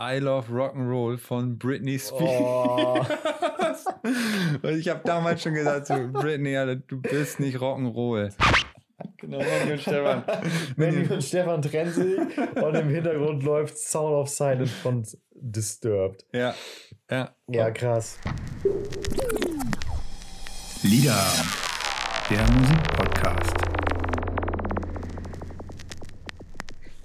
[0.00, 2.20] I Love Rock'n'Roll von Britney Spears.
[2.22, 3.04] Oh.
[4.68, 8.32] ich habe damals schon gesagt, so, Britney, Alter, du bist nicht Rock'n'Roll.
[9.16, 10.24] Genau, Manny und Stefan.
[10.76, 16.24] Manny und Stefan trennen sich und im Hintergrund läuft Sound of Silence von Disturbed.
[16.32, 16.54] Ja,
[17.10, 17.34] ja.
[17.48, 18.18] Ja, krass.
[20.82, 21.26] Lieder,
[22.30, 23.56] der Musikpodcast.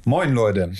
[0.05, 0.71] Moin Leute,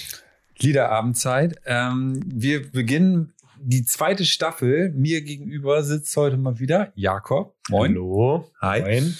[0.63, 1.61] Liederabendzeit.
[1.65, 4.91] Ähm, wir beginnen die zweite Staffel.
[4.93, 7.55] Mir gegenüber sitzt heute mal wieder Jakob.
[7.69, 7.91] Moin.
[7.91, 8.51] Hallo.
[8.61, 8.81] Hi.
[8.81, 9.17] Moin.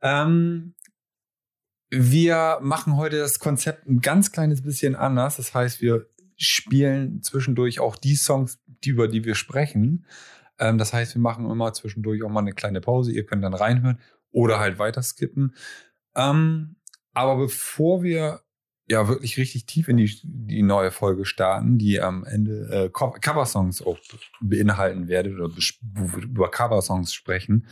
[0.00, 0.74] Ähm,
[1.90, 5.36] wir machen heute das Konzept ein ganz kleines bisschen anders.
[5.36, 10.06] Das heißt, wir spielen zwischendurch auch die Songs, die, über die wir sprechen.
[10.58, 13.12] Ähm, das heißt, wir machen immer zwischendurch auch mal eine kleine Pause.
[13.12, 13.98] Ihr könnt dann reinhören
[14.30, 15.54] oder halt weiter skippen.
[16.14, 16.76] Ähm,
[17.12, 18.40] aber bevor wir
[18.92, 23.82] ja wirklich richtig tief in die, die neue Folge starten, die am Ende äh, Coversongs
[23.82, 23.98] auch
[24.40, 25.50] beinhalten werde oder
[26.22, 27.66] über Coversongs sprechen,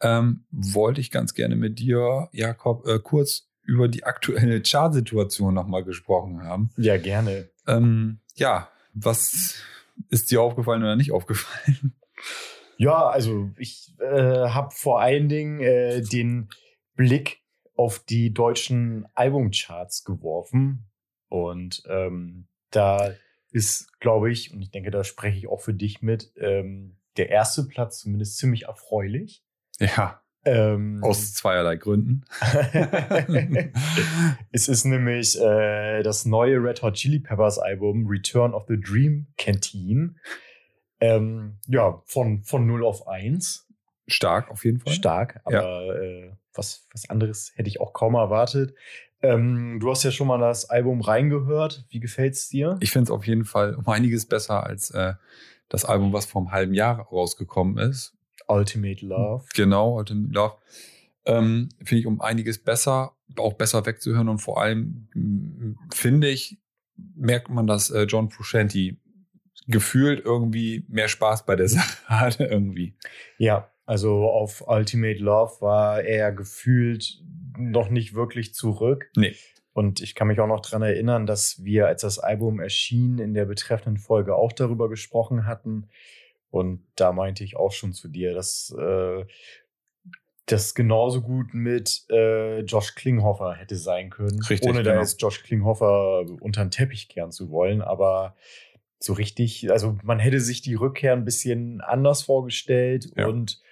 [0.00, 5.84] ähm, wollte ich ganz gerne mit dir, Jakob, äh, kurz über die aktuelle Chartsituation nochmal
[5.84, 6.70] gesprochen haben.
[6.76, 7.50] Ja, gerne.
[7.66, 9.56] Ähm, ja, was
[10.08, 11.94] ist dir aufgefallen oder nicht aufgefallen?
[12.78, 16.48] Ja, also ich äh, habe vor allen Dingen äh, den
[16.96, 17.41] Blick
[17.74, 20.90] auf die deutschen Albumcharts geworfen.
[21.28, 23.14] Und ähm, da
[23.50, 27.30] ist, glaube ich, und ich denke, da spreche ich auch für dich mit, ähm, der
[27.30, 29.44] erste Platz zumindest ziemlich erfreulich.
[29.78, 30.22] Ja.
[30.44, 32.24] Ähm, Aus zweierlei Gründen.
[34.50, 39.28] es ist nämlich äh, das neue Red Hot Chili Peppers Album Return of the Dream
[39.36, 40.18] Canteen.
[41.00, 43.68] Ähm, ja, von, von 0 auf 1.
[44.06, 44.92] Stark, auf jeden Fall.
[44.92, 45.94] Stark, aber ja.
[45.94, 48.74] äh, was, was anderes hätte ich auch kaum erwartet.
[49.22, 51.84] Ähm, du hast ja schon mal das Album reingehört.
[51.90, 52.76] Wie gefällt es dir?
[52.80, 55.14] Ich finde es auf jeden Fall um einiges besser als äh,
[55.68, 58.14] das Album, was vor einem halben Jahr rausgekommen ist.
[58.48, 59.44] Ultimate Love.
[59.54, 60.56] Genau, Ultimate Love.
[61.24, 65.08] Ähm, finde ich um einiges besser, auch besser wegzuhören und vor allem
[65.94, 66.58] finde ich,
[67.14, 68.96] merkt man, dass äh, John Frusciante
[69.68, 72.94] gefühlt irgendwie mehr Spaß bei der Sache hatte irgendwie.
[73.38, 77.20] Ja, also auf Ultimate Love war er gefühlt
[77.58, 79.10] noch nicht wirklich zurück.
[79.16, 79.34] Nee.
[79.72, 83.34] Und ich kann mich auch noch dran erinnern, dass wir, als das Album erschien, in
[83.34, 85.88] der betreffenden Folge auch darüber gesprochen hatten.
[86.50, 89.24] Und da meinte ich auch schon zu dir, dass äh,
[90.46, 94.42] das genauso gut mit äh, Josh Klinghoffer hätte sein können.
[94.42, 95.02] Richtig, ohne da genau.
[95.02, 97.80] jetzt Josh Klinghoffer unter den Teppich kehren zu wollen.
[97.80, 98.36] Aber
[98.98, 103.26] so richtig, also man hätte sich die Rückkehr ein bisschen anders vorgestellt ja.
[103.26, 103.62] und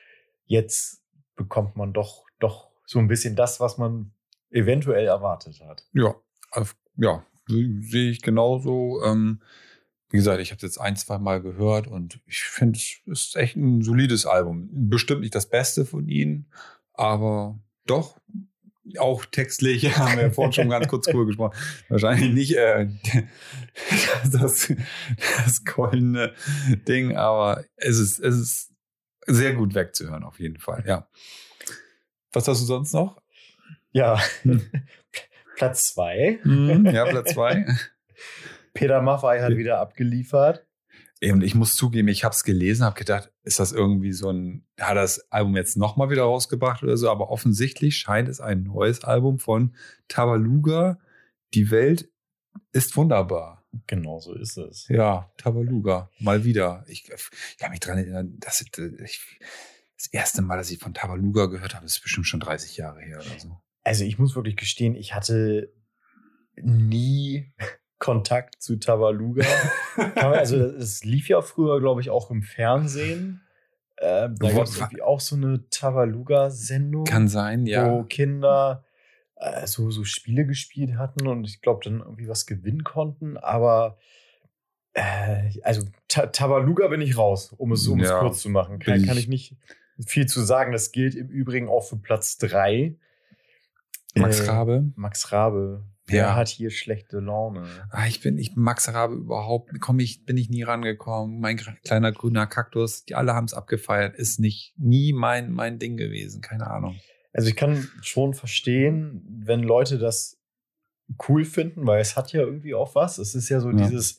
[0.51, 1.03] jetzt
[1.37, 4.13] bekommt man doch, doch so ein bisschen das, was man
[4.51, 5.87] eventuell erwartet hat.
[5.93, 6.17] Ja,
[6.97, 9.01] ja, sehe ich genauso.
[9.05, 9.41] Ähm,
[10.11, 13.37] wie gesagt, ich habe es jetzt ein, zwei Mal gehört und ich finde, es ist
[13.37, 14.69] echt ein solides Album.
[14.73, 16.51] Bestimmt nicht das Beste von ihnen,
[16.95, 18.21] aber doch
[18.99, 21.57] auch textlich, haben wir vorhin schon ganz kurz drüber gesprochen,
[21.89, 22.89] wahrscheinlich nicht äh,
[24.33, 24.75] das,
[25.45, 26.35] das goldene
[26.89, 28.71] Ding, aber es ist, es ist
[29.35, 31.09] sehr gut wegzuhören, auf jeden Fall, ja.
[32.33, 33.21] Was hast du sonst noch?
[33.93, 34.63] Ja, hm.
[35.57, 36.39] Platz zwei.
[36.43, 37.67] Hm, ja, Platz zwei.
[38.75, 40.65] Peter Maffay hat wieder abgeliefert.
[41.23, 44.65] Und ich muss zugeben, ich habe es gelesen, habe gedacht, ist das irgendwie so ein,
[44.81, 49.05] hat das Album jetzt nochmal wieder rausgebracht oder so, aber offensichtlich scheint es ein neues
[49.05, 49.75] Album von
[50.09, 50.99] Tabaluga.
[51.53, 52.09] Die Welt
[52.73, 53.60] ist wunderbar.
[53.87, 54.89] Genau so ist es.
[54.89, 56.85] Ja, Tabaluga, mal wieder.
[56.89, 61.47] Ich, ich kann mich dran erinnern, dass ich, das erste Mal, dass ich von Tabaluga
[61.47, 63.61] gehört habe, ist bestimmt schon 30 Jahre her oder so.
[63.85, 65.73] Also ich muss wirklich gestehen, ich hatte
[66.57, 67.53] nie
[67.99, 69.45] Kontakt zu Tabaluga.
[70.17, 73.43] also es lief ja früher, glaube ich, auch im Fernsehen.
[73.97, 77.05] Äh, da gab es auch so eine Tabaluga-Sendung.
[77.05, 77.91] Kann sein, ja.
[77.91, 78.85] Wo Kinder
[79.41, 83.99] äh, so, so Spiele gespielt hatten und ich glaube dann irgendwie was gewinnen konnten, aber
[84.93, 88.79] äh, also Ta Tabaluga bin ich raus, um es, um ja, es kurz zu machen.
[88.79, 89.57] Kann, kann ich nicht
[90.07, 90.73] viel zu sagen.
[90.73, 92.97] Das gilt im Übrigen auch für Platz 3.
[94.15, 94.93] Max äh, Rabe.
[94.97, 95.85] Max Rabe.
[96.07, 96.35] Wer ja.
[96.35, 97.69] hat hier schlechte Laune?
[97.91, 101.39] Ah, ich bin, ich Max Rabe überhaupt, komm ich, bin ich nie rangekommen.
[101.39, 105.97] Mein kleiner grüner Kaktus, die alle haben es abgefeiert, ist nicht nie mein, mein Ding
[105.97, 106.41] gewesen.
[106.41, 106.99] Keine Ahnung.
[107.33, 110.39] Also ich kann schon verstehen, wenn Leute das
[111.29, 113.19] cool finden, weil es hat ja irgendwie auch was.
[113.19, 113.77] Es ist ja so ja.
[113.77, 114.19] dieses,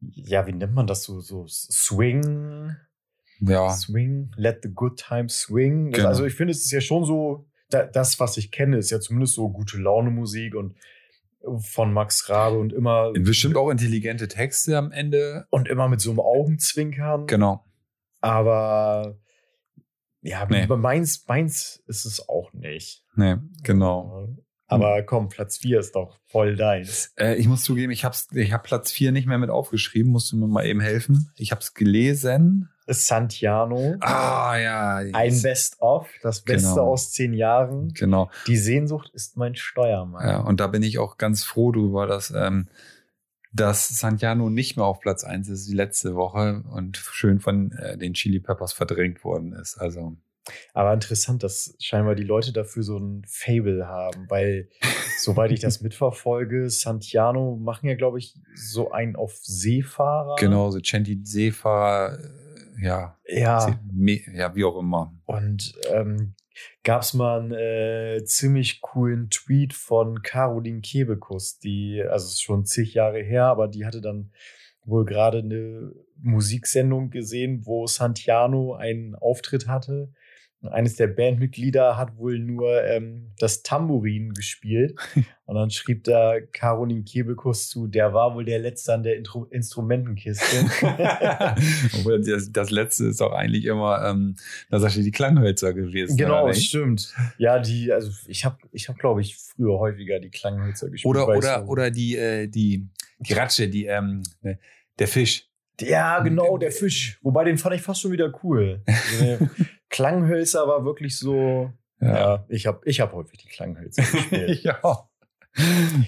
[0.00, 2.76] ja, wie nennt man das so, so Swing,
[3.40, 3.70] ja.
[3.70, 5.92] Swing, let the good time swing.
[5.92, 6.08] Genau.
[6.08, 9.34] Also ich finde, es ist ja schon so, das, was ich kenne, ist ja zumindest
[9.34, 10.76] so gute Laune Musik und
[11.58, 15.46] von Max Rabe und immer Bestimmt auch intelligente Texte am Ende.
[15.50, 17.26] und immer mit so einem Augenzwinkern.
[17.26, 17.64] Genau.
[18.20, 19.18] Aber
[20.22, 20.66] ja, Nee.
[20.66, 23.04] meins, meins ist es auch nicht.
[23.14, 24.28] Nee, genau.
[24.68, 27.12] Aber komm, Platz 4 ist doch voll deins.
[27.18, 30.10] Äh, ich muss zugeben, ich habe ich hab Platz 4 nicht mehr mit aufgeschrieben.
[30.10, 31.30] Musst du mir mal eben helfen?
[31.36, 32.70] Ich habe es gelesen.
[32.86, 33.96] Santiano.
[34.00, 34.96] Ah, ja.
[35.12, 36.92] Ein Best-of, das Beste Genau.
[36.92, 37.92] aus zehn Jahren.
[37.92, 38.30] Genau.
[38.46, 40.26] Die Sehnsucht ist mein Steuermann.
[40.26, 42.68] Ja, und da bin ich auch ganz froh drüber, dass, ähm,
[43.52, 47.96] dass Santiano nicht mehr auf Platz 1 ist wie letzte Woche und schön von äh,
[47.98, 49.76] den Chili Peppers verdrängt worden ist.
[49.78, 50.16] Also,
[50.74, 54.68] Aber interessant, dass scheinbar die Leute dafür so ein Fable haben, weil,
[55.20, 60.36] soweit ich das mitverfolge, Santiano machen ja, glaube ich, so einen auf Seefahrer.
[60.38, 65.14] genau, so Chanty Seefahrer, äh, ja, Ja, ja, wie auch immer.
[65.26, 66.34] und ähm,
[66.82, 72.64] gab es mal einen äh, ziemlich coolen Tweet von Caroline Kebekus, die, also ist schon
[72.64, 74.32] zig Jahre her, aber die hatte dann
[74.84, 80.12] wohl gerade eine Musiksendung gesehen, wo Santiano einen Auftritt hatte.
[80.70, 84.94] Eines der Bandmitglieder hat wohl nur ähm, das Tambourin gespielt.
[85.44, 89.44] Und dann schrieb da Caroline Kebekus zu, der war wohl der Letzte an der Intro
[89.46, 90.44] Instrumentenkiste.
[91.98, 94.36] Obwohl das, das letzte ist auch eigentlich immer, ähm,
[94.70, 96.16] da sagte die Klanghölzer gewesen.
[96.16, 97.12] Genau, stimmt.
[97.38, 101.10] Ja, die, also ich habe, ich hab, glaube ich, früher häufiger die Klanghölzer gespielt.
[101.10, 102.88] Oder, oder, oder die, äh, die,
[103.18, 104.58] die Ratsche, die, ähm, ne,
[104.98, 105.48] der Fisch.
[105.80, 107.18] Ja, genau, der Fisch.
[107.22, 108.82] Wobei, den fand ich fast schon wieder cool.
[109.92, 111.70] Klanghölzer war wirklich so.
[112.00, 114.64] Ja, ich habe ich hab häufig die Klanghölzer gespielt.
[114.64, 114.80] ja.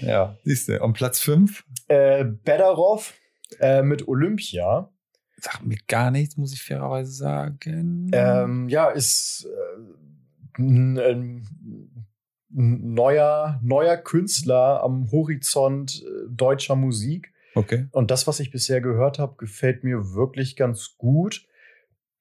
[0.00, 0.82] Ja, siehst du.
[0.82, 1.64] Und Platz 5?
[1.88, 3.14] äh, Beddarov
[3.60, 4.90] äh, mit Olympia.
[5.36, 8.10] Sagt mir gar nichts, muss ich fairerweise sagen.
[8.12, 11.44] Ähm, ja, ist äh, ein, ein
[12.48, 17.32] neuer, neuer Künstler am Horizont äh, deutscher Musik.
[17.54, 17.86] okay.
[17.92, 21.46] Und das, was ich bisher gehört habe, gefällt mir wirklich ganz gut.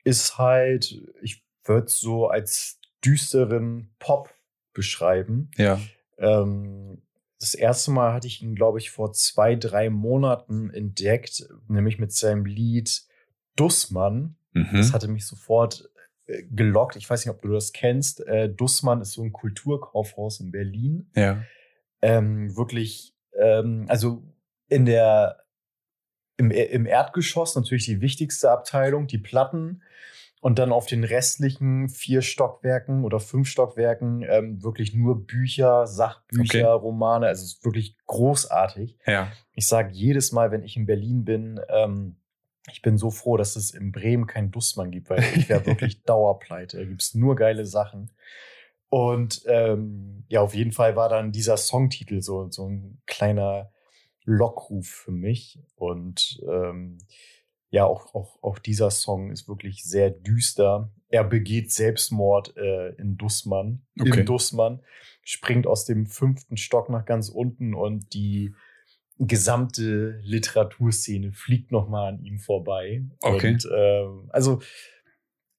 [0.04, 4.34] Ist halt, ich würde es so als düsteren Pop
[4.74, 5.52] beschreiben.
[5.58, 5.80] Ja.
[6.18, 7.02] Ähm,
[7.40, 12.14] das erste Mal hatte ich ihn, glaube ich, vor zwei, drei Monaten entdeckt, nämlich mit
[12.14, 13.04] seinem Lied
[13.56, 14.36] Dussmann.
[14.54, 14.70] Mhm.
[14.72, 15.90] Das hatte mich sofort
[16.26, 16.96] äh, gelockt.
[16.96, 18.26] Ich weiß nicht, ob du das kennst.
[18.26, 21.44] Äh, Dussmann ist so ein Kulturkaufhaus in Berlin ja.
[22.02, 24.24] ähm, wirklich, ähm, also
[24.70, 25.44] in der,
[26.38, 29.84] im, im Erdgeschoss natürlich die wichtigste Abteilung, die Platten.
[30.44, 36.74] Und dann auf den restlichen vier Stockwerken oder fünf Stockwerken ähm, wirklich nur Bücher, Sachbücher,
[36.76, 36.84] Okay.
[36.84, 37.28] Romane.
[37.28, 38.98] Also es ist wirklich großartig.
[39.08, 39.32] Ja.
[39.54, 42.18] Ich sage jedes Mal, wenn ich in Berlin bin, ähm,
[42.70, 46.04] ich bin so froh, dass es in Bremen keinen Dussmann gibt, weil ich wäre wirklich
[46.04, 46.76] Dauerpleite.
[46.78, 48.12] Da gibt's nur geile Sachen.
[48.90, 53.72] Und ähm, ja, auf jeden Fall war dann dieser Songtitel so, so ein kleiner
[54.26, 55.58] Lockruf für mich.
[55.76, 56.98] Und ähm,
[57.74, 60.92] ja, auch, auch, auch dieser Song ist wirklich sehr düster.
[61.10, 64.20] Er begeht Selbstmord äh, in Dussmann, Okay.
[64.20, 64.84] im Dussmann,
[65.24, 68.54] springt aus dem fünften Stock nach ganz unten und die
[69.18, 73.06] gesamte Literaturszene fliegt nochmal an ihm vorbei.
[73.22, 73.54] Okay.
[73.54, 74.62] Und ähm, also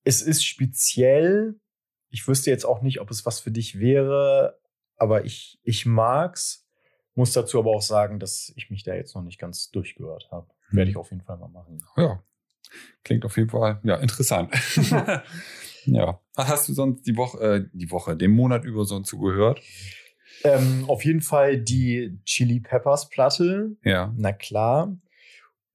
[0.05, 1.59] es ist speziell.
[2.11, 4.61] Ich wüsste jetzt auch nicht, ob es was für dich wäre,
[4.97, 6.65] aber ich, ich mag's.
[7.17, 10.54] Muss dazu aber auch sagen, dass ich mich da jetzt noch nicht ganz durchgehört habe.
[10.71, 11.85] Werde ich auf jeden Fall mal machen.
[11.97, 12.23] Ja.
[13.05, 14.53] Klingt auf jeden Fall, ja, interessant.
[15.85, 16.21] ja.
[16.35, 19.61] Was hast du sonst die Woche, äh, die Woche, den Monat über sonst so gehört?
[20.43, 23.77] Ähm, auf jeden Fall die Chili Peppers Platte.
[23.85, 24.13] Ja.
[24.17, 24.97] Na klar.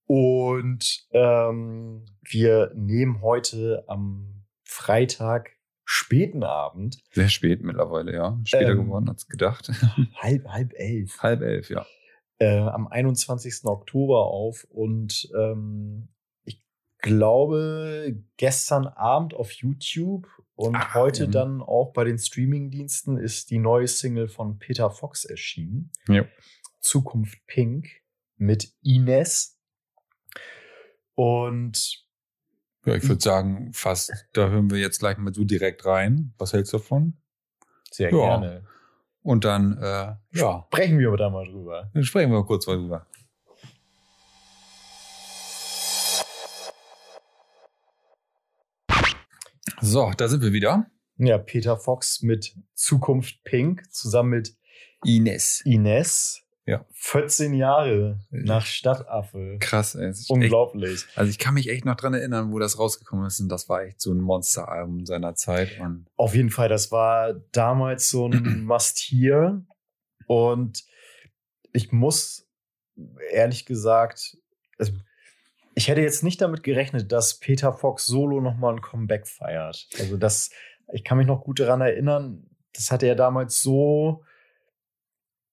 [0.05, 5.51] Und ähm, wir nehmen heute am Freitag
[5.85, 8.39] späten Abend, Sehr spät mittlerweile, ja.
[8.43, 8.85] Später Ähm.
[8.85, 9.69] geworden als gedacht.
[10.15, 11.85] halb, halb elf, Halb elf, ja.
[12.39, 13.65] Äh, am 21.
[13.65, 14.65] Oktober auf.
[14.69, 16.09] Und ähm,
[16.43, 16.61] ich
[16.99, 21.31] glaube, gestern Abend auf YouTube und Ah, heute mhm.
[21.31, 25.91] dann auch bei den Streamingdiensten ist die neue Single von Peter Fox erschienen.
[26.07, 26.25] Ja.
[26.81, 27.87] Zukunft Pink
[28.37, 29.57] mit Ines.
[31.15, 32.05] Und
[32.85, 36.33] Ja, ich würde sagen, fast, da hören wir jetzt gleich mal so direkt rein.
[36.37, 37.17] Was hältst du davon?
[37.91, 38.17] sehr Ja.
[38.17, 38.63] gerne.
[39.29, 41.91] Und dann, äh, ja, Sprechen wir da mal drüber.
[41.93, 43.05] dann sprechen wir kurz mal drüber.
[49.81, 50.87] So, da sind wir wieder.
[51.17, 54.57] Ja, Peter Fox mit Zukunft Pink zusammen mit
[55.05, 55.61] Ines.
[55.63, 56.41] Ines.
[56.69, 56.85] Ja.
[56.91, 59.57] 14 Jahre nach Stadtaffe.
[59.59, 60.09] Krass, ey.
[60.09, 61.05] Ist echt, Unglaublich.
[61.15, 63.39] also ich kann mich echt noch dran erinnern, wo das rausgekommen ist.
[63.39, 65.79] Und das war echt so ein Monsteralbum seiner Zeit.
[65.79, 69.63] Und Auf jeden Fall, das war damals so ein Must-Hear.
[70.27, 70.83] Und
[71.73, 72.47] ich muss
[73.31, 74.37] ehrlich gesagt,
[74.77, 74.91] also
[75.73, 79.87] ich hätte jetzt nicht damit gerechnet, dass Peter Fox solo nochmal ein Comeback feiert.
[79.99, 80.51] Also das,
[80.93, 84.23] ich kann mich noch gut daran erinnern, das hatte er damals so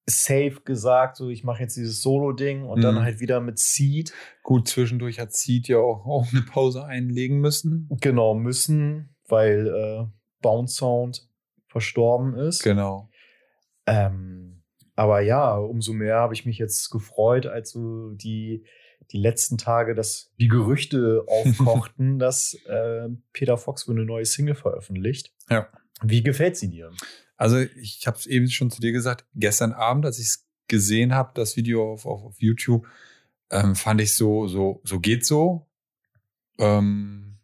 [0.09, 2.83] safe gesagt, so ich mache jetzt dieses Solo-Ding und Mhm.
[2.83, 4.13] dann halt wieder mit Seed.
[4.43, 7.89] Gut, zwischendurch hat Seed ja auch, auch eine Pause einlegen müssen.
[8.01, 10.07] Genau, müssen, weil äh,
[10.43, 11.29] Bounce Sound
[11.67, 12.63] verstorben ist.
[12.63, 13.11] Genau.
[13.87, 14.63] Ähm,
[14.95, 18.65] aber ja, umso mehr habe ich mich jetzt gefreut, als so die,
[19.11, 24.55] die letzten Tage, dass die Gerüchte aufkochten, dass äh, Peter Fox wohl eine neue Single
[24.55, 25.33] veröffentlicht.
[25.51, 25.69] Ja.
[26.03, 26.91] Wie gefällt sie dir?
[27.37, 31.15] Also ich habe es eben schon zu dir gesagt, gestern Abend, als ich es gesehen
[31.15, 32.87] habe, das Video auf, auf, auf YouTube,
[33.51, 35.67] ähm, fand ich so, so, so geht so.
[36.59, 37.39] Ähm,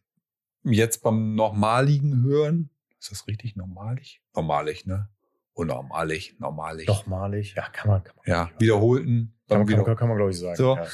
[0.64, 4.22] jetzt beim normaligen Hören, ist das richtig normalig?
[4.34, 5.08] Normalig, ne?
[5.54, 6.86] Unnormalig, normalig.
[6.86, 7.54] Doch malig.
[7.54, 8.02] Ja, kann man.
[8.02, 9.34] Kann man Ja, wiederholten.
[9.48, 10.56] kann, man- beim kann, wieder- kann, man, glaube ich, sagen.
[10.56, 10.76] So.
[10.76, 10.86] Ja.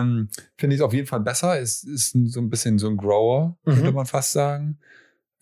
[0.00, 1.60] ähm, Finde ich es auf jeden Fall besser.
[1.60, 3.76] Es ist ein- so ein bisschen so ein Grower, Mhm.
[3.76, 4.80] würde man fast sagen.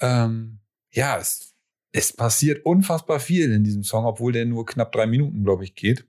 [0.00, 0.58] Ähm,
[0.90, 1.54] ja, es,
[1.92, 5.74] es passiert unfassbar viel in diesem Song, obwohl der nur knapp drei Minuten, glaube ich,
[5.74, 6.06] geht.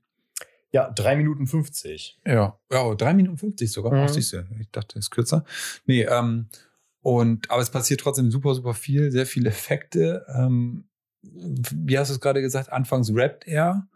[0.71, 2.19] ja, drei Minuten 50.
[2.25, 3.93] Ja, ja, oh, drei Minuten 50 sogar.
[3.93, 4.00] Mhm.
[4.00, 5.43] Ach, siehst du, ich dachte, es ist kürzer.
[5.85, 6.47] Nee, ähm,
[7.01, 10.25] und, aber es passiert trotzdem super, super viel, sehr viele Effekte.
[10.33, 10.88] Ähm,
[11.23, 12.71] wie hast du es gerade gesagt?
[12.71, 13.88] Anfangs rappt er.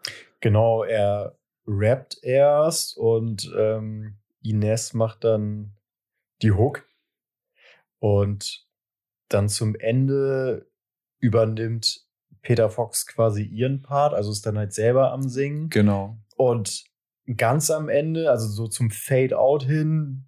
[0.42, 1.38] Genau, er
[1.68, 5.74] rappt erst und ähm, Ines macht dann
[6.42, 6.88] die Hook.
[8.00, 8.68] Und
[9.30, 10.68] dann zum Ende
[11.26, 12.06] übernimmt
[12.42, 15.70] Peter Fox quasi ihren Part, also ist dann halt selber am Singen.
[15.70, 16.18] Genau.
[16.38, 16.86] Und
[17.38, 20.28] ganz am Ende, also so zum Fade-Out hin,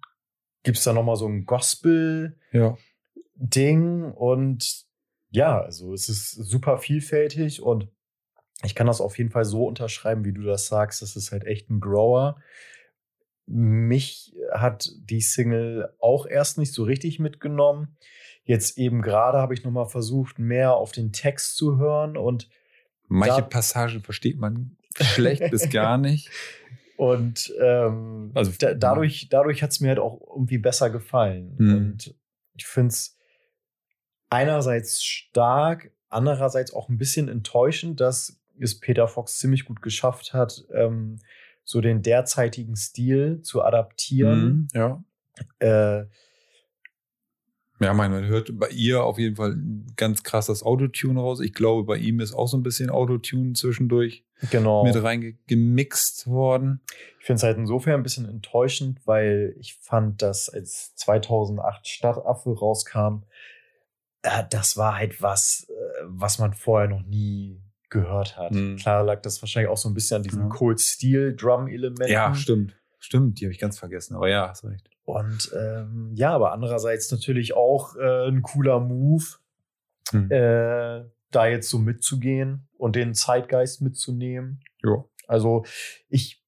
[0.64, 4.10] gibt es dann nochmal so ein Gospel-Ding Ja.
[4.10, 4.84] und
[5.30, 7.88] ja, also es ist super vielfältig und
[8.64, 11.02] ich kann das auf jeden Fall so unterschreiben, wie du das sagst.
[11.02, 12.40] Das ist halt echt ein Grower.
[13.46, 17.96] Mich hat die Single auch erst nicht so richtig mitgenommen.
[18.48, 22.48] Jetzt eben gerade habe ich noch mal versucht, mehr auf den Text zu hören und
[23.06, 26.30] Manche Passagen versteht man schlecht bis gar nicht.
[26.96, 31.56] Und ähm, Also, da, dadurch, dadurch hat es mir halt auch irgendwie besser gefallen.
[31.58, 31.74] Mhm.
[31.76, 32.14] Und
[32.56, 33.18] ich finde es
[34.30, 40.64] einerseits stark, andererseits auch ein bisschen enttäuschend, dass es Peter Fox ziemlich gut geschafft hat,
[40.72, 41.18] ähm,
[41.64, 44.68] so den derzeitigen Stil zu adaptieren.
[44.72, 45.04] Mhm, ja.
[45.58, 46.06] Äh,
[47.80, 49.56] Ja, man, hört bei ihr auf jeden Fall
[49.96, 51.40] ganz krass das Autotune raus.
[51.40, 54.84] Ich glaube, bei ihm ist auch so ein bisschen Autotune zwischendurch genau.
[54.84, 56.80] mit reingemixt worden.
[57.20, 62.50] Ich finde es halt insofern ein bisschen enttäuschend, weil ich fand, dass als 2008 Stadtaffe
[62.50, 63.22] rauskam,
[64.22, 68.52] äh, das war halt was, äh, was man vorher noch nie gehört hat.
[68.52, 68.76] Mhm.
[68.76, 70.48] Klar lag das wahrscheinlich auch so ein bisschen an diesen Ja.
[70.48, 72.12] Cold Steel Drum Elementen.
[72.12, 72.76] Ja, stimmt.
[72.98, 74.16] Stimmt, die habe ich ganz vergessen.
[74.16, 74.90] Aber ja, hast recht.
[75.08, 79.24] Und ähm, ja, aber andererseits natürlich auch äh, ein cooler Move,
[80.12, 80.30] Mhm.
[80.30, 84.60] äh, da jetzt so mitzugehen und den Zeitgeist mitzunehmen.
[84.82, 85.04] Ja.
[85.26, 85.64] Also
[86.08, 86.42] ich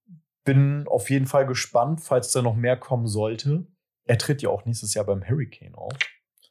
[0.44, 3.66] bin auf jeden Fall gespannt, falls da noch mehr kommen sollte.
[4.04, 5.92] Er tritt ja auch nächstes Jahr beim Hurricane auf.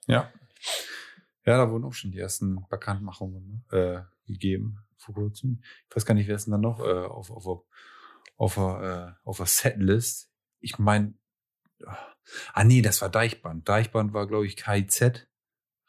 [0.05, 0.31] Ja.
[1.45, 4.01] Ja, da wurden auch schon die ersten Bekanntmachungen ne, äh,
[4.31, 5.61] gegeben vor kurzem.
[5.89, 7.63] Ich weiß gar nicht, wer ist denn da noch äh, auf, auf, auf,
[8.37, 10.31] auf, äh, auf der Setlist.
[10.59, 11.15] Ich meine,
[12.53, 13.67] ah nee, das war Deichband.
[13.67, 15.27] Deichband war, glaube ich, KIZ.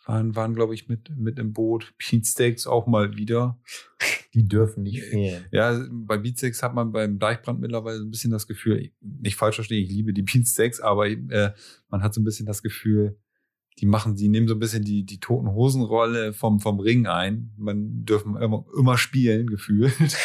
[0.07, 1.95] Waren, waren glaube ich, mit, mit im Boot.
[2.11, 3.61] Beatsteaks auch mal wieder.
[4.35, 5.45] Die dürfen nicht fehlen.
[5.51, 9.85] Ja, bei Beatsteaks hat man beim Deichbrand mittlerweile ein bisschen das Gefühl, nicht falsch verstehen,
[9.85, 11.53] ich liebe die Beatsteaks, aber äh,
[11.89, 13.19] man hat so ein bisschen das Gefühl,
[13.81, 17.53] die machen, die nehmen so ein bisschen die, die toten Hosenrolle vom, vom Ring ein.
[17.57, 19.95] Man dürfen immer, immer spielen, gefühlt.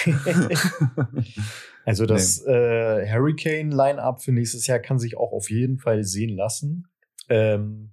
[1.88, 6.88] Also das äh, Hurricane-Line-Up für nächstes Jahr kann sich auch auf jeden Fall sehen lassen.
[7.30, 7.92] Ähm,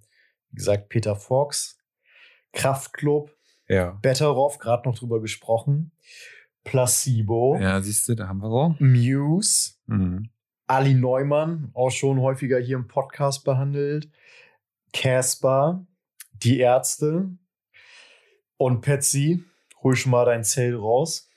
[0.50, 1.78] wie gesagt, Peter Fox,
[2.52, 3.36] Kraftklub,
[3.68, 3.90] ja.
[4.00, 5.92] Betteroff, gerade noch drüber gesprochen,
[6.64, 8.76] Placebo, Ja, siehst du, da haben wir so.
[8.82, 10.30] Muse, Mhm.
[10.66, 14.08] Ali Neumann, auch schon häufiger hier im Podcast behandelt,
[14.92, 15.86] Casper,
[16.32, 17.30] Die Ärzte
[18.56, 19.44] und Patsy,
[19.82, 21.28] hol schon mal dein Zell raus.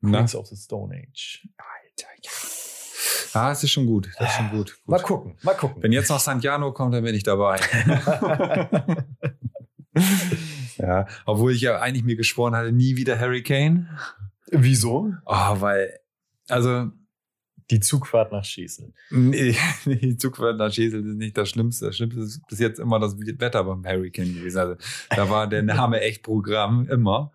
[0.00, 1.48] Na, Queens of the Stone Age.
[1.56, 2.30] Alter, ja.
[3.40, 4.10] Ah, es ist schon gut.
[4.18, 4.72] Das ist schon gut.
[4.72, 4.88] gut.
[4.88, 5.82] Mal gucken, mal gucken.
[5.82, 7.60] Wenn jetzt noch Santiano kommt, dann bin ich dabei.
[10.78, 13.88] ja, obwohl ich ja eigentlich mir geschworen hatte, nie wieder Hurricane.
[14.50, 15.12] Wieso?
[15.24, 15.98] Oh, weil,
[16.48, 16.90] also,
[17.70, 18.92] Die Zugfahrt nach Schesel.
[19.10, 21.86] nee, die Zugfahrt nach Schesel ist nicht das Schlimmste.
[21.86, 24.58] Das Schlimmste ist bis jetzt immer das Wetter beim Hurricane gewesen.
[24.58, 24.76] Also,
[25.10, 27.32] da war der Name echt Programm, immer.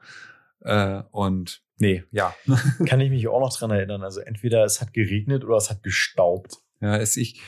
[0.61, 2.35] Äh, und Nee, ja.
[2.85, 4.03] Kann ich mich auch noch dran erinnern.
[4.03, 6.57] Also entweder es hat geregnet oder es hat gestaubt.
[6.79, 7.41] Ja, es, ich,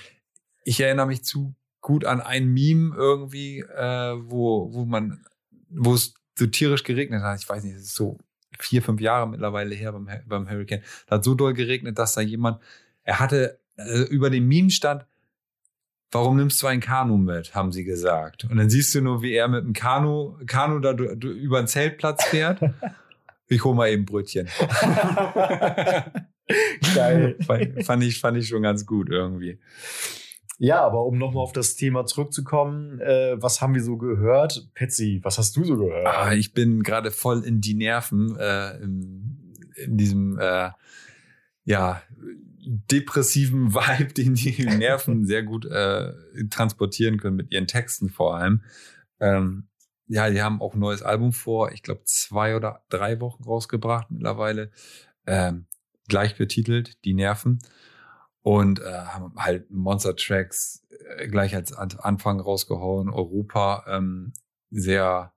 [0.64, 5.24] ich erinnere mich zu gut an ein Meme irgendwie, äh, wo, wo man,
[5.70, 7.40] wo es so tierisch geregnet hat.
[7.40, 8.18] Ich weiß nicht, es ist so
[8.60, 10.82] vier, fünf Jahre mittlerweile her beim, beim Hurricane.
[11.08, 12.60] Da hat so doll geregnet, dass da jemand,
[13.04, 15.06] er hatte äh, über dem Meme stand,
[16.12, 18.46] warum nimmst du ein Kanu mit, haben sie gesagt.
[18.46, 21.62] Und dann siehst du nur, wie er mit dem Kanu, Kanu da du, du, über
[21.62, 22.62] den Zeltplatz fährt.
[23.48, 24.48] Ich hole mal eben Brötchen.
[26.96, 27.36] Geil.
[27.86, 29.60] fand, ich, fand ich schon ganz gut irgendwie.
[30.64, 34.70] Ja, aber um nochmal auf das Thema zurückzukommen, äh, was haben wir so gehört?
[34.74, 36.08] Patsy, was hast du so gehört?
[36.08, 40.70] Ah, ich bin gerade voll in die Nerven, äh, in, in diesem, äh,
[41.66, 42.02] ja,
[42.66, 46.14] depressiven Vibe, den die Nerven sehr gut äh,
[46.50, 48.62] transportieren können mit ihren Texten vor allem.
[49.20, 49.68] Ähm,
[50.08, 54.12] ja, die haben auch ein neues Album vor, ich glaube, zwei oder drei Wochen rausgebracht
[54.12, 54.72] mittlerweile.
[55.28, 55.66] Ähm,
[56.08, 57.60] gleich betitelt, Die Nerven.
[58.44, 60.86] Und äh, haben halt Monster Tracks
[61.18, 63.10] äh, gleich als Anfang rausgehauen.
[63.10, 64.34] Europa ähm,
[64.70, 65.34] sehr,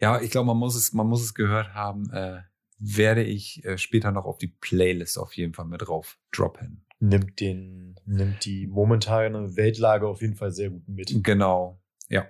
[0.00, 2.08] ja, ich glaube, man muss es, man muss es gehört haben.
[2.10, 2.42] Äh,
[2.78, 6.84] werde ich äh, später noch auf die Playlist auf jeden Fall mit drauf droppen.
[6.98, 11.24] Nimmt den, nimmt die momentane Weltlage auf jeden Fall sehr gut mit.
[11.24, 12.26] Genau, ja.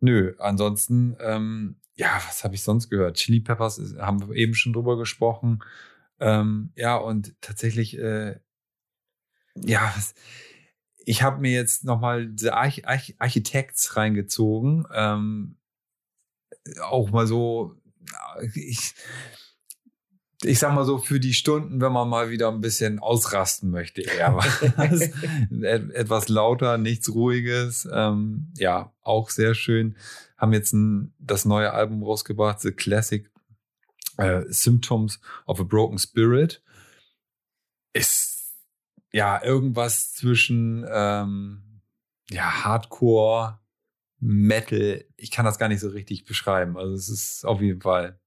[0.00, 3.16] Nö, ansonsten, ähm, ja, was habe ich sonst gehört?
[3.16, 5.60] Chili Peppers ist, haben wir eben schon drüber gesprochen.
[6.20, 8.38] Ähm, ja, und tatsächlich, äh,
[9.64, 10.14] ja, was,
[11.08, 14.86] ich habe mir jetzt nochmal Arch Arch Architects reingezogen.
[14.92, 15.56] Ähm,
[16.82, 17.74] auch mal so,
[18.54, 18.94] ich,
[20.42, 24.02] ich sag mal so, für die Stunden, wenn man mal wieder ein bisschen ausrasten möchte,
[24.02, 24.38] eher
[25.94, 27.88] etwas lauter, nichts Ruhiges.
[27.90, 29.96] Ähm, ja, auch sehr schön.
[30.36, 33.30] Haben jetzt ein, das neue Album rausgebracht, The Classic
[34.18, 36.62] äh, Symptoms of a Broken Spirit.
[37.94, 38.37] Ist
[39.12, 41.82] ja irgendwas zwischen ähm,
[42.30, 43.60] ja, Hardcore,
[44.20, 45.04] Metal.
[45.16, 46.76] Ich kann das gar nicht so richtig beschreiben.
[46.76, 48.18] Also es ist auf jeden Fall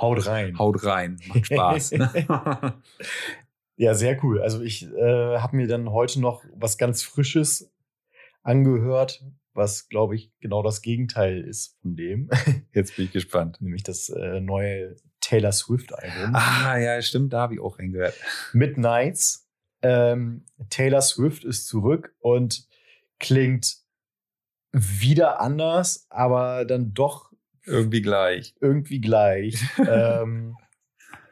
[0.00, 0.58] Haut rein.
[0.58, 1.20] Haut rein.
[1.28, 1.90] Macht Spaß.
[3.76, 4.40] ja, sehr cool.
[4.40, 7.70] Also ich äh, habe mir dann heute noch was ganz Frisches
[8.42, 12.30] angehört, was, glaube ich, genau das Gegenteil ist von dem.
[12.72, 13.60] Jetzt bin ich gespannt.
[13.60, 16.34] Nämlich das äh, neue Taylor Swift-Album.
[16.34, 18.14] Ah, ja, stimmt, da habe ich auch reingehört.
[18.54, 19.49] Midnights.
[19.82, 22.66] Ähm, Taylor Swift ist zurück und
[23.18, 23.76] klingt
[24.72, 27.30] wieder anders, aber dann doch
[27.64, 28.54] irgendwie gleich.
[28.60, 29.62] Irgendwie gleich.
[29.78, 30.56] ähm,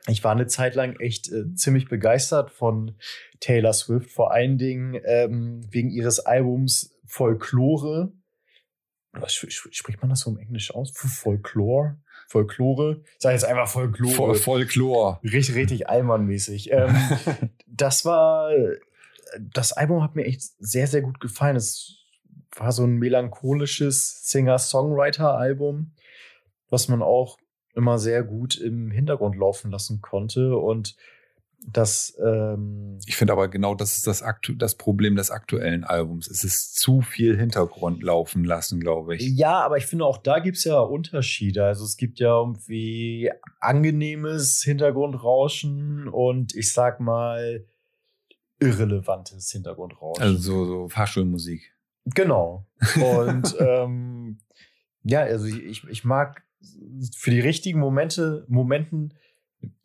[0.06, 2.96] ich war eine Zeit lang echt äh, ziemlich begeistert von
[3.40, 8.12] Taylor Swift, vor allen Dingen ähm, wegen ihres Albums Folklore.
[9.12, 10.92] Was spricht man das so im Englisch aus?
[10.94, 11.98] Folklore?
[12.28, 13.02] Folklore?
[13.16, 14.14] Ich sage jetzt einfach Folklore.
[14.14, 15.18] Voll, Folklore.
[15.24, 16.70] Richtig, richtig allmannmäßig.
[16.70, 16.94] Ähm,
[17.66, 18.52] das war,
[19.40, 21.56] das Album hat mir echt sehr, sehr gut gefallen.
[21.56, 21.96] Es
[22.54, 25.92] war so ein melancholisches Singer-Songwriter-Album
[26.70, 27.38] was man auch
[27.74, 30.96] immer sehr gut im Hintergrund laufen lassen konnte und
[31.66, 36.28] das ähm ich finde aber genau das ist das, aktu das Problem des aktuellen Albums.
[36.28, 39.36] Es ist zu viel Hintergrund laufen lassen, glaube ich.
[39.36, 41.64] Ja, aber ich finde auch da gibt es ja Unterschiede.
[41.64, 47.66] Also es gibt ja irgendwie angenehmes Hintergrundrauschen und ich sag mal
[48.60, 50.22] irrelevantes Hintergrundrauschen.
[50.22, 51.74] Also so, so Fahrschulmusik.
[52.14, 52.66] Genau.
[52.96, 54.38] Und ähm,
[55.02, 56.42] ja, also ich, ich mag
[57.16, 59.14] für die richtigen Momente, Momenten,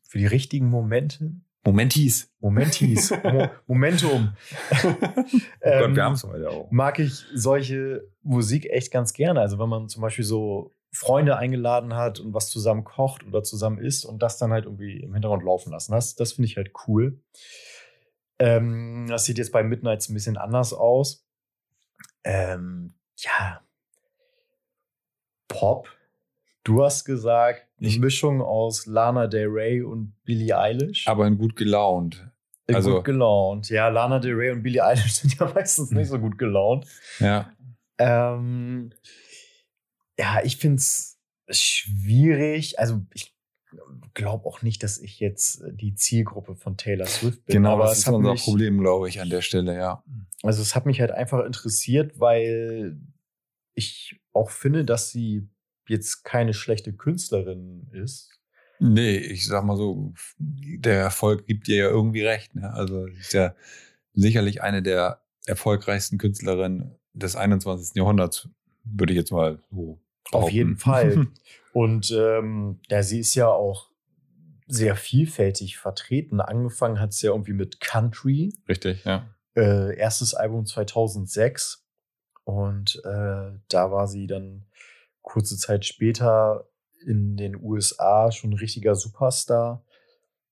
[0.01, 1.35] für die richtigen Momente.
[1.65, 2.29] Momentis.
[2.39, 3.11] Momentis.
[3.23, 4.35] Mo Momentum.
[4.83, 4.93] oh
[5.61, 6.69] Gott, wir haben es heute auch.
[6.71, 9.39] Mag ich solche Musik echt ganz gerne.
[9.39, 13.79] Also wenn man zum Beispiel so Freunde eingeladen hat und was zusammen kocht oder zusammen
[13.79, 15.91] isst und das dann halt irgendwie im Hintergrund laufen lassen.
[15.91, 17.19] Das, das finde ich halt cool.
[18.39, 21.25] Ähm, das sieht jetzt bei Midnights ein bisschen anders aus.
[22.23, 23.61] Ähm, ja.
[25.47, 25.87] Pop
[26.63, 31.07] Du hast gesagt, eine Mischung aus Lana Del Rey und Billie Eilish.
[31.07, 32.29] Aber in gut gelaunt.
[32.67, 33.69] Also, gut gelaunt.
[33.69, 36.85] Ja, Lana Del Rey und Billie Eilish sind ja meistens nicht so gut gelaunt.
[37.19, 37.51] Ja.
[37.97, 38.93] Ähm,
[40.17, 42.79] ja, ich finde es schwierig.
[42.79, 43.35] Also, ich
[44.13, 47.55] glaube auch nicht, dass ich jetzt die Zielgruppe von Taylor Swift bin.
[47.57, 50.01] Genau, aber das ist unser mich, Problem, glaube ich, an der Stelle, ja.
[50.43, 52.97] Also, es hat mich halt einfach interessiert, weil
[53.73, 55.49] ich auch finde, dass sie
[55.87, 58.29] jetzt keine schlechte Künstlerin ist.
[58.79, 62.55] Nee, ich sag mal so, der Erfolg gibt dir ja irgendwie recht.
[62.55, 62.73] Ne?
[62.73, 63.55] Also ist ja
[64.13, 67.95] sicherlich eine der erfolgreichsten Künstlerinnen des 21.
[67.95, 68.49] Jahrhunderts,
[68.83, 70.45] würde ich jetzt mal so behaupten.
[70.45, 71.27] Auf jeden Fall.
[71.73, 73.89] Und ähm, ja, sie ist ja auch
[74.67, 76.39] sehr vielfältig vertreten.
[76.39, 79.27] Angefangen hat es ja irgendwie mit Country, Richtig, ja.
[79.55, 81.85] äh, erstes Album 2006.
[82.43, 84.65] Und äh, da war sie dann
[85.23, 86.67] kurze Zeit später
[87.05, 89.83] in den USA schon ein richtiger Superstar.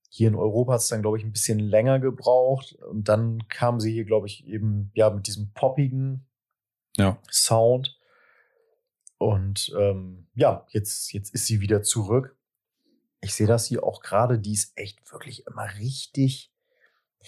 [0.09, 2.73] Hier in Europa hat es dann, glaube ich, ein bisschen länger gebraucht.
[2.73, 6.27] Und dann kam sie hier, glaube ich, eben ja mit diesem poppigen
[6.97, 7.17] Ja.
[7.31, 7.97] Sound.
[9.17, 12.35] Und ähm, ja, jetzt, jetzt ist sie wieder zurück.
[13.21, 16.51] Ich sehe das hier auch gerade, die ist echt wirklich immer richtig,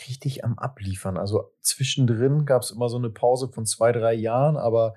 [0.07, 1.17] richtig am Abliefern.
[1.17, 4.95] Also zwischendrin gab es immer so eine Pause von zwei, drei Jahren, aber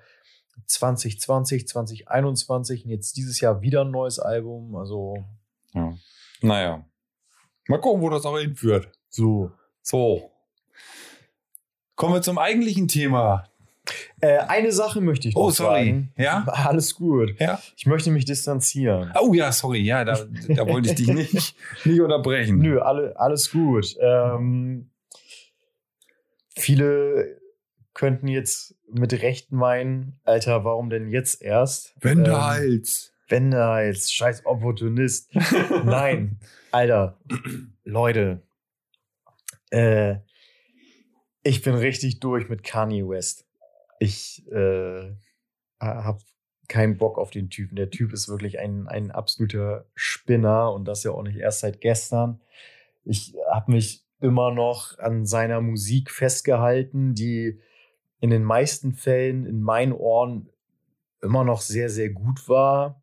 [0.66, 4.75] 2020, 2021 und jetzt dieses Jahr wieder ein neues Album.
[4.77, 5.16] Also
[5.75, 5.95] ja.
[6.40, 6.85] Naja.
[7.69, 8.90] Mal gucken, wo das auch hinführt.
[9.09, 9.51] so.
[9.83, 10.31] So.
[11.95, 13.49] Kommen wir zum eigentlichen Thema.
[14.21, 15.85] Äh, eine Sache möchte ich noch Oh, sorry.
[15.87, 16.12] sagen.
[16.19, 16.45] Ja?
[16.49, 17.38] Alles gut.
[17.40, 17.61] Ja.
[17.77, 19.12] Ich möchte mich distanzieren.
[19.21, 19.79] Oh ja, sorry.
[19.81, 22.59] Ja, da, da wollte ich dich nicht, nicht unterbrechen.
[22.59, 23.97] Nö, alle, alles gut.
[24.01, 24.90] Ähm,
[26.57, 27.40] viele
[27.96, 31.94] könnten jetzt mit Recht meinen, Alter, warum denn jetzt erst?
[32.04, 33.14] Wendehals.
[33.30, 35.35] Ähm, Wendehals, scheiß Opportunist.
[35.85, 36.38] Nein,
[36.70, 37.18] Alter,
[37.85, 38.42] Leute,
[39.70, 40.16] äh,
[41.42, 43.46] ich bin richtig durch mit Kanye West.
[43.98, 45.14] Ich äh,
[45.80, 46.18] habe
[46.68, 47.76] keinen Bock auf den Typen.
[47.76, 51.80] Der Typ ist wirklich ein, ein absoluter Spinner und das ja auch nicht erst seit
[51.80, 52.42] gestern.
[53.04, 57.59] Ich habe mich immer noch an seiner Musik festgehalten, die
[58.20, 60.48] in den meisten Fällen in meinen Ohren
[61.22, 63.02] immer noch sehr, sehr gut war.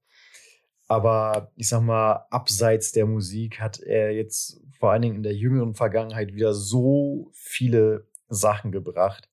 [0.87, 5.35] Aber ich sag mal, abseits der Musik hat er jetzt vor allen Dingen in der
[5.35, 9.29] jüngeren Vergangenheit wieder so viele Sachen gebracht,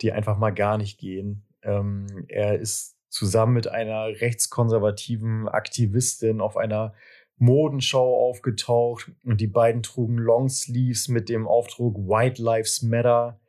[0.00, 1.44] die einfach mal gar nicht gehen.
[1.62, 6.94] Ähm, er ist zusammen mit einer rechtskonservativen Aktivistin auf einer
[7.38, 13.40] Modenschau aufgetaucht und die beiden trugen Longsleeves mit dem Aufdruck White Lives Matter.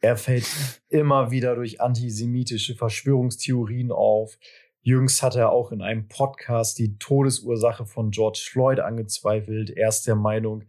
[0.00, 0.48] Er fällt
[0.88, 4.38] immer wieder durch antisemitische Verschwörungstheorien auf.
[4.82, 9.70] Jüngst hat er auch in einem Podcast die Todesursache von George Floyd angezweifelt.
[9.70, 10.64] Er ist der Meinung,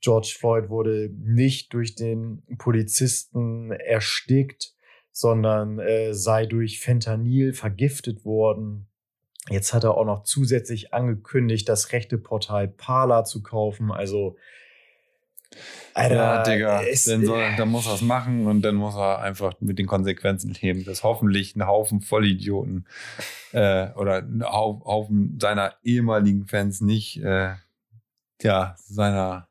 [0.00, 4.74] George Floyd wurde nicht durch den Polizisten erstickt,
[5.10, 8.86] sondern äh, sei durch Fentanyl vergiftet worden.
[9.50, 13.90] Jetzt hat er auch noch zusätzlich angekündigt, das rechte Portal Parler zu kaufen.
[13.90, 14.36] Also,
[15.94, 16.82] Alter, ja, Digga.
[17.06, 20.56] Dann, soll, dann muss er es machen und dann muss er einfach mit den Konsequenzen
[20.60, 22.86] leben, dass hoffentlich ein Haufen Vollidioten
[23.52, 27.54] äh, oder ein Hau- Haufen seiner ehemaligen Fans nicht äh,
[28.42, 29.48] ja, seiner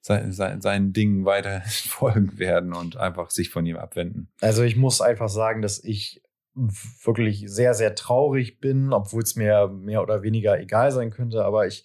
[0.00, 4.28] sein, sein, seinen Dingen weiter folgen werden und einfach sich von ihm abwenden.
[4.40, 6.22] Also ich muss einfach sagen, dass ich
[7.04, 11.66] wirklich sehr, sehr traurig bin, obwohl es mir mehr oder weniger egal sein könnte, aber
[11.66, 11.84] ich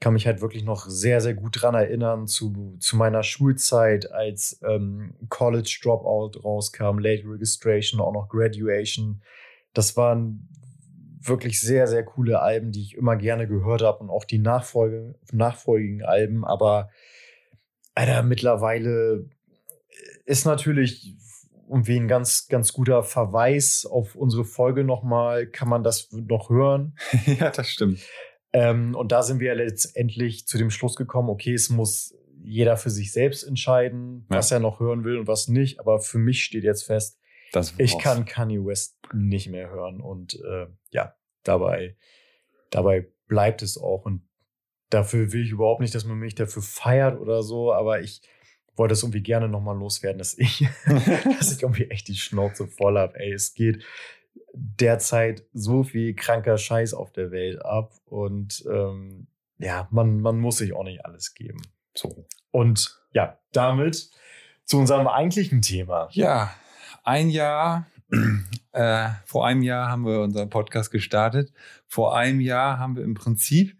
[0.00, 4.60] kann mich halt wirklich noch sehr, sehr gut dran erinnern zu, zu meiner Schulzeit, als
[4.62, 9.22] ähm, College Dropout rauskam, Late Registration, auch noch Graduation.
[9.74, 10.48] Das waren
[11.20, 15.16] wirklich sehr, sehr coole Alben, die ich immer gerne gehört habe und auch die Nachfolge,
[15.32, 16.90] nachfolgigen Alben, aber
[17.94, 19.28] Alter, mittlerweile
[20.24, 21.16] ist natürlich
[21.68, 26.96] irgendwie ein ganz, ganz guter Verweis auf unsere Folge nochmal, kann man das noch hören.
[27.26, 28.00] ja, das stimmt.
[28.52, 32.90] Ähm, und da sind wir letztendlich zu dem Schluss gekommen, okay, es muss jeder für
[32.90, 34.36] sich selbst entscheiden, Ja.
[34.38, 35.80] was er noch hören will und was nicht.
[35.80, 37.18] Aber für mich steht jetzt fest,
[37.78, 40.00] ich kann Kanye West nicht mehr hören.
[40.00, 41.96] Und äh, ja, dabei,
[42.70, 44.04] dabei bleibt es auch.
[44.04, 44.22] Und
[44.90, 48.22] dafür will ich überhaupt nicht, dass man mich dafür feiert oder so, aber ich
[48.76, 50.66] wollte es irgendwie gerne nochmal loswerden, dass ich,
[51.38, 53.18] dass ich irgendwie echt die Schnauze voll habe.
[53.18, 53.82] Ey, es geht
[54.54, 60.58] derzeit so viel kranker Scheiß auf der Welt ab und ähm, ja, man, man muss
[60.58, 61.62] sich auch nicht alles geben.
[61.94, 62.26] So.
[62.50, 64.10] Und ja, damit
[64.64, 66.08] zu unserem eigentlichen Thema.
[66.12, 66.54] Ja,
[67.02, 67.86] ein Jahr,
[68.72, 71.52] äh, vor einem Jahr haben wir unseren Podcast gestartet.
[71.86, 73.77] Vor einem Jahr haben wir im Prinzip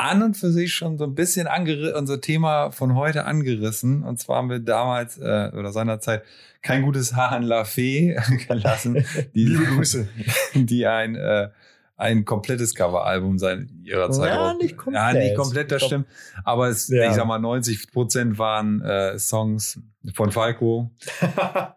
[0.00, 1.48] an und für sich schon so ein bisschen
[1.96, 4.02] unser Thema von heute angerissen.
[4.02, 6.22] Und zwar haben wir damals äh, oder seinerzeit
[6.62, 8.16] kein gutes Haar an La Fee
[8.48, 10.08] gelassen, die, Liebe Grüße.
[10.54, 11.48] die ein, äh,
[11.96, 14.30] ein komplettes Coveralbum seit ihrer Zeit.
[14.30, 15.14] Ja, nicht Ja, komplett.
[15.22, 16.06] nicht komplett, das stimmt.
[16.44, 17.08] Aber es, Ja.
[17.08, 19.80] ich sag mal, 90 Prozent waren äh, Songs
[20.14, 20.90] von Falco.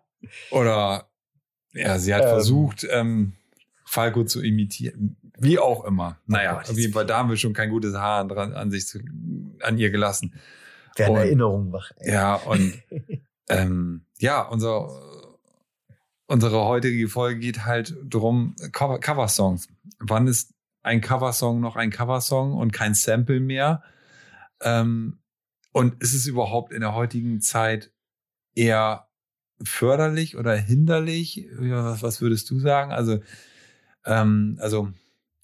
[0.51, 1.07] Oder
[1.73, 2.29] ja, sie hat Ähm.
[2.29, 3.33] versucht, ähm,
[3.85, 5.17] Falco zu imitieren.
[5.43, 6.17] Wie auch immer.
[6.25, 8.87] Naja, Gott, auf jeden Fall, da haben wir schon kein gutes Haar dran, an sich
[8.87, 8.99] zu,
[9.61, 10.33] an ihr gelassen.
[10.95, 11.91] Werden Erinnerungen wach.
[11.97, 12.13] ey.
[12.13, 12.81] Ja, und
[13.49, 14.89] ähm, ja, unser,
[16.27, 19.67] unsere heutige Folge geht halt drum Cover, Coversongs.
[19.99, 20.53] Wann ist
[20.83, 23.83] ein Coversong noch ein Coversong und kein Sample mehr?
[24.61, 25.19] Ähm,
[25.71, 27.91] und ist es überhaupt in der heutigen Zeit
[28.53, 29.07] eher
[29.63, 31.47] förderlich oder hinderlich?
[31.57, 32.91] Was, was würdest du sagen?
[32.91, 33.19] Also,
[34.05, 34.91] ähm, also,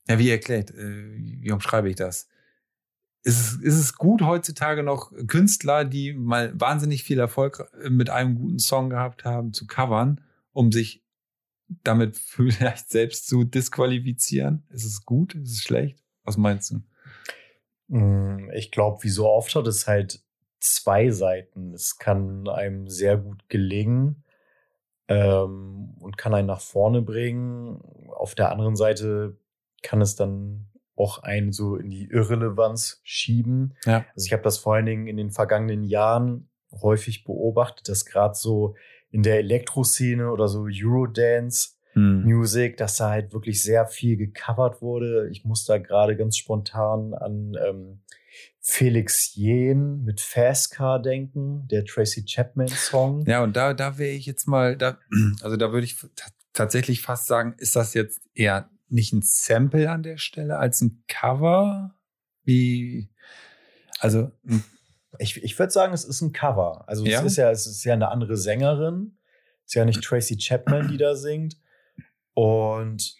[0.09, 2.27] ja, wie erklärt, äh, wie umschreibe ich das?
[3.21, 8.35] Ist es, ist es gut heutzutage noch Künstler, die mal wahnsinnig viel Erfolg mit einem
[8.35, 11.03] guten Song gehabt haben, zu covern, um sich
[11.83, 14.63] damit vielleicht selbst zu disqualifizieren?
[14.69, 15.35] Ist es gut?
[15.35, 16.01] Ist es schlecht?
[16.23, 16.81] Was meinst du?
[17.95, 20.23] Mm, ich glaube, wie so oft hat es halt
[20.59, 21.73] zwei Seiten.
[21.73, 24.23] Es kann einem sehr gut gelingen
[25.07, 27.81] ähm, und kann einen nach vorne bringen.
[28.09, 29.37] Auf der anderen Seite
[29.83, 33.75] kann es dann auch einen so in die Irrelevanz schieben.
[33.85, 34.05] Ja.
[34.15, 38.35] Also ich habe das vor allen Dingen in den vergangenen Jahren häufig beobachtet, dass gerade
[38.35, 38.75] so
[39.09, 42.23] in der Elektroszene oder so Eurodance Hm.
[42.23, 45.27] Music, dass da halt wirklich sehr viel gecovert wurde.
[45.31, 48.01] Ich muss da gerade ganz spontan an ähm,
[48.59, 53.25] Felix Jen mit Fast Car denken, der Tracy Chapman Song.
[53.25, 54.99] Ja, und da, da wäre ich jetzt mal, da,
[55.41, 59.89] also da würde ich ta- tatsächlich fast sagen, ist das jetzt eher nicht ein Sample
[59.89, 61.95] an der Stelle als ein Cover?
[62.43, 63.09] Wie,
[63.99, 64.63] also, hm,
[65.17, 66.87] Ich, ich würde sagen, es ist ein Cover.
[66.87, 67.19] Also Ja?
[67.19, 69.17] es ist ja, es ist ja eine andere Sängerin.
[69.65, 71.57] Es ist ja nicht Tracy Chapman, die da singt.
[72.33, 73.15] Und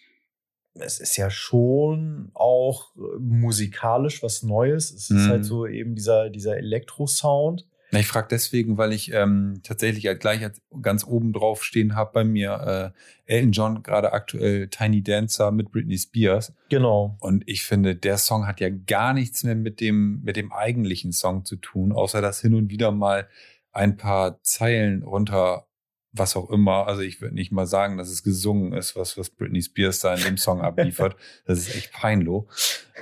[0.74, 4.90] es ist ja schon auch musikalisch was Neues.
[4.92, 5.28] Es ist Mhm.
[5.28, 7.66] halt so eben dieser, dieser Elektro-Sound.
[7.92, 10.40] Na, Ich frage deswegen, weil ich ähm, tatsächlich halt gleich
[10.82, 12.92] ganz oben drauf stehen habe bei mir
[13.26, 17.16] äh, Elton John gerade aktuell Tiny Dancer mit Britney Spears Genau.
[17.20, 21.12] und ich finde der Song hat ja gar nichts mehr mit dem mit dem eigentlichen
[21.12, 23.28] Song zu tun, außer dass hin und wieder mal
[23.72, 25.66] ein paar Zeilen runter
[26.12, 29.30] was auch immer, also ich würde nicht mal sagen, dass es gesungen ist, was was
[29.30, 32.42] Britney Spears da in dem Song abliefert, das ist echt peinlich.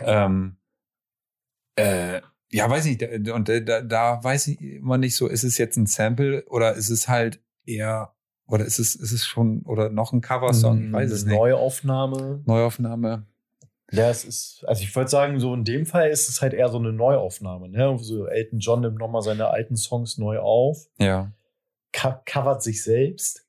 [0.03, 0.57] Ähm,
[1.77, 3.03] äh, ja, weiß nicht.
[3.31, 6.89] Und da, da, weiß ich immer nicht so, ist es jetzt ein Sample oder ist
[6.91, 8.15] es halt eher,
[8.47, 10.87] oder ist es, ist es schon, oder noch ein Coversong?
[10.87, 11.39] Ich weiß es Eine nicht.
[11.41, 12.43] Neuaufnahme.
[12.47, 13.27] Neuaufnahme.
[13.91, 16.69] Ja, es ist, also ich würde sagen, so in dem Fall ist es halt eher
[16.69, 17.69] so eine Neuaufnahme.
[17.71, 17.97] Ne?
[18.01, 21.33] So Elton John nimmt nochmal seine alten Songs neu auf, Ja.
[21.95, 23.47] co covert sich selbst.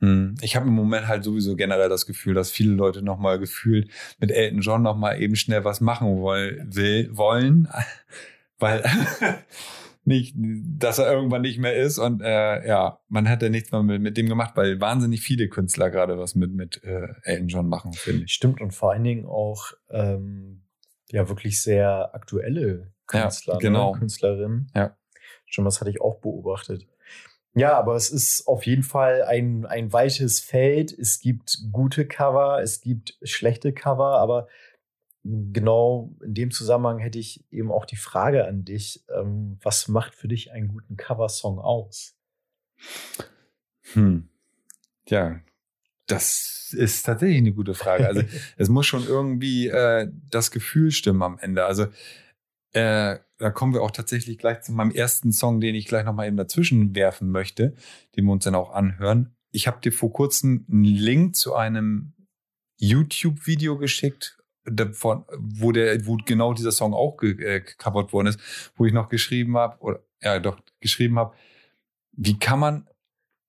[0.00, 0.34] Hm.
[0.40, 4.30] Ich habe im Moment halt sowieso generell das Gefühl, dass viele Leute nochmal gefühlt mit
[4.30, 7.68] Elton John nochmal eben schnell was machen woll, will, wollen,
[8.58, 8.82] weil
[10.04, 13.82] nicht, dass er irgendwann nicht mehr ist und äh, ja, man hat ja nichts mehr
[13.82, 17.68] mit, mit dem gemacht, weil wahnsinnig viele Künstler gerade was mit mit äh, Elton John
[17.68, 18.32] machen, finde ich.
[18.32, 20.62] Stimmt und vor allen Dingen auch ähm,
[21.10, 23.92] ja wirklich sehr aktuelle Ja, Künstler, genau.
[23.92, 23.98] ne?
[23.98, 24.70] Künstlerinnen.
[24.74, 24.96] Ja.
[25.44, 26.86] Schon was hatte ich auch beobachtet.
[27.54, 30.92] Ja, aber es ist auf jeden Fall ein, ein weites Feld.
[30.96, 34.46] Es gibt gute Cover, es gibt schlechte Cover, aber
[35.24, 40.14] genau in dem Zusammenhang hätte ich eben auch die Frage an dich, ähm, was macht
[40.14, 42.14] für dich einen guten Coversong aus?
[43.92, 44.28] Hm.
[45.08, 45.40] Ja,
[46.06, 48.06] das ist tatsächlich eine gute Frage.
[48.06, 48.22] Also
[48.56, 51.64] es muss schon irgendwie äh, das Gefühl stimmen am Ende.
[51.64, 51.86] Also
[52.72, 56.14] äh, da kommen wir auch tatsächlich gleich zu meinem ersten Song, den ich gleich noch
[56.14, 57.74] mal eben dazwischen werfen möchte,
[58.16, 59.34] den wir uns dann auch anhören.
[59.50, 62.12] Ich habe dir vor kurzem einen Link zu einem
[62.78, 68.40] YouTube-Video geschickt, davon, wo der, wo genau dieser Song auch äh, gecovert worden ist,
[68.76, 71.34] wo ich noch geschrieben habe oder ja doch geschrieben habe,
[72.12, 72.88] wie kann man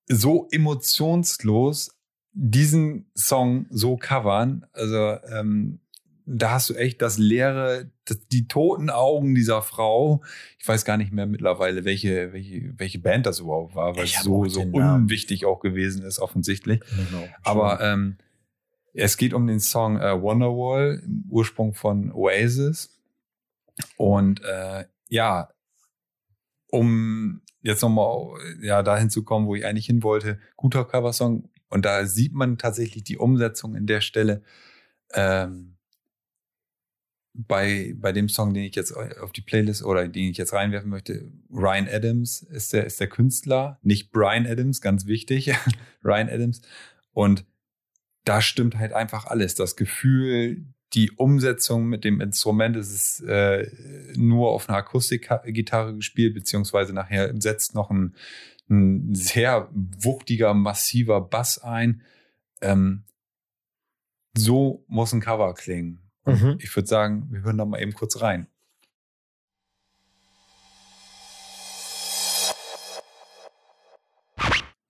[0.06, 1.96] so emotionslos
[2.32, 4.66] diesen Song so covern.
[4.72, 5.80] Also ähm,
[6.26, 7.90] da hast du echt das leere,
[8.30, 10.22] die toten Augen dieser Frau.
[10.58, 14.16] Ich weiß gar nicht mehr mittlerweile, welche, welche, welche Band das überhaupt war, weil Ich
[14.16, 16.80] es so, so unwichtig auch gewesen ist, offensichtlich.
[16.80, 17.28] Genau.
[17.42, 18.18] Aber ähm,
[18.94, 23.00] es geht um den Song äh, Wonderwall, Ursprung von Oasis.
[23.96, 25.48] Und äh, ja,
[26.68, 31.48] um jetzt nochmal ja, dahin zu kommen, wo ich eigentlich hin wollte, guter Coversong.
[31.68, 34.42] Und da sieht man tatsächlich die Umsetzung in der Stelle.
[35.14, 35.71] Ähm,
[37.34, 40.90] bei, bei dem Song, den ich jetzt auf die Playlist oder den ich jetzt reinwerfen
[40.90, 45.52] möchte, Ryan Adams ist der, ist der Künstler, nicht Brian Adams, ganz wichtig,
[46.04, 46.60] Ryan Adams.
[47.12, 47.46] Und
[48.24, 49.54] da stimmt halt einfach alles.
[49.54, 53.66] Das Gefühl, die Umsetzung mit dem Instrument, es ist äh,
[54.14, 58.14] nur auf einer Akustikgitarre gespielt, beziehungsweise nachher setzt noch ein,
[58.68, 62.02] ein sehr wuchtiger, massiver Bass ein.
[62.60, 63.04] Ähm,
[64.36, 66.01] so muss ein Cover klingen.
[66.24, 66.58] Mhm.
[66.60, 68.46] Ich würde sagen, wir hören da mal eben kurz rein.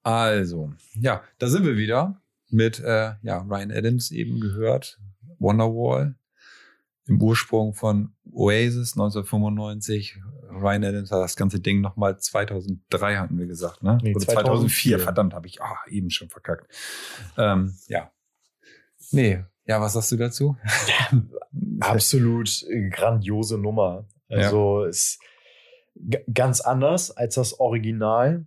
[0.02, 5.00] Also, ja, da sind wir wieder mit äh, ja, Ryan Adams eben gehört,
[5.38, 6.16] Wonderwall.
[7.06, 10.18] im Ursprung von Oasis 1995.
[10.50, 13.98] Ryan Adams hat das ganze Ding nochmal 2003 hatten wir gesagt, ne?
[14.02, 14.98] Nee, Oder 2004.
[14.98, 16.66] Verdammt, habe ich ah, eben schon verkackt.
[17.38, 18.10] Ähm, ja.
[19.12, 20.57] Nee, ja, was sagst du dazu?
[21.81, 24.07] Absolut grandiose Nummer.
[24.29, 25.20] Also ist
[25.94, 28.46] g- ganz anders als das Original.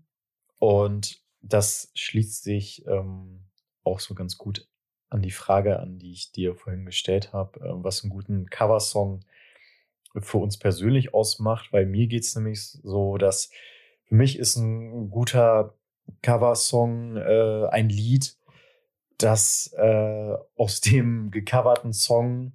[0.59, 3.41] Und das schließt sich ähm,
[3.83, 4.67] auch so ganz gut
[5.09, 9.23] an die Frage an, die ich dir vorhin gestellt habe, ähm, was einen guten Coversong
[10.17, 11.71] für uns persönlich ausmacht.
[11.71, 13.51] Weil mir geht es nämlich so, dass
[14.05, 15.75] für mich ist ein guter
[16.23, 18.37] Coversong äh, ein Lied,
[19.17, 22.53] das äh, aus dem gecoverten Song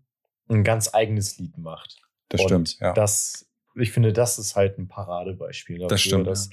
[0.49, 2.01] ein ganz eigenes Lied macht.
[2.29, 2.92] Das Und stimmt, ja.
[2.92, 6.51] Das, ich finde, das ist halt ein Paradebeispiel dafür, Das stimmt, dass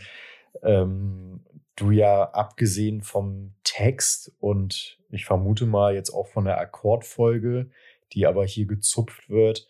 [0.64, 1.44] ähm,
[1.76, 7.70] du ja abgesehen vom Text und ich vermute mal jetzt auch von der Akkordfolge,
[8.14, 9.68] die aber hier gezupft wird,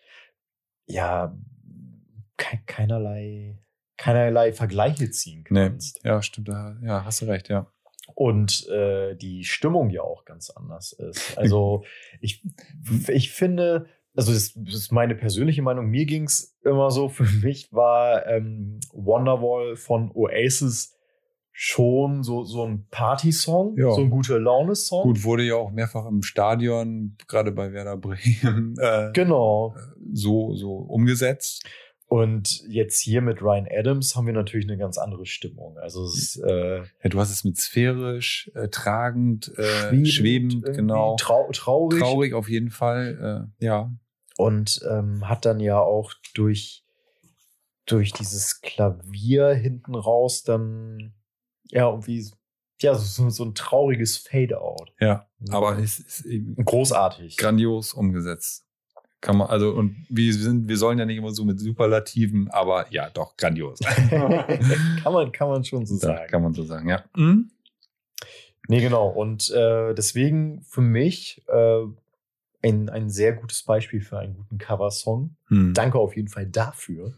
[0.85, 1.35] ja,
[2.37, 3.57] kei- keinerlei,
[3.97, 5.99] keinerlei Vergleiche ziehen Nee, kannst.
[6.03, 7.69] ja, stimmt, ja, hast du recht, ja.
[8.15, 11.37] Und äh, die Stimmung ja auch ganz anders ist.
[11.37, 11.83] Also
[12.21, 12.43] ich,
[13.07, 17.23] ich finde, also das, das ist meine persönliche Meinung, mir ging es immer so, für
[17.45, 20.93] mich war ähm, Wonderwall von Oasis
[21.59, 23.91] schon so, so ein Party-Song, Ja.
[23.91, 25.01] so ein guter Laune-Song.
[25.03, 29.75] Gut, wurde ja auch mehrfach im Stadion, gerade bei Werder Bremen, äh, Genau.
[30.13, 31.65] so, so umgesetzt.
[32.09, 35.77] Und jetzt hier mit Ryan Adams haben wir natürlich eine ganz andere Stimmung.
[35.77, 41.17] Also es ist äh, Ja, du hast es mit sphärisch, äh, tragend, äh, schwebend, genau.
[41.17, 41.99] Trau traurig.
[41.99, 43.91] Traurig auf jeden Fall, äh, ja.
[44.37, 46.85] und ähm, hat dann ja auch durch,
[47.85, 51.13] durch dieses Klavier hinten raus dann
[51.65, 52.25] ja irgendwie
[52.81, 54.93] ja so, so ein trauriges Fade-out.
[54.99, 57.35] Ja, aber es ist eben großartig.
[57.35, 58.66] grandios umgesetzt.
[59.19, 62.85] Kann man, also, und wir sind, wir sollen ja nicht immer so mit Superlativen, aber
[62.91, 63.79] ja, doch, grandios.
[64.09, 66.27] kann man kann man schon so Da sagen.
[66.29, 67.03] kann man so sagen, ja.
[67.15, 67.49] Mhm.
[68.67, 69.07] Nee, genau.
[69.07, 71.85] Und äh, deswegen für mich äh,
[72.61, 75.35] ein, ein sehr gutes Beispiel für einen guten Coversong.
[75.47, 75.73] Hm.
[75.73, 77.13] danke auf jeden Fall dafür,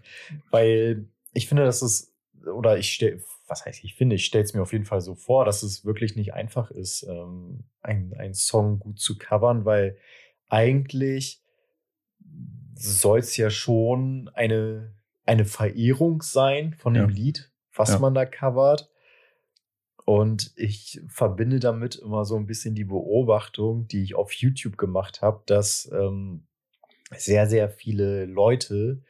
[0.51, 2.13] weil ich finde, dass es,
[2.45, 5.15] oder ich stelle, was heißt ich finde, ich stelle es mir auf jeden Fall so
[5.15, 9.97] vor, dass es wirklich nicht einfach ist, ähm, ein, ein Song gut zu covern, weil
[10.49, 11.38] eigentlich
[12.79, 14.93] soll es ja schon eine,
[15.25, 17.15] eine Verehrung sein von dem Ja.
[17.15, 17.99] Lied, was Ja.
[17.99, 18.89] man da covert.
[20.05, 25.21] Und ich verbinde damit immer so ein bisschen die Beobachtung, die ich auf YouTube gemacht
[25.21, 26.47] habe, dass ähm,
[27.15, 29.03] sehr, sehr viele Leute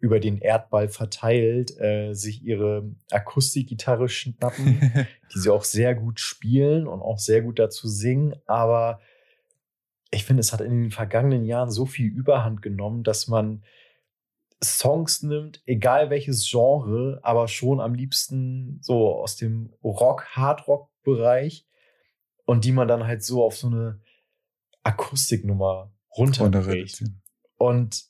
[0.00, 4.80] über den Erdball verteilt äh, sich ihre Akustikgitarre schnappen,
[5.34, 8.34] die sie auch sehr gut spielen und auch sehr gut dazu singen.
[8.46, 9.00] Aber
[10.10, 13.62] ich finde, es hat in den vergangenen Jahren so viel Überhand genommen, dass man
[14.62, 21.66] Songs nimmt, egal welches Genre, aber schon am liebsten so aus dem Rock, Hardrock-Bereich
[22.44, 24.00] und die man dann halt so auf so eine
[24.82, 27.00] Akustiknummer Runter runterbricht.
[27.00, 27.22] reduzieren.
[27.56, 28.06] Und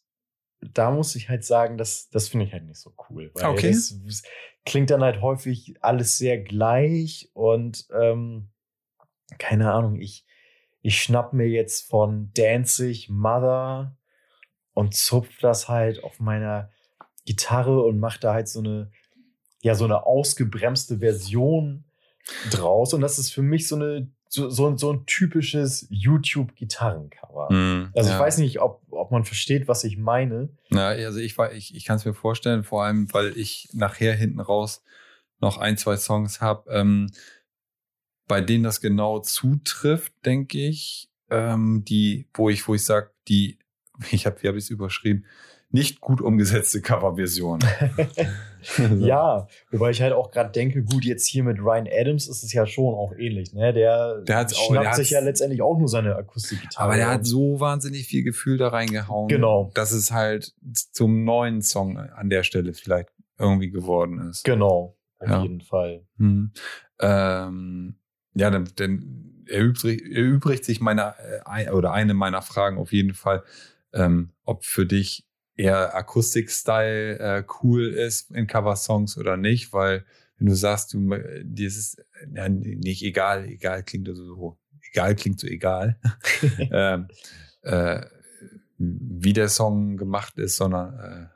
[0.61, 3.31] da muss ich halt sagen, das, das finde ich halt nicht so cool.
[3.35, 3.69] Weil Okay.
[3.69, 4.23] das, das
[4.65, 8.51] klingt dann halt häufig alles sehr gleich und ähm,
[9.39, 10.25] keine Ahnung, ich,
[10.83, 13.97] ich schnapp mir jetzt von Danzig Mother
[14.75, 16.71] und zupf das halt auf meiner
[17.27, 18.91] Gitarre und mach da halt so eine,
[19.61, 21.85] ja, so eine ausgebremste Version
[22.51, 22.95] draus.
[22.95, 27.49] Und das ist für mich so eine, so, so, so ein typisches YouTube-Gitarrencover.
[27.49, 28.17] Hm, Also ja.
[28.17, 30.51] ich weiß nicht, ob, ob man versteht, was ich meine.
[30.71, 34.41] Na, also ich, ich, ich kann es mir vorstellen, vor allem, weil ich nachher hinten
[34.41, 34.83] raus
[35.41, 37.11] noch ein, zwei Songs habe, ähm,
[38.29, 43.59] bei denen das genau zutrifft, denke ich, ähm, die, wo ich, wo ich sage, die,
[44.13, 45.25] ich habe, wie habe ich es überschrieben,
[45.71, 47.59] nicht gut umgesetzte Coverversion.
[48.99, 52.53] Ja, wobei ich halt auch gerade denke, gut, jetzt hier mit Ryan Adams ist es
[52.53, 53.73] ja schon auch ähnlich, ne?
[53.73, 56.85] Der, Der auch- schnappt der sich ja letztendlich auch nur seine Akustikgitarre.
[56.85, 59.71] Aber der hat so wahnsinnig viel Gefühl da reingehauen, Genau.
[59.75, 60.55] dass es halt
[60.93, 64.43] zum neuen Song an der Stelle vielleicht irgendwie geworden ist.
[64.45, 65.43] Genau, auf Ja.
[65.43, 66.05] jeden Fall.
[66.17, 66.53] Hm.
[67.01, 67.98] Ähm,
[68.39, 71.15] ja, dann, dann erübrigt, erübrigt sich meine
[71.45, 73.43] äh, oder eine meiner Fragen auf jeden Fall,
[73.93, 80.05] ähm, ob für dich eher Akustik-Style äh, cool ist in Cover-Songs oder nicht, weil
[80.39, 81.97] wenn du sagst, du äh, dir ist es
[82.33, 84.59] ja, nicht egal, egal klingt so,
[84.93, 85.99] egal klingt so egal,
[86.71, 87.09] ähm,
[87.63, 88.07] äh,
[88.79, 91.27] wie der Song gemacht ist, sondern äh,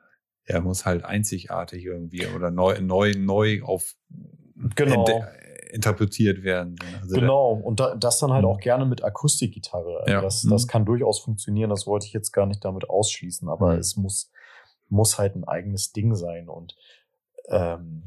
[0.44, 3.96] er muss halt einzigartig irgendwie oder neu, neu, neu auf
[4.76, 5.04] Genau.
[5.04, 5.26] entde-
[5.72, 6.76] interpretiert werden.
[7.00, 8.50] Also genau, und da, das dann halt Mhm.
[8.50, 10.00] auch gerne mit Akustikgitarre.
[10.00, 10.20] Also Ja.
[10.20, 10.50] Das, Mhm.
[10.50, 13.78] das kann durchaus funktionieren, das wollte ich jetzt gar nicht damit ausschließen, aber Mhm.
[13.78, 14.30] es muss,
[14.88, 16.48] muss halt ein eigenes Ding sein.
[16.48, 16.76] Und
[17.48, 18.04] ähm,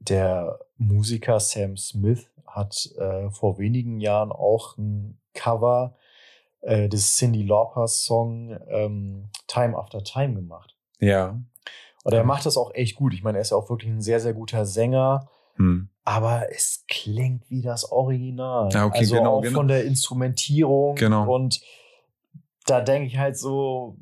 [0.00, 5.96] der Musiker Sam Smith hat äh, vor wenigen Jahren auch ein Cover
[6.62, 10.74] äh, des Cindy Lauper's Song ähm, Time After Time gemacht.
[10.98, 11.38] ja.
[12.02, 13.12] Und er macht das auch echt gut.
[13.12, 15.28] Ich meine, er ist ja auch wirklich ein sehr, sehr guter Sänger.
[15.56, 15.88] Hm.
[16.04, 18.68] aber es klingt wie das Original.
[18.72, 19.58] Ja, okay, also genau, auch genau.
[19.58, 20.94] von der Instrumentierung.
[20.94, 21.32] Genau.
[21.32, 21.60] Und
[22.66, 23.98] da denke ich halt so,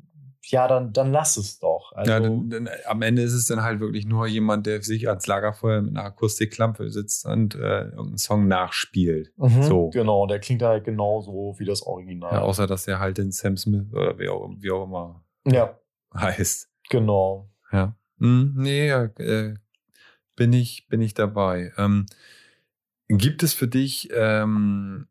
[0.51, 1.91] ja, dann, dann lass es doch.
[1.93, 5.07] Also, ja, dann, dann, am Ende ist es dann halt wirklich nur jemand, der sich
[5.07, 9.31] ans Lagerfeuer mit einer Akustikklampe sitzt und äh, irgendeinen Song nachspielt.
[9.37, 9.89] mhm, so.
[9.89, 12.33] Genau, der klingt halt genauso wie das Original.
[12.33, 15.77] Ja, außer dass er halt den Sam Smith oder wie auch, wie auch immer ja
[16.13, 16.69] heißt.
[16.89, 17.49] genau.
[17.71, 17.95] Ja.
[18.19, 19.55] Hm, nee, ja, äh,
[20.39, 21.73] bin ich, bin ich dabei.
[21.77, 22.05] Ähm,
[23.09, 25.07] gibt es für dich ähm,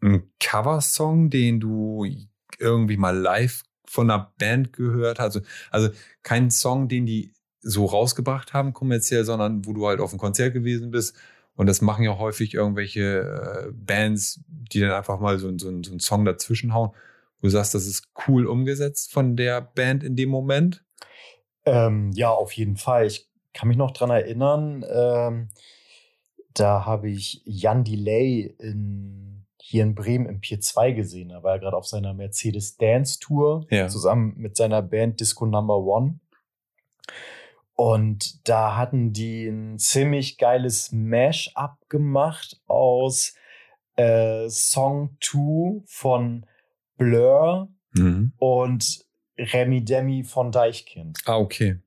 [0.00, 2.06] einen Coversong, den du
[2.58, 5.36] irgendwie mal live von einer Band gehört hast?
[5.36, 5.90] Also, also
[6.22, 10.54] kein Song, den die so rausgebracht haben kommerziell, sondern wo du halt auf einem Konzert
[10.54, 11.14] gewesen bist.
[11.54, 15.90] Und das machen ja häufig irgendwelche äh, Bands, die dann einfach mal so, so, so
[15.90, 16.92] einen Song dazwischen hauen.
[17.42, 20.82] Du sagst, das ist cool umgesetzt von der Band in dem Moment.
[21.66, 23.06] Ähm, ja, auf jeden Fall.
[23.06, 25.48] Ich kann mich noch dran erinnern, ähm,
[26.54, 31.30] da habe ich Jan Delay in, hier in Bremen im Pier 2 gesehen.
[31.30, 33.88] Da war er gerade auf seiner Mercedes Dance Tour Ja.
[33.88, 36.18] zusammen mit seiner Band Disco Number One.
[37.74, 43.34] Und da hatten die ein ziemlich geiles Mash-up gemacht aus
[43.96, 46.46] äh, Song 2 von
[46.96, 48.32] Blur Mhm.
[48.38, 49.04] und
[49.36, 51.18] Remy Demi von Deichkind.
[51.26, 51.78] Ah, okay.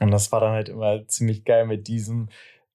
[0.00, 2.28] Und das war dann halt immer ziemlich geil mit diesem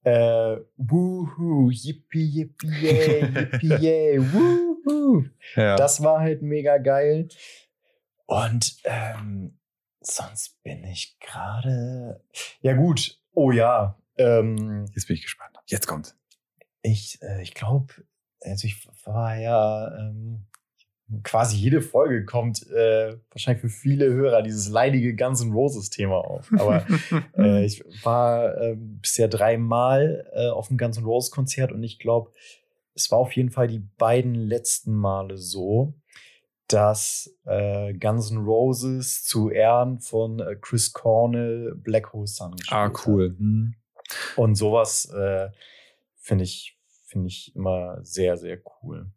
[0.03, 5.26] äh, Woohoo, yippie, yippie, yay, yippie, yay, woohoo.
[5.55, 5.76] Ja.
[5.76, 7.30] Das war halt mega geil.
[8.26, 9.57] Und ähm,
[10.01, 12.21] sonst bin ich gerade.
[12.61, 13.19] Ja, gut.
[13.34, 13.97] Oh ja.
[14.17, 15.57] Ähm, Jetzt bin ich gespannt.
[15.67, 16.15] Jetzt kommt.
[16.82, 17.93] ich äh, ich glaube,
[18.41, 20.45] also ich war ja ähm,
[21.24, 26.18] quasi jede Folge kommt äh, wahrscheinlich für viele Hörer dieses leidige Guns N' Roses Thema
[26.18, 26.49] auf.
[26.57, 26.86] Aber
[27.38, 31.99] äh, ich war äh, bisher dreimal äh, auf dem Guns N' Roses Konzert und ich
[31.99, 32.32] glaube,
[32.95, 35.93] es war auf jeden Fall die beiden letzten Male so,
[36.68, 42.80] dass äh, Guns N' Roses zu Ehren von äh, Chris Cornell Black Hole Sun gespielt
[42.80, 43.36] ah, cool.
[43.38, 43.76] Hm.
[44.36, 45.49] Und sowas äh,
[46.16, 49.11] finde ich, finde ich immer sehr, sehr cool.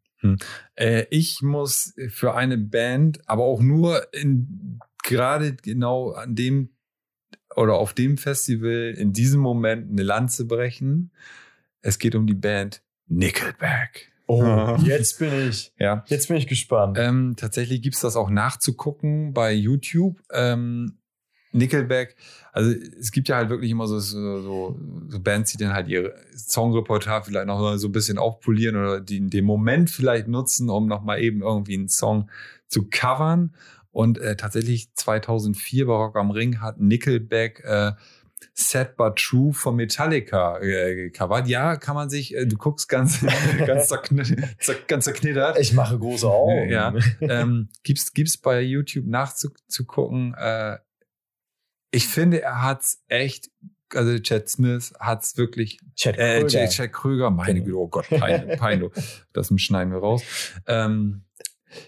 [0.75, 6.71] Äh, ich muss für eine Band, aber auch nur in gerade genau an dem
[7.55, 11.13] oder auf dem Festival in diesem Moment eine Lanze brechen.
[11.81, 14.13] Es geht um die Band Nickelback.
[14.27, 16.05] Oh, jetzt bin ich, Ja.
[16.09, 16.99] jetzt bin ich gespannt.
[17.01, 20.21] Ähm, tatsächlich gibt's das auch nachzugucken bei YouTube.
[20.33, 20.99] Ähm,
[21.57, 22.17] Nickelback,
[22.53, 26.15] also es gibt ja halt wirklich immer so, so, so, Bands, die dann halt ihre
[26.35, 31.21] Songrepertoire vielleicht noch so ein bisschen aufpolieren oder die den Moment vielleicht nutzen, um nochmal
[31.21, 32.31] eben irgendwie einen Song
[32.67, 33.55] zu covern.
[33.93, 37.93] Und äh, tatsächlich 2004 bei Rock am Ring hat Nickelback äh,
[38.55, 41.49] Sad But True von Metallica äh, gecovert.
[41.49, 43.21] Ja, kann man sich, äh, du guckst ganz,
[43.67, 45.59] ganz, zerknittert, ganz zerknittert.
[45.59, 46.71] ich mache große Augen.
[46.71, 46.95] Ja.
[47.21, 50.35] ähm, gibt's, gibt's bei YouTube nachzugucken.
[50.39, 50.79] Äh,
[51.97, 53.51] ich finde, er hat's echt,
[53.91, 56.49] also Chad Smith hat's wirklich, Chad äh, Kröger.
[56.49, 57.65] Chad, Chad Kröger, meine Genau.
[57.65, 58.93] Güte, oh Gott, Pein, Peinlo,
[59.33, 60.23] das schneiden wir raus.
[60.67, 61.25] Ähm,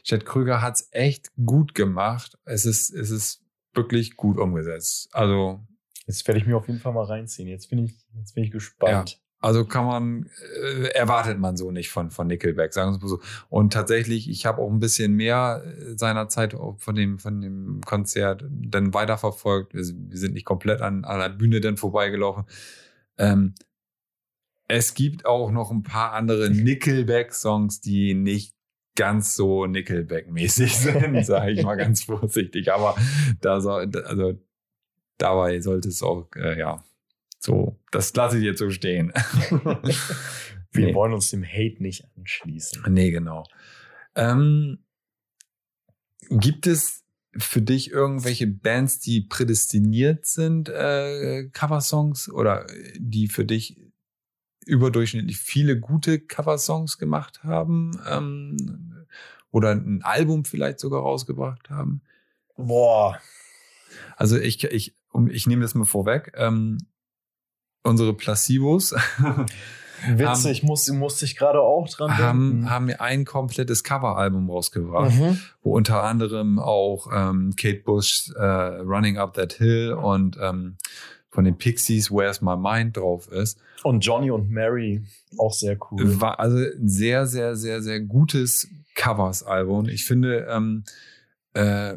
[0.02, 2.38] Chad Kröger hat's echt gut gemacht.
[2.44, 3.44] Es ist, es ist
[3.74, 5.08] wirklich gut umgesetzt.
[5.12, 5.60] Also,
[6.06, 7.48] Jetzt werde ich mir auf jeden Fall mal reinziehen.
[7.48, 9.20] Jetzt bin ich, jetzt bin ich gespannt.
[9.40, 10.30] Also kann man,
[10.62, 13.20] äh, erwartet man so nicht von, von Nickelback, sagen wir mal so.
[13.48, 17.80] Und tatsächlich, ich habe auch ein bisschen mehr äh, seiner Zeit von dem, von dem
[17.84, 19.74] Konzert dann weiterverfolgt.
[19.74, 22.44] Wir, wir sind nicht komplett an, an der Bühne dann vorbeigelaufen.
[23.16, 23.54] Ähm,
[24.66, 28.54] es gibt auch noch ein paar andere Nickelback-Songs, die nicht
[28.96, 32.72] ganz so Nickelback-mäßig sind, sage ich mal ganz vorsichtig.
[32.72, 32.96] Aber
[33.40, 34.34] da soll, also
[35.16, 36.82] dabei sollte es auch, äh, ja,
[37.38, 39.12] so, das lasse ich jetzt so stehen.
[40.72, 40.94] Wir Nee.
[40.94, 42.82] wollen uns dem Hate nicht anschließen.
[42.92, 43.44] Nee, genau.
[44.14, 44.84] Ähm,
[46.30, 47.04] gibt es
[47.36, 52.66] für dich irgendwelche Bands, die prädestiniert sind, äh, Coversongs oder
[52.98, 53.80] die für dich
[54.66, 59.06] überdurchschnittlich viele gute Coversongs gemacht haben ähm,
[59.50, 62.02] oder ein Album vielleicht sogar rausgebracht haben?
[62.56, 63.18] Boah.
[64.16, 66.32] Also ich, ich, um, ich nehme das mal vorweg.
[66.34, 66.76] Ähm,
[67.84, 68.94] unsere Placebos
[70.06, 72.70] Witzig, muss, musste ich gerade auch dran haben, denken.
[72.70, 75.40] haben mir ein komplettes Coveralbum rausgebracht, Mhm.
[75.62, 80.76] wo unter anderem auch ähm, Kate Bush äh, Running Up That Hill und ähm,
[81.30, 83.58] von den Pixies Where's My Mind drauf ist.
[83.82, 85.02] Und Johnny und Mary,
[85.36, 86.20] auch sehr cool.
[86.20, 89.88] War also ein sehr, sehr, sehr, sehr gutes Covers-Album.
[89.88, 90.84] Ich finde, ähm,
[91.54, 91.94] äh,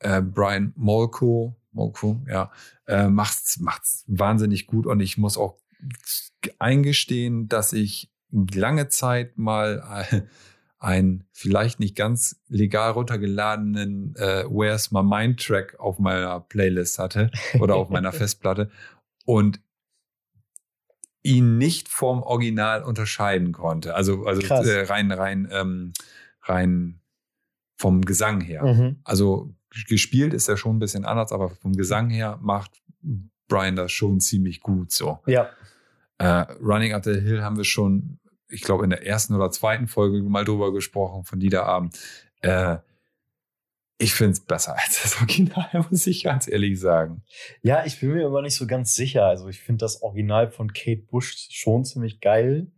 [0.00, 2.50] äh, Brian Molko, Molko, ja,
[2.86, 5.58] äh, macht's, macht's wahnsinnig gut und ich muss auch
[6.58, 10.22] eingestehen, dass ich lange Zeit mal äh,
[10.78, 17.30] einen vielleicht nicht ganz legal runtergeladenen äh, Where's My Mind Track auf meiner Playlist hatte
[17.60, 18.70] oder auf meiner Festplatte
[19.24, 19.60] und
[21.22, 23.94] ihn nicht vom Original unterscheiden konnte.
[23.94, 25.92] Also, also äh, rein, rein, ähm,
[26.42, 27.00] rein
[27.76, 28.64] vom Gesang her.
[28.64, 29.00] Mhm.
[29.02, 29.55] Also
[29.88, 32.70] gespielt ist er schon ein bisschen anders, aber vom Gesang her macht
[33.48, 35.20] Brian das schon ziemlich gut so.
[35.26, 35.50] Ja,
[36.18, 38.18] Äh, Running Up the Hill haben wir schon,
[38.48, 41.98] ich glaube, in der ersten oder zweiten Folge mal drüber gesprochen von Liederabend.
[42.40, 42.78] Äh,
[43.98, 47.22] ich finde es besser als das Original, muss ich ganz ehrlich sagen.
[47.62, 49.24] Ja, ich bin mir aber nicht so ganz sicher.
[49.26, 52.72] Also ich finde das Original von Kate Bush schon ziemlich geil.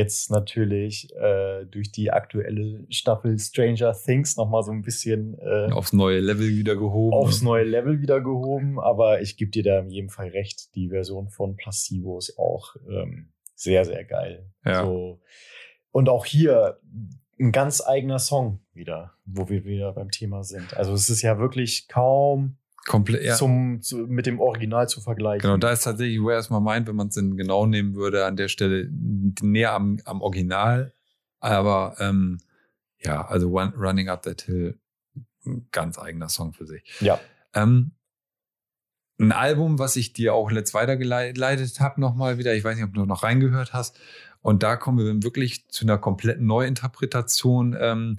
[0.00, 5.92] Jetzt natürlich äh, durch die aktuelle Staffel Stranger Things nochmal so ein bisschen äh, Aufs
[5.92, 7.14] neue Level wieder gehoben.
[7.14, 8.80] aufs neue Level wieder gehoben.
[8.80, 10.74] Aber ich gebe dir da in jedem Fall recht.
[10.74, 14.50] Die Version von Placebo ist auch ähm, sehr, sehr geil.
[14.64, 14.86] Ja.
[14.86, 15.20] So.
[15.90, 16.78] Und auch hier
[17.38, 20.76] ein ganz eigener Song wieder, wo wir wieder beim Thema sind.
[20.76, 22.56] Also es ist ja wirklich kaum
[22.86, 23.34] Komplett, ja.
[23.34, 25.42] zum, zu, mit dem Original zu vergleichen.
[25.42, 28.36] Genau, da ist tatsächlich Where's My Mind, wenn man es denn genau nehmen würde, an
[28.36, 28.88] der Stelle
[29.42, 30.92] näher am, am Original.
[31.40, 32.38] Aber ähm,
[32.98, 34.78] ja, also Run, Running Up That Hill,
[35.46, 36.82] ein ganz eigener Song für sich.
[37.00, 37.20] Ja.
[37.54, 37.92] Ähm,
[39.18, 42.54] ein Album, was ich dir auch letzt weitergeleitet habe, nochmal wieder.
[42.54, 44.00] Ich weiß nicht, ob du noch reingehört hast.
[44.40, 47.76] Und da kommen wir wirklich zu einer kompletten Neuinterpretation.
[47.78, 48.18] Ähm,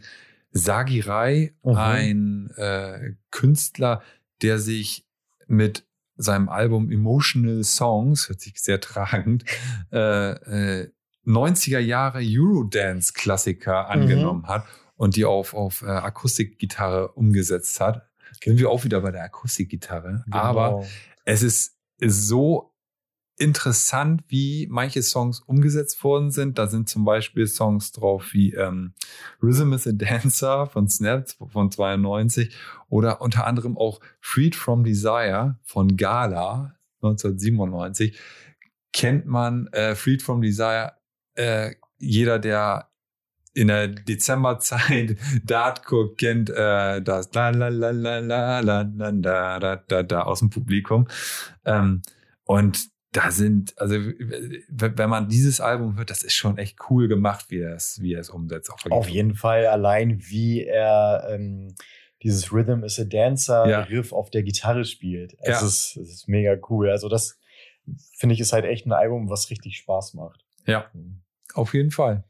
[0.52, 1.76] Sagi Rai, Mhm.
[1.78, 4.02] ein äh, Künstler,
[4.42, 5.06] der sich
[5.48, 5.86] mit
[6.16, 9.44] seinem Album Emotional Songs, hört sich sehr tragend,
[9.92, 10.92] äh, äh,
[11.26, 14.66] 90er Jahre Eurodance-Klassiker angenommen hat
[14.96, 18.10] und die auf, auf äh, Akustikgitarre umgesetzt hat.
[18.44, 20.24] Sind wir auch wieder bei der Akustikgitarre.
[20.26, 20.38] Genau.
[20.38, 20.86] Aber
[21.26, 22.71] es ist so
[23.42, 26.60] interessant, wie manche Songs umgesetzt worden sind.
[26.60, 28.94] Da sind zum Beispiel Songs drauf wie ähm,
[29.42, 32.56] Rhythm is a Dancer von Snap von 92
[32.90, 38.20] oder unter anderem auch Freed from Desire von Gala 1997.
[38.94, 40.92] Kennt man äh, Freed from Desire?
[41.34, 42.92] Äh, jeder, der
[43.54, 47.58] in der Dezemberzeit Dart guckt, kennt äh, das aus
[50.40, 51.08] dem Publikum.
[51.66, 52.04] Ähm,
[52.46, 57.48] und da sind, also wenn man dieses Album hört, das ist schon echt cool gemacht,
[57.50, 58.72] wie er es, wie er es umsetzt.
[58.90, 61.76] Auf jeden Fall allein, wie er ähm,
[62.24, 63.82] dieses Rhythm is a Dancer Ja.
[63.82, 65.34] Riff auf der Gitarre spielt.
[65.40, 65.68] Es, Ja.
[65.68, 66.90] ist, es ist mega cool.
[66.90, 67.38] Also das
[68.16, 70.46] finde ich ist halt echt ein Album, was richtig Spaß macht.
[70.66, 70.90] Ja.
[71.54, 72.24] Auf jeden Fall.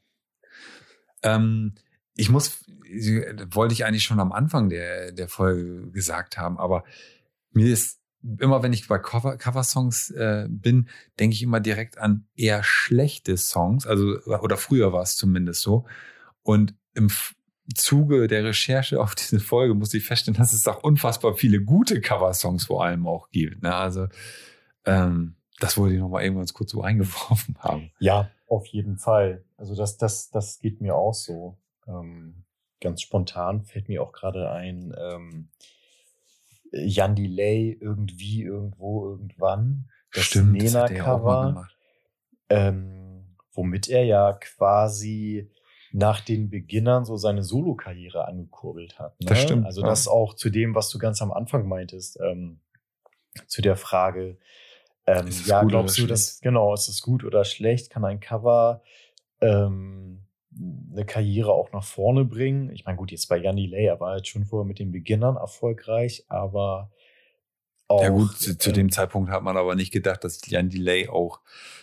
[1.21, 1.75] Ähm,
[2.15, 2.65] ich muss,
[3.51, 6.83] wollte ich eigentlich schon am Anfang der, der Folge gesagt haben, aber
[7.51, 8.00] mir ist
[8.39, 13.37] immer, wenn ich bei Cover, Coversongs äh, bin, denke ich immer direkt an eher schlechte
[13.37, 15.85] Songs, also oder früher war es zumindest so.
[16.43, 17.09] Und im
[17.75, 22.01] Zuge der Recherche auf diese Folge musste ich feststellen, dass es auch unfassbar viele gute
[22.01, 23.63] Coversongs vor allem auch gibt.
[23.63, 23.73] Ne?
[23.73, 24.07] Also
[24.85, 27.91] ähm, das wollte ich noch mal eben ganz kurz so eingeworfen haben.
[27.99, 29.43] Ja, auf jeden Fall.
[29.57, 31.57] Also das, das, das geht mir auch so.
[31.87, 32.43] Ähm,
[32.81, 35.49] ganz spontan fällt mir auch gerade ein, ähm,
[36.71, 39.89] Jan Delay irgendwie, irgendwo, irgendwann.
[40.13, 40.41] Das ja
[40.73, 41.47] mal Nena-Cover.
[41.47, 41.77] gemacht.
[42.49, 45.49] ähm, womit er ja quasi
[45.93, 49.19] nach den Beginnern so seine Solokarriere angekurbelt hat.
[49.19, 49.27] Ne?
[49.27, 49.87] Das stimmt, Also ja.
[49.87, 52.59] das auch zu dem, was du ganz am Anfang meintest, ähm,
[53.47, 54.37] zu der Frage,
[55.05, 57.89] ähm, ja, glaubst du, dass, genau, ist es gut oder schlecht?
[57.89, 58.83] Kann ein Cover
[59.41, 60.21] ähm,
[60.53, 62.69] eine Karriere auch nach vorne bringen?
[62.71, 65.37] Ich meine, gut, jetzt bei Jan Delay, er war jetzt schon vorher mit den Beginnern
[65.37, 66.91] erfolgreich, aber
[67.87, 70.69] auch, ja gut, zu, zu ähm, dem Zeitpunkt hat man aber nicht gedacht, dass Jan
[70.69, 71.41] Delay auch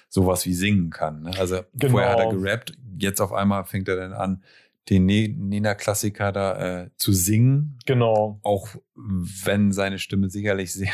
[0.08, 1.22] sowas wie singen kann.
[1.22, 1.32] Ne?
[1.38, 1.92] Also Genau.
[1.92, 4.42] vorher hat er gerappt, jetzt auf einmal fängt er dann an,
[4.88, 8.40] den Ne- Nena-Klassiker da äh, zu singen, Genau.
[8.42, 10.92] auch wenn seine Stimme sicherlich sehr,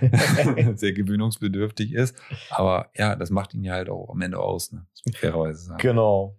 [0.76, 2.16] sehr gewöhnungsbedürftig ist.
[2.50, 4.86] Aber ja, das macht ihn ja halt auch am Ende aus, ne?
[4.92, 5.78] Das muss man fairerweise sagen.
[5.82, 6.37] Genau.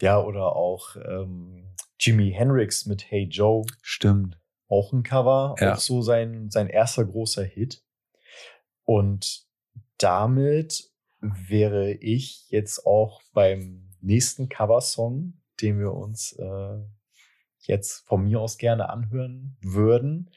[0.00, 4.38] Ja, oder auch ähm, Jimi Hendrix mit Hey Joe, Stimmt.
[4.68, 5.74] auch ein Cover, Ja.
[5.74, 7.82] auch so sein, sein erster großer Hit.
[8.84, 9.46] Und
[9.98, 10.90] damit
[11.20, 16.78] wäre ich jetzt auch beim nächsten Coversong, den wir uns äh,
[17.62, 20.30] jetzt von mir aus gerne anhören würden.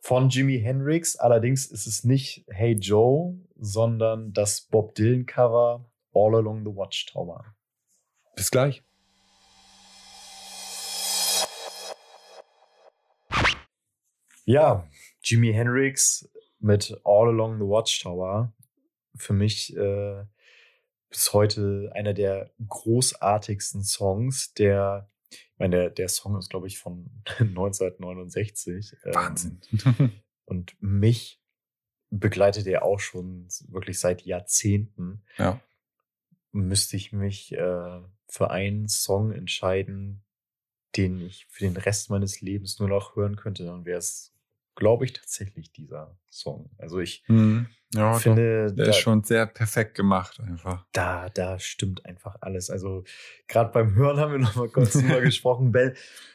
[0.00, 1.16] Von Jimi Hendrix.
[1.16, 7.44] Allerdings ist es nicht Hey Joe, sondern das Bob Dylan Cover All Along the Watchtower.
[8.36, 8.82] Bis gleich.
[14.44, 14.86] Ja,
[15.22, 16.28] Jimi Hendrix
[16.58, 18.52] mit All Along the Watchtower.
[19.16, 20.24] Für mich äh,
[21.08, 26.78] bis heute einer der großartigsten Songs, der, ich meine, der, der Song ist, glaube ich,
[26.78, 27.08] von
[27.38, 28.96] 1969.
[29.04, 29.60] Wahnsinn.
[29.86, 30.12] Ähm,
[30.44, 31.40] und mich
[32.10, 35.22] begleitet er auch schon wirklich seit Jahrzehnten.
[35.38, 35.60] Ja.
[36.54, 40.22] Müsste ich mich äh, für einen Song entscheiden,
[40.96, 44.32] den ich für den Rest meines Lebens nur noch hören könnte, dann wäre es,
[44.76, 46.70] glaube ich, tatsächlich dieser Song.
[46.78, 47.66] Also ich Mhm.
[47.92, 50.84] Ja, finde, der da, ist schon sehr perfekt gemacht einfach.
[50.92, 52.68] da, da stimmt einfach alles.
[52.70, 53.04] Also
[53.46, 55.94] gerade beim Hören haben wir noch mal kurz drüber gesprochen, weil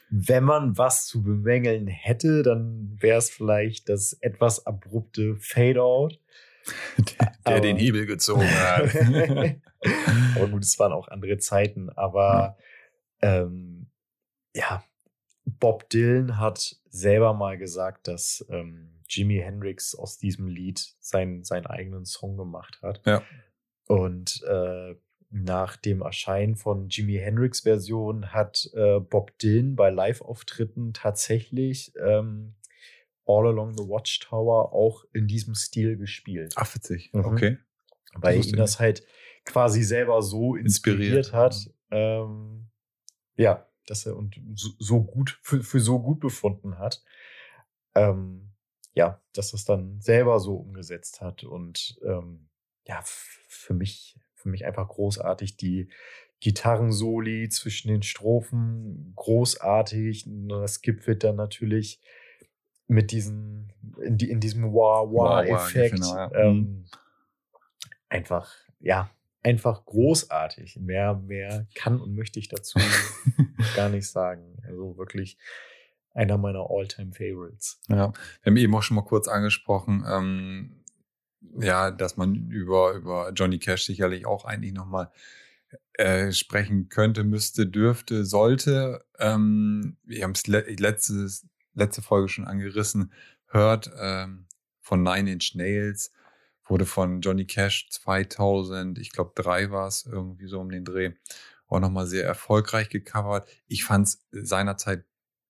[0.10, 6.20] wenn man was zu bemängeln hätte, dann wäre es vielleicht das etwas abrupte Fade-out.
[6.98, 8.94] Der, der den Hebel gezogen hat.
[10.36, 11.90] aber gut, es waren auch andere Zeiten.
[11.90, 12.58] Aber
[13.22, 13.90] ähm,
[14.54, 14.84] ja,
[15.46, 21.66] Bob Dylan hat selber mal gesagt, dass ähm, Jimi Hendrix aus diesem Lied seinen, seinen
[21.66, 23.02] eigenen Song gemacht hat.
[23.06, 23.24] Ja.
[23.88, 24.96] Und äh,
[25.32, 32.56] nach dem Erscheinen von Jimi Hendrix Version hat äh, Bob Dylan bei Live-Auftritten tatsächlich ähm,
[33.26, 37.12] All Along the Watchtower auch in diesem Stil gespielt Ach, witzig.
[37.14, 37.26] Mhm.
[37.26, 37.58] Okay.
[38.16, 39.04] weil ihn das halt
[39.50, 41.70] quasi selber so inspiriert, Inspiriert, hat.
[41.92, 42.70] Ähm,
[43.36, 47.04] ja, dass er und so, so gut für, für so gut befunden hat.
[47.96, 48.52] Ähm,
[48.94, 52.50] ja, dass das dann selber so umgesetzt hat und ähm,
[52.88, 55.90] ja, für mich, für mich einfach großartig die
[56.40, 60.26] Gitarrensoli zwischen den Strophen, großartig.
[60.48, 62.02] Das gipfelt dann natürlich
[62.88, 65.96] mit diesen, in, die, in diesem Wah-Wah-Effekt.
[65.96, 66.32] genau, ja.
[66.34, 66.86] ähm,
[68.10, 69.12] einfach, ja,
[69.44, 70.78] einfach großartig.
[70.82, 72.80] Mehr, mehr kann und möchte ich dazu
[73.76, 74.58] gar nicht sagen.
[74.68, 75.38] Also wirklich
[76.14, 77.82] einer meiner All-Time-Favorites.
[77.88, 78.12] Ja,
[78.42, 80.84] wir haben eben auch schon mal kurz angesprochen, ähm,
[81.60, 85.12] ja, dass man über, über Johnny Cash sicherlich auch eigentlich nochmal
[85.94, 89.06] äh, sprechen könnte, müsste, dürfte, sollte.
[89.20, 90.66] Ähm, wir haben es le
[91.74, 93.14] letzte Folge schon angerissen,
[93.48, 94.48] hört ähm,
[94.82, 96.12] von Nine Inch Nails,
[96.70, 101.12] wurde von Johnny Cash 2000, ich glaube drei war es, irgendwie so um den Dreh,
[101.68, 103.48] auch nochmal sehr erfolgreich gecovert.
[103.68, 105.06] Ich fand es seinerzeit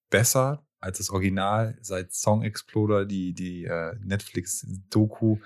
[0.09, 5.37] besser als das Original seit Song Exploder, die, die äh, Netflix-Doku.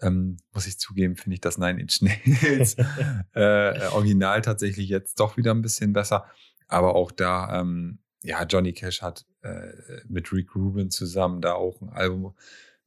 [0.00, 2.74] Ähm, muss ich zugeben, finde ich das Nine Inch Nails
[3.34, 6.26] äh, äh, Original tatsächlich jetzt doch wieder ein bisschen besser.
[6.68, 9.72] Aber auch da, ähm, ja, Johnny Cash hat äh,
[10.08, 12.34] mit Rick Rubin zusammen da auch ein Album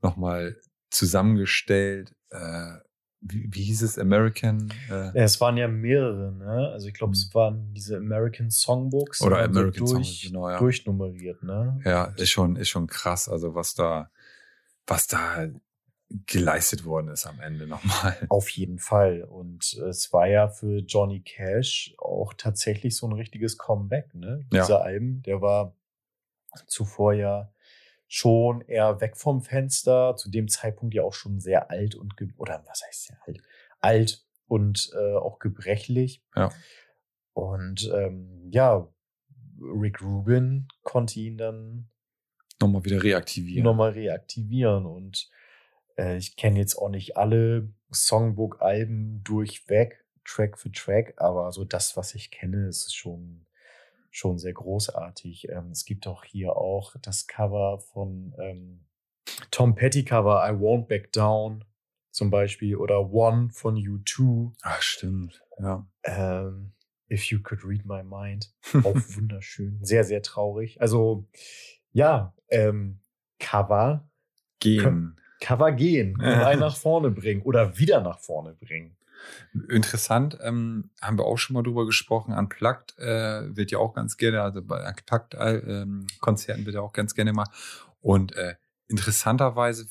[0.01, 0.57] nochmal
[0.93, 2.15] zusammengestellt.
[2.29, 2.77] Äh,
[3.21, 3.97] wie, wie hieß es?
[3.97, 4.73] American?
[4.89, 6.69] Äh, Ja, es waren ja mehrere, ne?
[6.73, 9.21] Also ich glaube, es waren diese American Songbooks.
[9.21, 10.59] Oder waren American durch, Songbooks, genau, ja.
[10.59, 11.79] durchnummeriert, ne?
[11.85, 14.11] Ja, ist schon, ist schon krass, also was da,
[14.85, 15.47] was da
[16.27, 18.17] geleistet worden ist am Ende nochmal.
[18.29, 19.23] Auf jeden Fall.
[19.23, 24.45] Und es war ja für Johnny Cash auch tatsächlich so ein richtiges Comeback, ne?
[24.51, 24.61] Ja.
[24.61, 25.75] Dieser Alben, der war
[26.67, 27.52] zuvor ja
[28.07, 32.63] schon eher weg vom Fenster, zu dem Zeitpunkt ja auch schon sehr alt und, oder
[32.67, 33.41] was heißt sehr alt?
[33.79, 36.23] Alt und äh, auch gebrechlich.
[36.35, 36.51] Ja.
[37.33, 38.87] Und ähm, ja,
[39.59, 41.89] Rick Rubin konnte ihn dann
[42.61, 43.63] Nochmal wieder reaktivieren.
[43.63, 44.85] nochmal reaktivieren.
[44.85, 45.29] Und
[45.97, 51.97] äh, ich kenne jetzt auch nicht alle Songbook-Alben durchweg, Track für Track, aber so das,
[51.97, 53.45] was ich kenne, ist schon,
[54.13, 55.49] schon sehr großartig.
[55.49, 58.85] Ähm, es gibt auch hier auch das Cover von ähm,
[59.51, 61.65] Tom Petty Cover, I Won't Back Down
[62.11, 64.53] zum Beispiel oder One von U2.
[64.61, 65.43] Ach, stimmt.
[65.59, 65.87] Ja.
[66.03, 66.73] Ähm,
[67.09, 68.53] If You Could Read My Mind.
[68.83, 69.79] Auch wunderschön.
[69.81, 70.79] Sehr, sehr traurig.
[70.79, 71.27] Also,
[71.91, 72.99] ja, ähm,
[73.39, 74.07] Cover,
[74.59, 75.17] Gehen.
[75.41, 78.95] Cover gehen und einen nach vorne bringen oder wieder nach vorne bringen.
[79.69, 82.33] Interessant, ähm, haben wir auch schon mal drüber gesprochen.
[82.33, 87.33] Unplugged äh, wird ja auch ganz gerne, also bei Unplugged-Konzerten wird ja auch ganz gerne
[87.33, 87.47] mal.
[88.01, 88.55] Und äh,
[88.87, 89.87] interessanterweise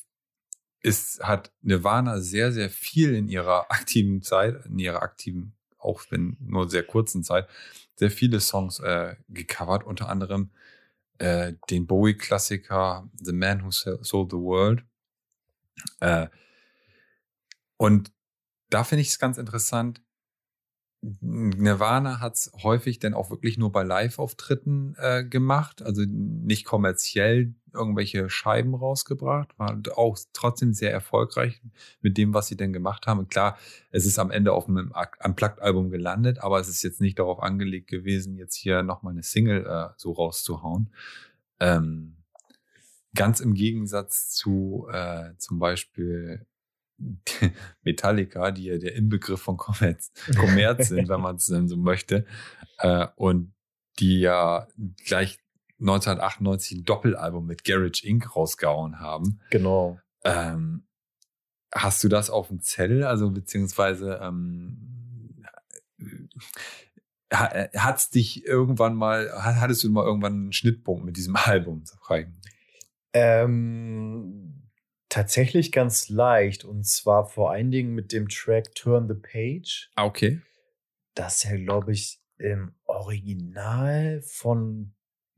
[0.81, 6.37] ist, hat Nirvana sehr, sehr viel in ihrer aktiven Zeit, in ihrer aktiven, auch wenn
[6.41, 7.49] nur sehr kurzen Zeit,
[7.97, 10.51] sehr viele Songs äh, gecovert, unter anderem
[11.19, 14.85] äh, den Bowie-Klassiker The Man Who Sold the World.
[16.01, 16.27] Äh,
[17.77, 18.13] und
[18.73, 20.03] da finde ich es ganz interessant.
[21.21, 27.55] Nirvana hat es häufig dann auch wirklich nur bei Live-Auftritten äh, gemacht, also nicht kommerziell
[27.75, 31.61] irgendwelche Scheiben rausgebracht, war auch trotzdem sehr erfolgreich
[32.03, 33.19] mit dem, was sie denn gemacht haben.
[33.19, 33.59] Und klar,
[33.91, 34.93] es ist am Ende auf einem
[35.25, 39.67] Unplugged-Album gelandet, aber es ist jetzt nicht darauf angelegt gewesen, jetzt hier nochmal eine Single
[39.67, 40.95] äh, so rauszuhauen.
[41.59, 42.17] Ähm,
[43.15, 46.47] ganz im Gegensatz zu äh, zum Beispiel
[47.83, 52.27] Metallica, die ja der Inbegriff von Kommerz, Kommerz sind, wenn man es denn so möchte,
[52.79, 53.55] äh, und
[53.99, 54.69] die ja
[55.05, 55.39] gleich
[55.81, 58.35] 1998 ein Doppelalbum mit Garage Inc.
[58.37, 59.41] rausgehauen haben.
[59.51, 59.99] Genau.
[60.25, 60.87] Ähm,
[61.75, 63.05] hast du das auf dem Zettel?
[63.05, 64.93] Also beziehungsweise ähm,
[67.31, 71.85] hat es dich irgendwann mal, hattest du mal irgendwann einen Schnittpunkt mit diesem Album?
[73.13, 74.62] Ähm,
[75.13, 79.91] tatsächlich ganz leicht und zwar vor allen Dingen mit dem Track Turn the Page.
[79.95, 80.41] Ah, okay.
[81.15, 84.95] Das ist ja, glaube ich, im Original von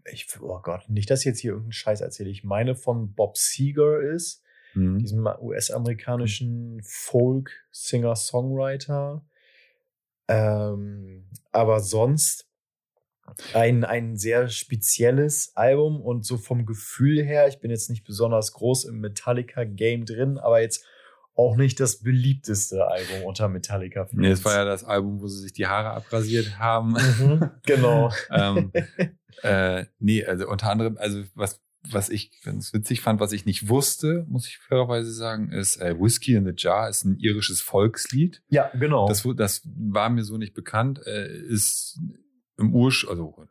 [0.07, 2.31] ich, oh Gott, nicht, dass ich jetzt hier irgendeinen Scheiß erzähle.
[2.31, 4.45] Ich meine von Bob Seger ist,
[4.75, 4.99] mhm.
[4.99, 9.27] diesem US-amerikanischen Folk-Singer-Songwriter.
[10.29, 12.47] Ähm, aber sonst
[13.53, 18.53] ein, ein sehr spezielles Album und so vom Gefühl her, ich bin jetzt nicht besonders
[18.53, 20.85] groß im Metallica-Game drin, aber jetzt
[21.37, 24.07] auch nicht das beliebteste Album unter Metallica.
[24.13, 26.93] Nee, es war ja das Album, wo sie sich die Haare abrasiert haben.
[26.93, 28.13] Mhm, genau.
[28.31, 28.73] ähm,
[29.43, 31.61] äh, nee, also unter anderem, also was,
[31.91, 35.99] was ich ganz witzig fand, was ich nicht wusste, muss ich fairerweise sagen, ist äh,
[35.99, 38.43] Whiskey in the Jar ist ein irisches Volkslied.
[38.49, 39.09] Ja, genau.
[39.09, 41.05] Das, das war mir so nicht bekannt.
[41.05, 41.99] Äh, ist
[42.57, 43.49] im Ursprung, also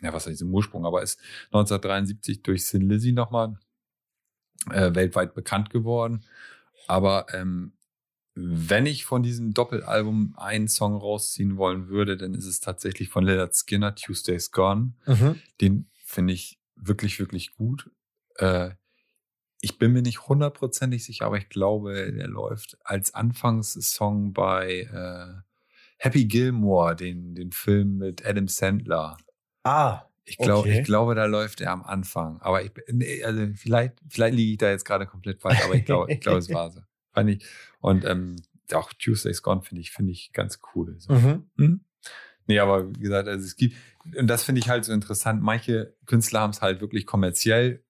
[0.00, 3.58] ja, was heißt im Ursprung, aber ist 1973 durch Sin Lizzy nochmal
[4.70, 6.24] äh, weltweit bekannt geworden.
[6.88, 7.72] Aber ähm,
[8.34, 13.24] wenn ich von diesem Doppelalbum einen Song rausziehen wollen würde, dann ist es tatsächlich von
[13.24, 14.92] Leonard Skinner, Tuesday's Gone.
[15.06, 15.40] Mhm.
[15.60, 17.90] Den finde ich wirklich, wirklich gut.
[18.36, 18.70] Äh,
[19.60, 25.45] ich bin mir nicht hundertprozentig sicher, aber ich glaube, der läuft als Anfangssong bei äh,
[25.98, 29.16] Happy Gilmore, den, den Film mit Adam Sandler.
[29.64, 30.02] Ah.
[30.28, 30.80] Ich glaube, okay.
[30.80, 32.40] ich glaube, da läuft er am Anfang.
[32.40, 32.72] Aber ich,
[33.24, 36.38] also vielleicht, vielleicht liege ich da jetzt gerade komplett falsch, aber ich glaube, ich glaube,
[36.38, 36.80] es war so.
[37.12, 37.46] Fand ich.
[37.80, 38.36] Und ähm,
[38.72, 40.96] auch Tuesday's Gone finde ich, finde ich ganz cool.
[40.98, 41.12] So.
[41.12, 41.50] Mhm.
[41.56, 41.80] Hm?
[42.48, 43.76] Nee, aber wie gesagt, also es gibt,
[44.16, 45.42] und das finde ich halt so interessant.
[45.42, 47.84] Manche Künstler haben es halt wirklich kommerziell,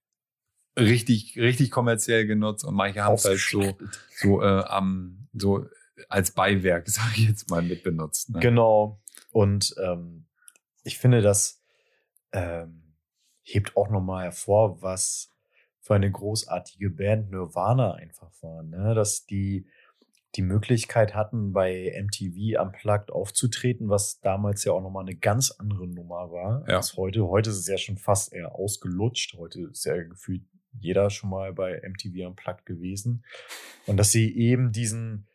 [0.79, 3.79] richtig, richtig kommerziell genutzt und manche haben es halt so,
[4.15, 5.67] so, äh, am, so
[6.09, 8.31] als Beiwerk, sage ich jetzt mal, mit benutzt.
[8.31, 8.41] Ne?
[8.41, 9.01] Genau.
[9.33, 10.27] Und ähm,
[10.83, 11.63] ich finde, das
[12.33, 12.95] ähm,
[13.43, 15.33] hebt auch nochmal hervor, was
[15.81, 18.63] für eine großartige Band Nirvana einfach war.
[18.63, 18.95] Ne?
[18.95, 19.67] Dass die
[20.37, 25.87] die Möglichkeit hatten, bei MTV Unplugged aufzutreten, was damals ja auch nochmal eine ganz andere
[25.87, 26.77] Nummer war ja.
[26.77, 27.27] als heute.
[27.27, 29.35] Heute ist es ja schon fast eher ausgelutscht.
[29.39, 30.43] Heute ist ja gefühlt
[30.79, 33.25] jeder schon mal bei MTV Unplugged gewesen.
[33.87, 35.27] Und dass sie eben diesen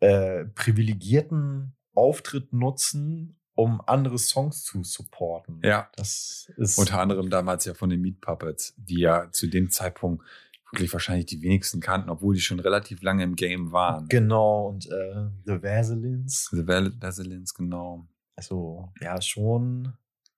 [0.00, 5.60] äh, privilegierten Auftritt nutzen, um andere Songs zu supporten.
[5.64, 5.90] Ja.
[5.96, 10.24] Das ist unter anderem damals ja von den Meat Puppets, die ja zu dem Zeitpunkt
[10.70, 14.06] wirklich wahrscheinlich die wenigsten kannten, obwohl die schon relativ lange im Game waren.
[14.08, 16.48] Genau, und äh, The Vaselines.
[16.52, 18.06] The Vaselines, genau.
[18.36, 19.94] Also, ja, schon,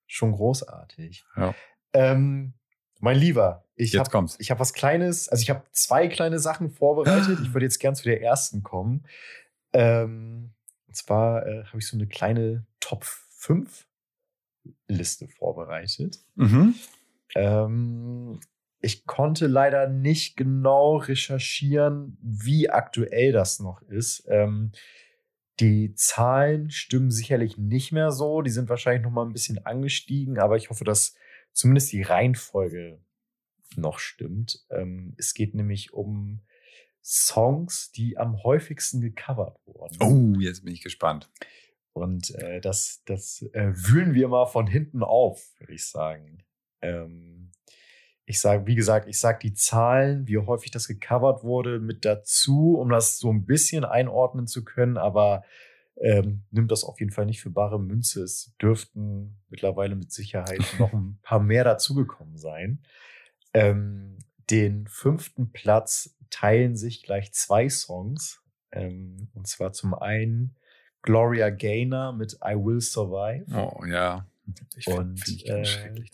[0.07, 1.25] schon großartig.
[1.37, 1.55] Ja.
[1.93, 2.55] Ähm,
[3.01, 7.41] mein Lieber, ich habe hab was Kleines, also ich habe zwei kleine Sachen vorbereitet.
[7.43, 9.05] Ich würde jetzt gern zu der ersten kommen.
[9.73, 10.53] Ähm,
[10.87, 13.87] und zwar äh, habe ich so eine kleine Top 5
[14.89, 16.18] Liste vorbereitet.
[16.35, 16.75] Mhm.
[17.35, 18.41] Ähm,
[18.81, 24.27] ich konnte leider nicht genau recherchieren, wie aktuell das noch ist.
[24.29, 24.73] Ähm,
[25.61, 28.41] die Zahlen stimmen sicherlich nicht mehr so.
[28.41, 31.14] Die sind wahrscheinlich noch mal ein bisschen angestiegen, aber ich hoffe, dass
[31.53, 33.01] zumindest die Reihenfolge
[33.77, 34.64] noch stimmt.
[34.71, 36.41] Ähm, es geht nämlich um
[37.03, 39.96] Songs, die am häufigsten gecovert wurden.
[40.03, 41.30] Oh, jetzt bin ich gespannt.
[41.92, 46.44] Und äh, das, das äh, wühlen wir mal von hinten auf, würde ich sagen.
[46.82, 47.51] Ähm,
[48.26, 52.78] ich sage, wie gesagt, ich sage die Zahlen, wie häufig das gecovert wurde, mit dazu,
[52.78, 55.42] um das so ein bisschen einordnen zu können, aber
[55.96, 58.22] ähm, nimmt das auf jeden Fall nicht für bare Münze.
[58.22, 62.82] Es dürften mittlerweile mit Sicherheit noch ein paar mehr dazugekommen sein.
[63.53, 68.41] Ähm, den fünften Platz teilen sich gleich zwei Songs.
[68.72, 70.57] Ähm, und zwar zum einen
[71.03, 73.45] Gloria Gaynor mit I Will Survive.
[73.55, 74.26] Oh ja.
[74.76, 76.11] Ich und, find, ich äh, schrecklich,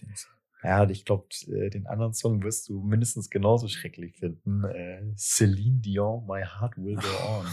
[0.62, 4.64] Ja, ich glaube, den anderen Song wirst du mindestens genauso schrecklich finden.
[4.64, 7.02] Äh, Celine Dion, My Heart Will Go
[7.38, 7.46] On.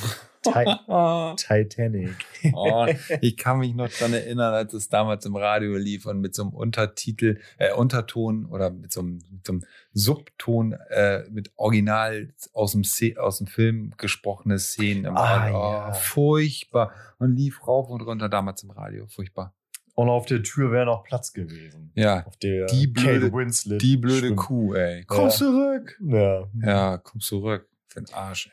[0.43, 2.16] Ti Titanic.
[2.54, 2.86] Oh,
[3.22, 6.43] ich kann mich noch dran erinnern, als es damals im Radio lief und mit so
[6.43, 12.34] einem Untertitel, äh, Unterton oder mit so einem, mit so einem Subton äh, mit Original
[12.54, 15.54] aus dem, Se aus dem Film gesprochene Szenen im Ah, Radio.
[15.56, 15.89] ja.
[15.89, 16.91] Oh, furchtbar.
[17.20, 19.08] Und lief rauf und runter damals im Radio.
[19.08, 19.54] Furchtbar.
[19.96, 21.91] Und auf der Tür wäre noch Platz gewesen.
[21.96, 23.82] Ja, Auf der Die blöde- Kate Winslet.
[23.82, 24.36] die blöde Stimme.
[24.36, 25.04] Kuh, ey.
[25.06, 25.30] Komm Ja.
[25.30, 25.98] zurück.
[26.02, 26.50] Ja.
[26.64, 27.70] Ja, komm zurück.
[27.88, 28.50] Für den Arsch,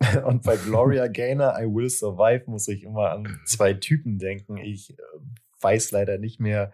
[0.24, 4.56] Und bei Gloria Gaynor, I Will Survive, muss ich immer an zwei Typen denken.
[4.56, 5.02] Ich äh,
[5.60, 6.72] weiß leider nicht mehr,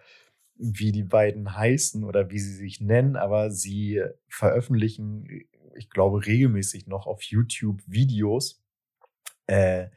[0.55, 5.27] wie die beiden heißen oder wie sie sich nennen, aber sie veröffentlichen,
[5.75, 8.63] ich glaube, regelmäßig noch auf YouTube Videos,
[9.47, 9.89] äh,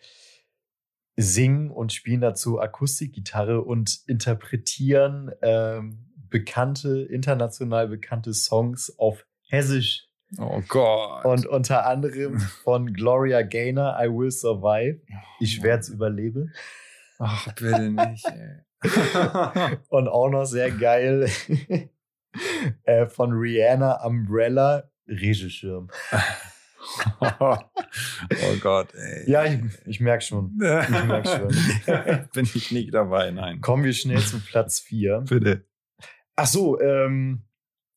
[1.21, 10.07] singen und spielen dazu Akustikgitarre und interpretieren ähm, bekannte, international bekannte Songs auf Hessisch.
[10.37, 11.25] Oh Gott.
[11.25, 15.01] Und unter anderem von Gloria Gaynor, I Will Survive.
[15.39, 16.53] Ich werd's überleben.
[17.17, 18.59] Ach, bitte nicht, ey.
[19.89, 21.29] Und auch noch sehr geil
[22.83, 25.89] äh, von Rihanna, Umbrella, Regenschirm.
[27.21, 27.57] oh
[28.61, 29.29] Gott, ey.
[29.29, 30.53] Ja, ich, ich merk schon.
[30.55, 30.59] Ich
[31.05, 32.27] merk schon.
[32.33, 33.61] Bin ich nicht dabei, nein.
[33.61, 35.25] Kommen wir schnell zu Platz 4.
[35.27, 35.65] Bitte.
[36.35, 37.43] Ach so, ähm,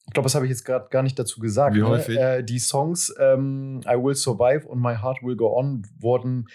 [0.07, 1.77] ich glaube, das habe ich jetzt gerade gar nicht dazu gesagt.
[1.77, 1.89] Wie ne?
[1.89, 2.19] häufig?
[2.19, 6.49] Äh, die Songs ähm, I Will Survive und My Heart Will Go On wurden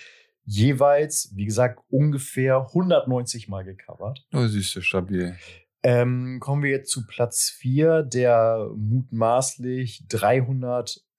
[0.43, 4.25] jeweils, wie gesagt, ungefähr 190 Mal gecovert.
[4.33, 5.35] Oh, siehst du, stabil.
[5.83, 10.07] Ähm, kommen wir jetzt zu Platz 4, der mutmaßlich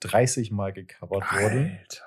[0.00, 1.70] 330 Mal gecovert wurde.
[1.80, 2.04] Alter.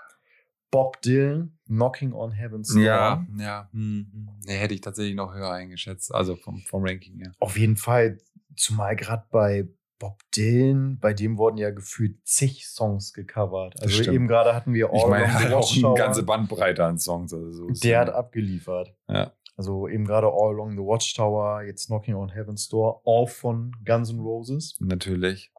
[0.72, 2.82] Bob Dylan, Knocking on Heaven's Door.
[2.82, 3.70] Ja, ja.
[3.74, 4.30] Hm.
[4.46, 6.14] Nee, hätte ich tatsächlich noch höher eingeschätzt.
[6.16, 7.34] Also vom, vom Ranking her.
[7.40, 8.20] Auf jeden Fall,
[8.56, 9.68] zumal gerade bei
[10.00, 13.80] Bob Dylan, bei dem wurden ja gefühlt zig Songs gecovert.
[13.82, 17.34] Also eben gerade hatten wir Ich meine, er hat auch eine ganze Bandbreite an Songs.
[17.34, 18.96] Also so Der ja- hat abgeliefert.
[19.10, 19.34] Ja.
[19.58, 24.10] Also eben gerade All Along the Watchtower, jetzt Knocking on Heaven's Door, auch von Guns
[24.10, 24.76] N' Roses.
[24.80, 25.52] Natürlich.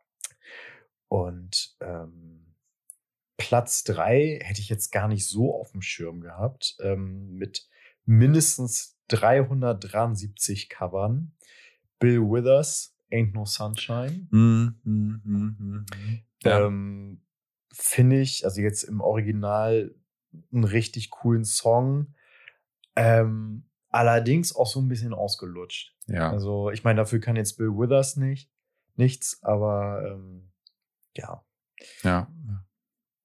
[1.08, 2.21] Und ähm,
[3.42, 7.68] Platz drei hätte ich jetzt gar nicht so auf dem Schirm gehabt, ähm, mit
[8.04, 11.32] mindestens 373 Covern.
[11.98, 14.28] Bill Withers, Ain't No Sunshine.
[14.30, 15.86] Hm, hm, hm.
[16.44, 16.66] Ja.
[16.66, 17.20] Ähm,
[17.72, 19.92] Finde ich, also jetzt im Original,
[20.52, 22.14] einen richtig coolen Song.
[22.94, 25.96] Ähm, allerdings auch so ein bisschen ausgelutscht.
[26.06, 26.30] ja.
[26.30, 28.52] Also, ich meine, dafür kann jetzt Bill Withers nicht,
[28.94, 30.52] nichts, aber ähm,
[31.16, 31.44] ja.
[32.04, 32.30] ja.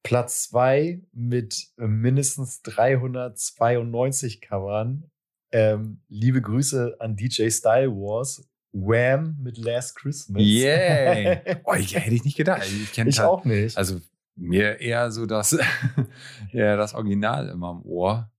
[0.03, 5.09] Platz zwei mit äh, mindestens 392 Covern.
[5.51, 8.47] Ähm, liebe Grüße an DJ Style Wars.
[8.73, 10.41] Wham mit Last Christmas.
[10.41, 11.41] Yay.
[11.63, 12.63] Oh, ja, hätte ich nicht gedacht.
[12.65, 13.77] Ich, kenn ich auch nicht.
[13.77, 13.99] Also
[14.35, 15.57] mir eher so das,
[16.51, 18.31] ja, das Original immer im Ohr.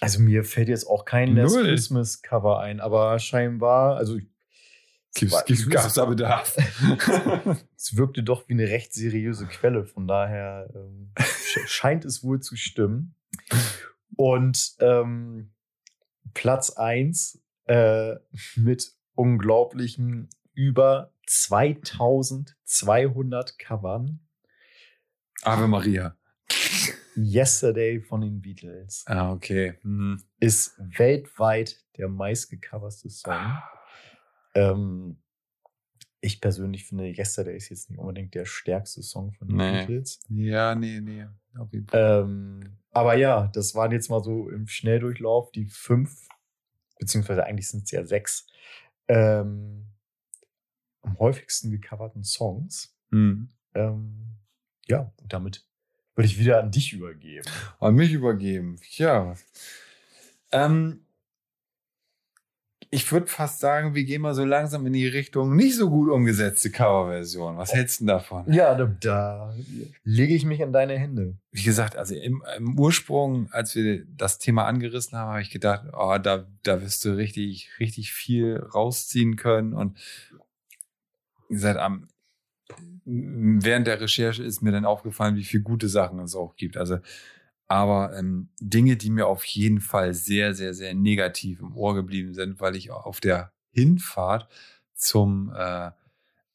[0.00, 1.56] Also mir fällt jetzt auch kein Last.
[1.56, 4.29] Christmas Cover ein, aber scheinbar, also Gibt's,
[5.14, 6.56] gibt's, gab's da Bedarf?
[7.76, 12.40] es wirkte doch wie eine recht seriöse Quelle, von daher ähm, sch- scheint es wohl
[12.40, 13.14] zu stimmen.
[14.16, 15.52] Und ähm,
[16.34, 18.14] Platz eins äh,
[18.56, 24.20] mit unglaublichen über 2200 Covern.
[25.42, 26.16] Ave Maria.
[27.16, 29.74] Yesterday von den Beatles Ah, okay.
[29.82, 30.22] Mhm.
[30.38, 33.58] ist weltweit der meistgecoverste Song.
[34.54, 35.22] Ähm,
[36.20, 39.86] ich persönlich finde, Yesterday ist jetzt nicht unbedingt der stärkste Song von den Nee.
[39.86, 40.20] Beatles.
[40.28, 41.26] Ja, nee, nee.
[41.58, 42.22] Auf jeden Fall.
[42.24, 46.28] Ähm, aber ja, das waren jetzt mal so im Schnelldurchlauf die fünf,
[46.98, 48.46] beziehungsweise eigentlich sind es ja sechs,
[49.08, 49.86] ähm,
[51.02, 52.94] am häufigsten gecoverten Songs.
[53.10, 53.48] Mhm.
[53.74, 54.36] Ähm,
[54.86, 55.66] ja, und damit
[56.14, 57.46] würde ich wieder an dich übergeben.
[57.78, 58.76] An mich übergeben.
[58.96, 59.34] Ja.
[60.52, 61.06] Ähm,
[62.92, 66.10] ich würde fast sagen, wir gehen mal so langsam in die Richtung nicht so gut
[66.10, 67.56] umgesetzte Coverversion.
[67.56, 68.52] Was hältst du davon?
[68.52, 69.54] Ja, da, da
[70.02, 71.36] lege ich mich in deine Hände.
[71.52, 75.84] Wie gesagt, also im, im Ursprung, als wir das Thema angerissen haben, habe ich gedacht,
[75.92, 79.72] oh, da, da wirst du richtig, richtig viel rausziehen können.
[79.72, 79.96] Und
[81.48, 82.08] wie gesagt, am,
[83.04, 86.76] während der Recherche ist mir dann aufgefallen, wie viele gute Sachen es auch gibt.
[86.76, 86.98] Also,
[87.70, 92.34] aber ähm, Dinge, die mir auf jeden Fall sehr, sehr, sehr negativ im Ohr geblieben
[92.34, 94.48] sind, weil ich auf der Hinfahrt
[94.94, 95.92] zum, äh,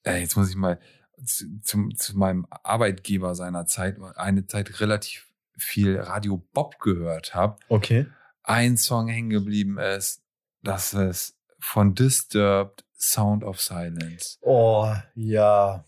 [0.04, 0.78] äh, jetzt muss ich mal,
[1.24, 7.56] zu, zum, zu meinem Arbeitgeber seiner Zeit, eine Zeit relativ viel Radio Bob gehört habe,
[7.70, 8.08] Okay.
[8.44, 10.22] ein Song hängen geblieben ist,
[10.64, 14.38] das ist von Disturbed Sound of Silence.
[14.42, 15.86] Oh, ja.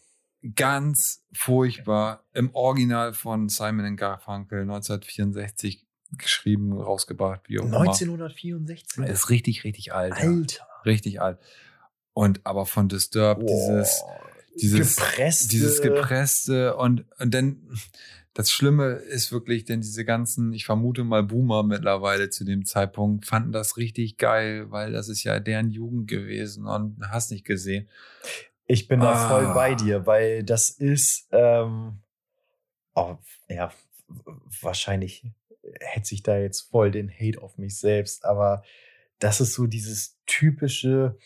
[0.56, 2.24] Ganz furchtbar.
[2.34, 5.86] Im Original von Simon Garfunkel 1964
[6.18, 7.82] geschrieben, rausgebracht, wie auch immer.
[7.82, 9.04] 1964.
[9.06, 10.14] Ist richtig, richtig alt.
[10.18, 10.30] ja.
[10.30, 10.68] Alter.
[10.86, 11.40] Richtig alt.
[12.14, 14.20] Und aber von Disturbed dieses, Boah.
[14.56, 15.48] dieses, gepresste.
[15.50, 17.62] dieses gepresste und, und dann
[18.38, 23.26] das Schlimme ist wirklich, denn diese ganzen, ich vermute mal Boomer mittlerweile zu dem Zeitpunkt
[23.26, 27.90] fanden das richtig geil, weil das ist ja deren Jugend gewesen und hast nicht gesehen.
[28.68, 29.30] Ich bin da Ah.
[29.30, 32.02] voll bei dir, weil das ist, ähm,
[32.96, 33.72] oh, ja,
[34.62, 35.26] wahrscheinlich
[35.80, 38.64] hätte ich da jetzt voll den Hate auf mich selbst, aber
[39.20, 41.18] das ist so dieses typische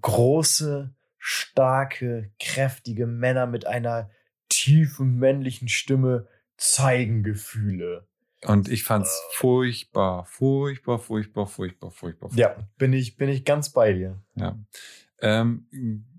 [0.00, 4.10] große, starke, kräftige Männer mit einer
[4.48, 6.26] tiefen männlichen Stimme
[6.56, 8.06] zeigen Gefühle.
[8.44, 12.30] Und ich fand's furchtbar, furchtbar, furchtbar, furchtbar, furchtbar.
[12.34, 14.22] Ja, bin ich, bin ich ganz bei dir.
[14.36, 14.56] Ja.
[15.20, 15.66] Ähm,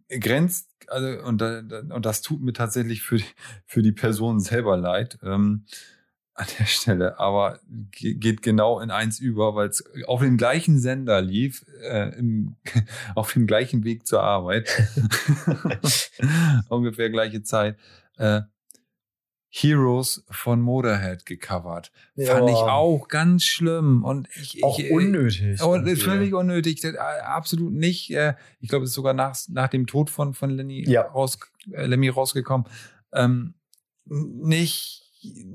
[0.09, 3.25] grenzt, also, und, und das tut mir tatsächlich für die,
[3.65, 5.65] für die Person selber leid, ähm,
[6.35, 7.59] an der Stelle, aber
[7.91, 12.55] ge- geht genau in eins über, weil es auf dem gleichen Sender lief, äh, im,
[13.15, 14.69] auf dem gleichen Weg zur Arbeit,
[16.69, 17.77] ungefähr gleiche Zeit,
[18.17, 18.41] äh,
[19.51, 21.91] Heroes von Motorhead gecovert.
[22.15, 22.71] Fand ich Ja.
[22.71, 25.61] auch ganz schlimm und ich, Auch ich, unnötig.
[25.63, 25.95] und irgendwie.
[25.95, 28.11] völlig unnötig, äh, absolut nicht.
[28.11, 31.01] äh, Ich glaube, es ist sogar nach, nach dem Tod von, von Lenny, Ja.
[31.01, 31.39] raus,
[31.71, 32.67] äh, Lemmy rausgekommen.
[33.11, 33.55] Ähm,
[34.05, 35.03] nicht,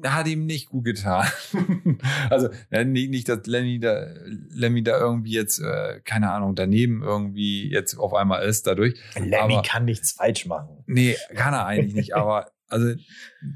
[0.05, 1.27] hat ihm nicht gut getan.
[2.31, 4.07] also äh, nicht, nicht, dass Lenny da,
[4.51, 8.99] Lemmy da irgendwie jetzt, äh, keine Ahnung, daneben irgendwie jetzt auf einmal ist dadurch.
[9.15, 10.83] Lemmy aber- kann nichts falsch machen.
[10.87, 12.95] Nee, kann er eigentlich nicht, aber also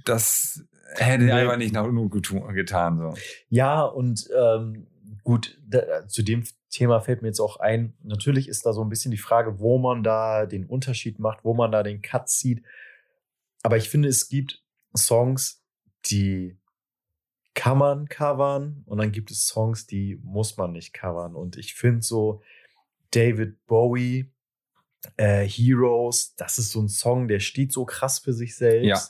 [0.04, 0.64] das
[0.94, 1.32] hätte Nee.
[1.32, 2.98] einfach nicht nach getu- getan.
[2.98, 3.14] So.
[3.48, 4.86] Ja, und ähm,
[5.24, 8.88] gut, da, zu dem Thema fällt mir jetzt auch ein, natürlich ist da so ein
[8.88, 12.62] bisschen die Frage, wo man da den Unterschied macht, wo man da den Cut zieht.
[13.62, 14.62] Aber ich finde, es gibt
[14.96, 15.62] Songs,
[16.06, 16.56] die
[17.54, 21.34] kann man covern und dann gibt es Songs, die muss man nicht covern.
[21.34, 22.40] Und ich finde so
[23.10, 24.30] David Bowie,
[25.16, 28.86] äh, Heroes, das ist so ein Song, der steht so krass für sich selbst.
[28.86, 29.00] Ja.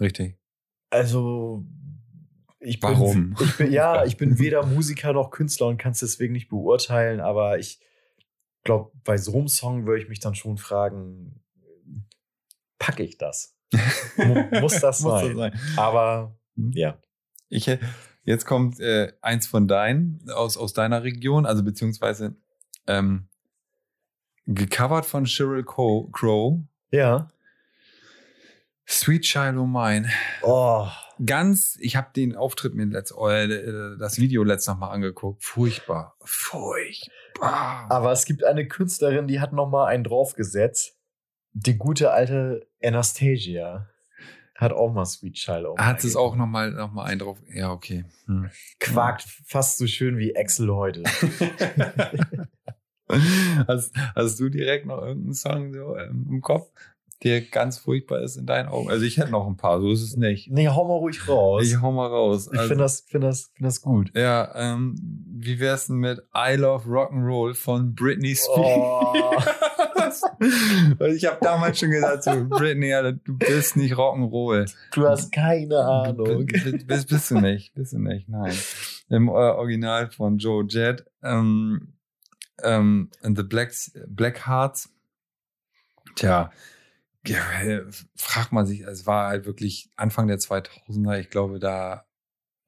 [0.00, 0.38] Richtig.
[0.90, 1.64] Also,
[2.60, 3.36] ich bin, Warum?
[3.40, 7.20] Ich bin, ja, ich bin weder Musiker noch Künstler und kann es deswegen nicht beurteilen,
[7.20, 7.80] aber ich
[8.64, 11.42] glaube, bei so einem Song würde ich mich dann schon fragen,
[12.78, 13.56] packe ich das?
[14.16, 15.26] Mu- muss das Muss sein?
[15.28, 15.60] das sein.
[15.76, 16.98] Aber ja.
[17.48, 17.70] Ich,
[18.24, 22.36] jetzt kommt äh, eins von deinen, aus, aus deiner Region, also beziehungsweise
[22.86, 23.27] ähm,
[24.48, 26.58] gecovert von Sheryl Co- Crow,
[26.90, 27.28] Ja.
[28.90, 30.08] Sweet Child O' Mine.
[30.42, 30.88] Oh,
[31.24, 35.44] Ganz, ich habe den Auftritt mir letzt, äh, das Video letzt noch mal angeguckt.
[35.44, 36.16] Furchtbar.
[36.22, 37.86] Furchtbar.
[37.90, 40.96] aber es gibt eine Künstlerin, die hat noch mal einen draufgesetzt.
[41.52, 43.88] Die gute alte Anastasia
[44.54, 45.66] hat auch mal Sweet Child.
[45.78, 47.38] Hat Mine es auch noch mal, noch mal einen drauf.
[47.52, 48.04] Ja, okay.
[48.26, 48.48] Hm.
[48.80, 51.02] quakt fast so schön wie Axel heute.
[53.68, 56.70] hast, hast du direkt noch irgendeinen Song so ähm, im Kopf,
[57.24, 58.90] der ganz furchtbar ist in deinen Augen?
[58.90, 60.50] Also ich hätte noch ein paar, so ist es nicht.
[60.50, 61.64] Nee, hau mal ruhig raus.
[61.64, 62.48] Ich hau mal raus.
[62.52, 64.10] Ich Also, finde das, find das, find das gut.
[64.14, 64.94] Ja, ähm,
[65.36, 68.52] wie wär's denn mit I Love Rock'n'Roll von Britney Spears?
[68.56, 69.42] Oh.
[71.14, 72.92] Ich habe damals schon gesagt, so, Britney,
[73.24, 74.72] du bist nicht Rock'n'Roll.
[74.94, 76.46] Du hast keine Ahnung.
[76.46, 78.54] B- b- Bist, bist du nicht, bist du nicht, nein.
[79.10, 81.92] Im äh, Original von Joe Jett, ähm,
[82.62, 83.72] ähm, in The Black,
[84.06, 84.90] Black Hearts.
[86.14, 86.50] Tja,
[87.26, 87.42] ja,
[88.16, 92.06] fragt man sich, es war halt wirklich Anfang der 2000er, ich glaube, da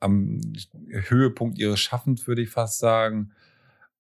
[0.01, 0.41] am
[0.89, 3.33] Höhepunkt ihres Schaffens, würde ich fast sagen.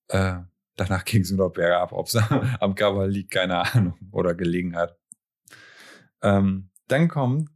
[0.08, 0.38] Äh,
[0.76, 2.16] danach ging es nur noch bergab, ob es
[2.60, 4.98] am Cover liegt, keine Ahnung, oder gelegen hat.
[6.22, 7.50] Ähm, dann kommt,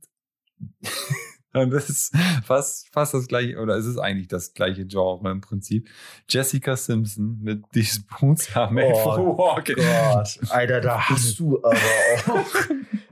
[1.54, 5.88] das ist fast, fast das gleiche, oder es ist eigentlich das gleiche Genre im Prinzip,
[6.28, 9.76] Jessica Simpson mit These Boots Are Made for Oh Walking.
[9.76, 11.76] Gott, Alter, da hast du aber
[12.28, 12.46] auch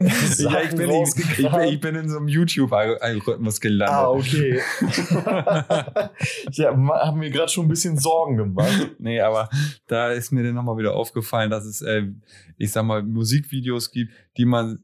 [0.38, 3.96] Ja, ich, bin, ich, ich, bin, ich bin in so einem YouTube-Algorithmus gelandet.
[3.96, 4.60] Ah, okay.
[6.50, 8.96] ich habe mir gerade schon ein bisschen Sorgen gemacht.
[8.98, 9.48] Nee, aber
[9.86, 12.08] da ist mir dann nochmal wieder aufgefallen, dass es, äh,
[12.56, 14.82] ich sag mal, Musikvideos gibt, die man,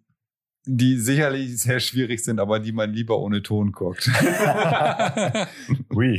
[0.71, 4.07] die sicherlich sehr schwierig sind, aber die man lieber ohne Ton guckt.
[5.95, 6.15] Ui.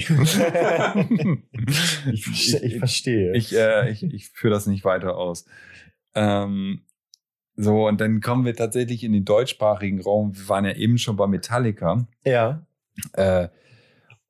[2.11, 3.35] ich, verste- ich verstehe.
[3.35, 5.45] ich, äh, ich, ich führe das nicht weiter aus.
[6.15, 6.81] Ähm,
[7.55, 10.35] so, und dann kommen wir tatsächlich in den deutschsprachigen Raum.
[10.35, 12.07] Wir waren ja eben schon bei Metallica.
[12.25, 12.65] ja.
[13.13, 13.47] Äh,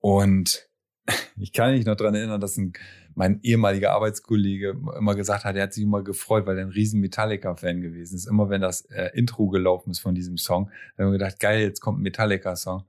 [0.01, 0.69] und
[1.37, 2.73] ich kann mich noch dran erinnern, dass ein,
[3.19, 7.01] mein ehemaliger Arbeitskollege immer gesagt hat, er hat sich immer gefreut, weil er ein riesen
[7.01, 8.27] Metallica-Fan gewesen ist.
[8.27, 11.59] Immer wenn das äh, Intro gelaufen ist von diesem Song, dann haben wir gedacht, geil,
[11.59, 12.85] jetzt kommt ein Metallica-Song.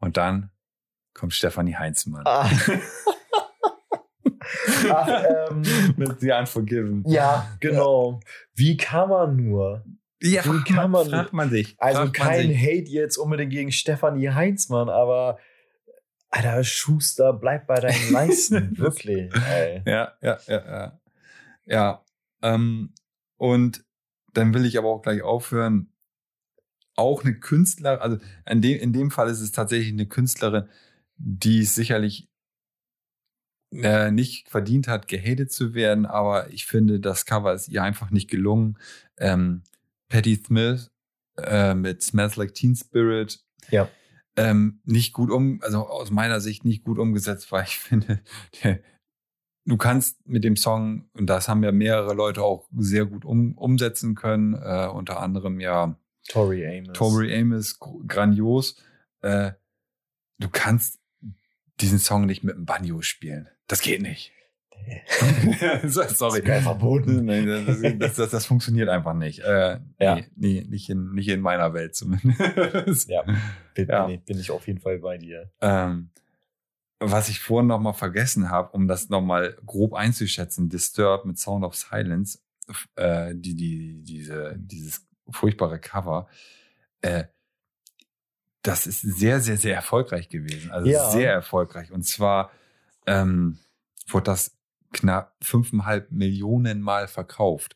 [0.00, 0.50] Und dann
[1.14, 2.22] kommt Stefanie Heinzmann.
[2.26, 2.50] Ah.
[4.90, 5.62] Ach, ähm,
[5.96, 7.04] Mit The Unforgiven.
[7.06, 8.18] ja, genau.
[8.54, 9.84] Wie kann man nur?
[10.20, 11.76] Ja, Wie kann man- fragt man sich.
[11.78, 12.58] Also kein sich.
[12.60, 15.38] Hate jetzt unbedingt gegen Stefanie Heinzmann, aber
[16.30, 18.78] Alter, Schuster, bleib bei deinen Leisten.
[18.78, 19.34] Wirklich.
[19.34, 19.82] Ey.
[19.86, 21.00] Ja, ja, ja, ja.
[21.66, 22.04] Ja,
[22.42, 22.94] ähm,
[23.36, 23.84] und
[24.32, 25.92] dann will ich aber auch gleich aufhören.
[26.96, 30.68] Auch eine Künstler, also in dem, in dem Fall ist es tatsächlich eine Künstlerin,
[31.16, 32.28] die es sicherlich
[33.72, 38.10] äh, nicht verdient hat, gehatet zu werden, aber ich finde, das Cover ist ihr einfach
[38.10, 38.78] nicht gelungen.
[39.16, 39.62] Ähm,
[40.08, 40.90] Patti Smith
[41.38, 43.40] äh, mit Smells Like Teen Spirit.
[43.70, 43.88] Ja.
[44.36, 48.20] Ähm, nicht gut um, also aus meiner Sicht nicht gut umgesetzt, weil ich finde,
[48.62, 48.80] der,
[49.66, 53.56] du kannst mit dem Song, und das haben ja mehrere Leute auch sehr gut um,
[53.58, 56.96] umsetzen können, äh, unter anderem ja Tori Amos.
[56.96, 58.76] Tori Amos, gr- grandios.
[59.22, 59.52] Äh,
[60.38, 61.00] du kannst
[61.80, 63.48] diesen Song nicht mit dem Banjo spielen.
[63.66, 64.32] Das geht nicht.
[64.86, 65.02] Nee.
[65.88, 66.38] So- Sorry.
[66.40, 67.24] Ist geil verboten.
[67.26, 69.40] Nein, das, das, das, das funktioniert einfach nicht.
[69.40, 70.16] Äh, Ja.
[70.16, 73.08] nee, nee, nicht, in, nicht in meiner Welt zumindest.
[73.08, 73.22] Ja,
[73.74, 74.08] bin, Ja.
[74.08, 75.50] Ich, bin ich auf jeden Fall bei dir.
[75.60, 76.10] Ähm,
[76.98, 81.38] was ich vorhin noch mal vergessen habe, um das noch mal grob einzuschätzen, Disturbed mit
[81.38, 82.38] Sound of Silence,
[82.96, 86.28] äh, die, die, diese, dieses furchtbare Cover,
[87.00, 87.24] äh,
[88.62, 90.70] das ist sehr, sehr, sehr erfolgreich gewesen.
[90.70, 91.10] Also Ja.
[91.10, 91.90] sehr erfolgreich.
[91.92, 92.50] Und zwar
[93.06, 93.58] ähm,
[94.06, 94.54] wurde das
[94.92, 97.74] knapp fünfeinhalb Millionen Mal verkauft.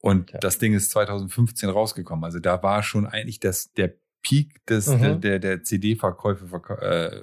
[0.00, 0.38] Und Okay.
[0.40, 2.24] das Ding ist 2015 rausgekommen.
[2.24, 5.00] Also da war schon eigentlich das, der Peak des, Mhm.
[5.00, 6.46] der, der, der CD-Verkäufe
[6.80, 7.22] äh,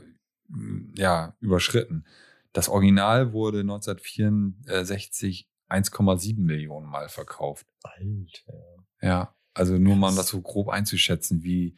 [0.96, 2.06] ja, überschritten.
[2.54, 7.66] Das Original wurde 1964 1,7 Millionen Mal verkauft.
[7.84, 8.54] Alter.
[9.02, 11.76] Ja, also nur mal um das so grob einzuschätzen, wie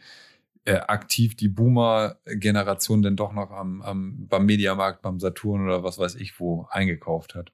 [0.66, 5.98] äh, aktiv die Boomer-Generation denn doch noch am, am, beim Mediamarkt, beim Saturn oder was
[5.98, 7.54] weiß ich wo eingekauft hat.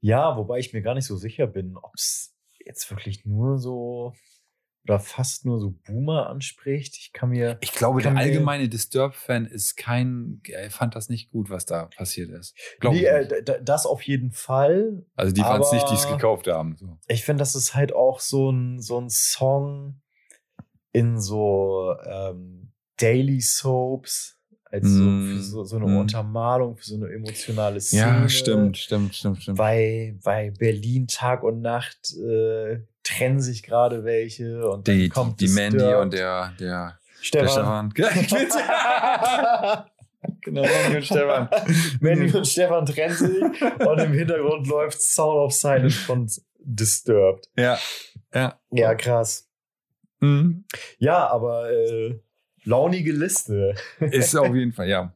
[0.00, 4.14] Ja, wobei ich mir gar nicht so sicher bin, ob es jetzt wirklich nur so
[4.84, 6.96] oder fast nur so Boomer anspricht.
[6.96, 7.58] Ich kann mir.
[7.60, 12.30] Ich glaube, der allgemeine Disturb-Fan ist kein, er fand das nicht gut, was da passiert
[12.30, 12.56] ist.
[12.80, 15.04] Glaub Nee, äh, das auf jeden Fall.
[15.14, 16.76] also die fanden es nicht, die es gekauft haben.
[16.76, 16.98] So.
[17.08, 19.99] Ich finde, das ist halt auch so ein, so ein Song
[20.92, 24.36] in so ähm, Daily Soaps,
[24.70, 25.96] als so, Mm, für so, so eine mm.
[25.98, 28.02] Untermalung, für so eine emotionale Szene.
[28.02, 29.58] Ja, stimmt, stimmt, stimmt, stimmt.
[29.58, 35.08] Bei, bei Berlin Tag und Nacht äh, trennen sich gerade welche und dann Die, die,
[35.08, 36.02] kommt die Mandy Disturbed.
[36.02, 37.92] und der, der, der Stefan.
[37.92, 37.92] Stefan.
[40.40, 41.48] genau, Mandy und Stefan.
[42.00, 46.30] Mandy und Stefan trennen sich und im Hintergrund läuft Sound of Silence von
[46.60, 47.48] Disturbed.
[47.56, 47.78] Ja,
[48.32, 48.58] ja.
[48.70, 49.49] Ja, krass.
[50.20, 50.64] Mhm.
[50.98, 52.18] Ja, aber äh,
[52.64, 53.74] launige Liste.
[54.00, 55.14] Ist auf jeden Fall, ja.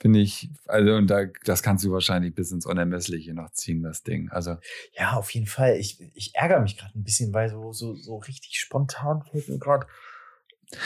[0.00, 4.02] Finde ich, also, und da, das kannst du wahrscheinlich bis ins Unermessliche noch ziehen, das
[4.02, 4.30] Ding.
[4.30, 4.56] Also,
[4.98, 5.76] Ja, auf jeden Fall.
[5.76, 9.58] Ich, ich ärgere mich gerade ein bisschen, weil so, so, so richtig spontan fällt mir
[9.60, 9.86] gerade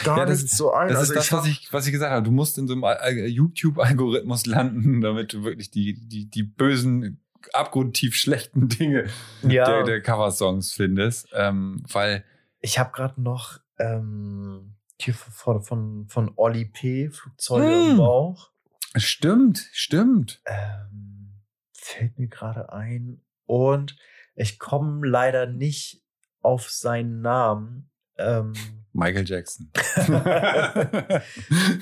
[0.05, 0.89] gar Ja, das- nichts so ein.
[0.89, 2.23] das Also ist das, was ich, was ich gesagt habe.
[2.25, 6.43] Du musst in so einem Al- Al- YouTube-Algorithmus landen, damit du wirklich die, die, die
[6.43, 7.23] bösen,
[7.55, 9.07] abgrundtief schlechten Dinge
[9.43, 11.29] ja, der, der Coversongs findest.
[11.33, 12.23] Ähm, weil,
[12.67, 17.11] ich habe gerade noch ähm, hier von, von, von Olli P.
[17.11, 17.91] Flugzeuge Mm.
[17.93, 18.51] im Bauch.
[18.97, 20.43] stimmt, stimmt.
[20.47, 23.23] Ähm, fällt mir gerade ein.
[23.45, 23.97] Und
[24.35, 26.03] ich komme leider nicht
[26.41, 27.89] auf seinen Namen.
[28.19, 28.53] Ähm,
[28.93, 29.71] Michael Jackson.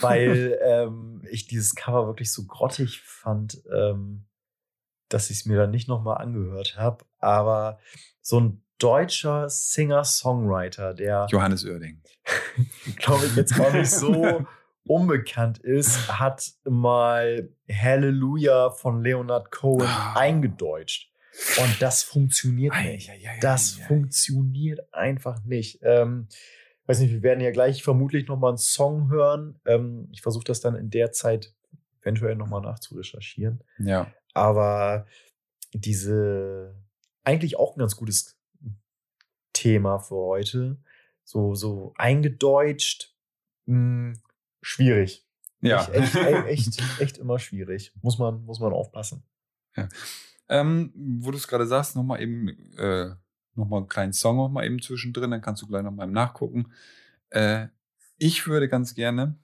[0.03, 4.27] weil ähm, ich dieses Cover wirklich so grottig fand, ähm,
[5.09, 7.07] dass ich es mir dann nicht nochmal angehört habe.
[7.21, 7.79] Aber
[8.21, 12.03] so ein deutscher Singer-Songwriter, der, Johannes Oerding.
[12.97, 14.45] glaube ich, jetzt auch nicht so
[14.87, 20.15] unbekannt ist, hat mal Hallelujah von Leonard Cohen Ah.
[20.17, 21.11] eingedeutscht.
[21.61, 23.11] Und das funktioniert nicht.
[23.11, 23.87] ei, ei, Das ei, ei.
[23.89, 25.81] funktioniert einfach nicht.
[25.83, 26.29] Ähm,
[26.87, 29.59] weiß nicht, wir werden ja gleich vermutlich nochmal einen Song hören.
[29.67, 31.53] Ähm, ich versuche das dann in der Zeit
[32.03, 33.63] eventuell nochmal nachzurecherchieren.
[33.79, 34.13] Ja.
[34.35, 35.07] Aber
[35.73, 36.75] diese,
[37.25, 38.37] eigentlich auch ein ganz gutes
[39.65, 40.77] Thema für heute.
[41.25, 43.17] So, so eingedeutscht,
[43.65, 44.13] mh,
[44.61, 45.27] schwierig.
[45.63, 45.87] Ja.
[45.87, 47.95] Echt, echt, echt, echt immer schwierig.
[48.03, 49.23] Muss man, muss man aufpassen.
[50.51, 53.15] Ähm, wo du es gerade sagst, nochmal eben, äh,
[53.55, 56.71] nochmal einen kleinen Song noch mal eben zwischendrin, dann kannst du gleich nochmal nachgucken.
[57.31, 57.69] Äh,
[58.19, 59.39] ich würde ganz gerne,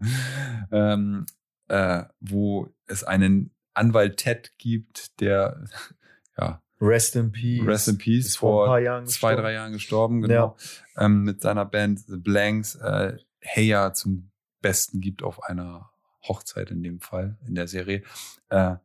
[0.71, 1.25] ähm,
[1.67, 5.65] äh, wo es einen Anwalt Ted gibt, der
[6.37, 7.65] ja, Rest in Peace.
[7.65, 9.41] Rest in Peace Ist vor vor Jahren zwei, gestorben.
[9.41, 10.55] drei Jahren gestorben, genau.
[10.97, 14.31] Ähm, mit seiner Band The Blanks äh, Heya zum
[14.61, 15.89] Besten gibt auf einer
[16.27, 18.03] Hochzeit in dem Fall, in der Serie.
[18.49, 18.75] Äh,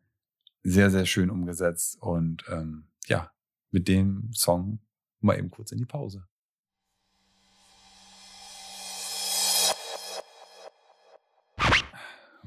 [0.62, 3.30] sehr, sehr schön umgesetzt und ähm, ja,
[3.70, 4.78] mit dem Song
[5.20, 6.26] mal eben kurz in die Pause.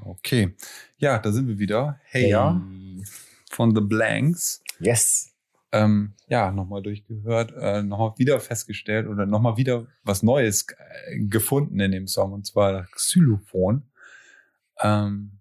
[0.00, 0.54] Okay,
[0.98, 2.00] ja, da sind wir wieder.
[2.04, 3.04] Heya Hey.
[3.50, 4.62] von The Blanks.
[4.80, 5.27] Yes.
[5.72, 10.66] Ähm, ja, nochmal durchgehört, äh, nochmal wieder festgestellt oder nochmal wieder was Neues
[11.06, 13.82] äh, gefunden in dem Song, und zwar das Xylophon.
[14.80, 15.38] Ähm,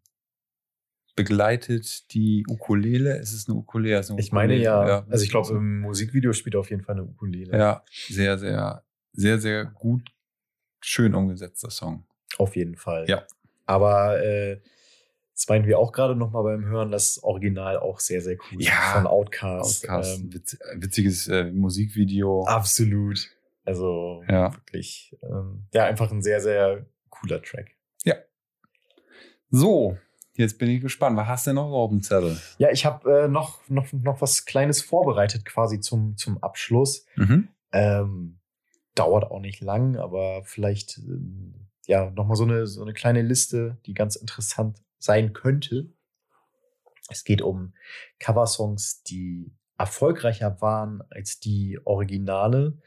[1.16, 3.18] begleitet die Ukulele.
[3.18, 3.99] Es ist eine Ukulele.
[3.99, 6.95] ist eine Ich meine Ukulele, ja, also ich glaube, im Musikvideo spielt auf jeden Fall
[6.95, 7.58] eine Ukulele.
[7.58, 8.84] Ja, sehr, sehr,
[9.14, 10.10] sehr, sehr gut,
[10.80, 12.06] schön umgesetzter Song.
[12.38, 13.06] Auf jeden Fall.
[13.10, 13.26] Ja.
[13.66, 14.62] Aber äh,
[15.38, 18.59] das meinen wir auch gerade noch mal beim Hören, das Original auch sehr, sehr cool.
[18.61, 18.72] Ja.
[18.95, 19.88] Von Outcast.
[19.88, 22.43] Outcast, Ähm, witz, witziges äh, Musikvideo.
[22.45, 23.30] absolut.
[23.64, 24.51] Also Ja.
[24.53, 27.72] wirklich, ähm, ja, einfach ein sehr, sehr cooler Track.
[29.49, 29.97] So,
[30.34, 31.15] jetzt bin ich gespannt.
[31.18, 32.38] Was hast du denn noch auf dem Zettel?
[32.57, 37.05] Ja, ich habe äh, noch, noch, noch was Kleines vorbereitet quasi zum, zum Abschluss.
[37.15, 37.47] Mhm.
[37.72, 38.39] Ähm,
[38.95, 43.77] dauert auch nicht lang, aber vielleicht ähm, ja nochmal so eine, so eine kleine Liste,
[43.85, 45.90] die ganz interessant sein könnte.
[47.10, 47.74] Es geht um
[48.19, 52.78] Coversongs, die erfolgreicher waren als die Originale.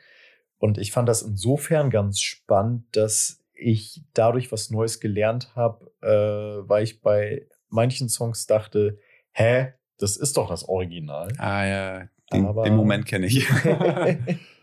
[0.58, 6.68] Und ich fand das insofern ganz spannend, dass ich dadurch was Neues gelernt habe, äh,
[6.68, 8.98] weil ich bei manchen Songs dachte,
[9.32, 11.32] hä, das ist doch das Original.
[11.38, 13.46] Ah ja, den, Aber- den Moment kenne ich.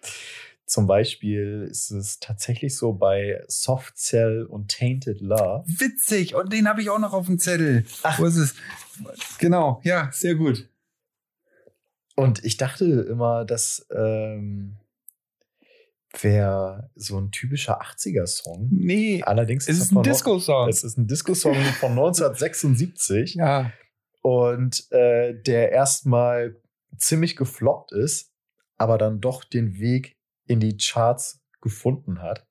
[0.67, 5.63] Zum Beispiel ist es tatsächlich so bei Soft Cell und Tainted Love.
[5.65, 7.85] Witzig, und den habe ich auch noch auf dem Zettel.
[8.03, 8.19] Ach.
[8.19, 8.53] Wo ist es?
[9.39, 10.67] Genau, ja, sehr gut.
[12.17, 14.75] Und ich dachte immer, das ähm,
[16.19, 18.67] wäre so ein typischer 80er-Song.
[18.71, 20.67] Nee, Allerdings es er ist ein von- Disco-Song.
[20.67, 23.71] Es ist ein Disco-Song von 1976 Ja,
[24.21, 26.59] und äh, der erstmal
[26.97, 28.33] ziemlich gefloppt ist,
[28.77, 30.16] aber dann doch den Weg
[30.47, 32.47] in die Charts gefunden hat.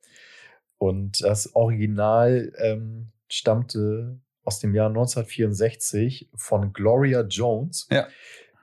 [0.78, 7.88] Und das Original ähm, stammte aus dem Jahr 1964 von Gloria Jones.
[7.90, 8.06] Ja.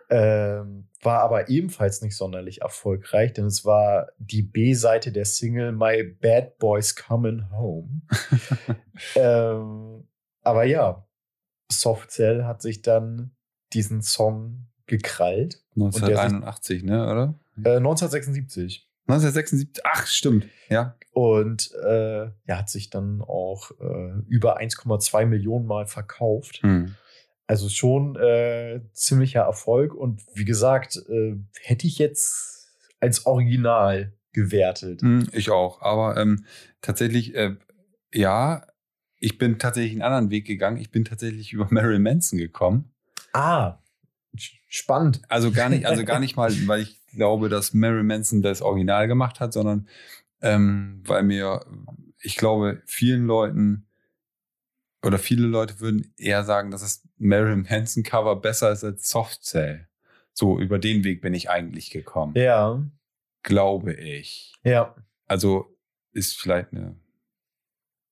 [0.10, 6.04] Ähm, war aber ebenfalls nicht sonderlich erfolgreich, denn es war die B-Seite der Single My
[6.04, 8.02] Bad Boys Coming Home.
[9.16, 10.08] ähm,
[10.42, 11.08] aber ja,
[11.72, 13.36] Soft Cell hat sich dann
[13.74, 15.64] diesen Song gekrallt.
[15.76, 17.40] 1981, ne, oder?
[17.58, 18.88] Äh, 1976.
[19.08, 20.48] 1976, ach, stimmt.
[20.70, 26.62] Ja, Und äh, ja, hat sich dann auch äh, über 1,2 Millionen Mal verkauft.
[26.62, 26.96] hm.
[27.46, 29.94] Also schon äh, ziemlicher Erfolg.
[29.94, 32.72] Und wie gesagt, äh, hätte ich jetzt
[33.02, 35.02] als Original gewertet.
[35.02, 35.82] Hm, ich auch.
[35.82, 36.46] Aber ähm,
[36.82, 37.58] tatsächlich, äh,
[38.14, 38.66] ja,
[39.20, 40.78] ich bin tatsächlich einen anderen Weg gegangen.
[40.78, 42.94] Ich bin tatsächlich über Marilyn Manson gekommen.
[43.34, 43.80] Ah,
[44.68, 45.22] spannend.
[45.28, 49.08] Also gar nicht, also gar nicht mal, weil ich glaube, dass Marilyn Manson das Original
[49.08, 49.88] gemacht hat, sondern
[50.42, 51.66] ähm, weil mir,
[52.22, 53.88] ich glaube, vielen Leuten
[55.06, 59.44] oder viele Leute würden eher sagen, dass das Marilyn Manson Cover besser ist als Soft
[59.44, 59.88] Cell.
[60.34, 62.82] So über den Weg bin ich eigentlich gekommen, Ja,
[63.44, 64.54] glaube ich.
[64.64, 64.96] ja.
[65.28, 65.76] Also
[66.12, 66.96] ist vielleicht eine,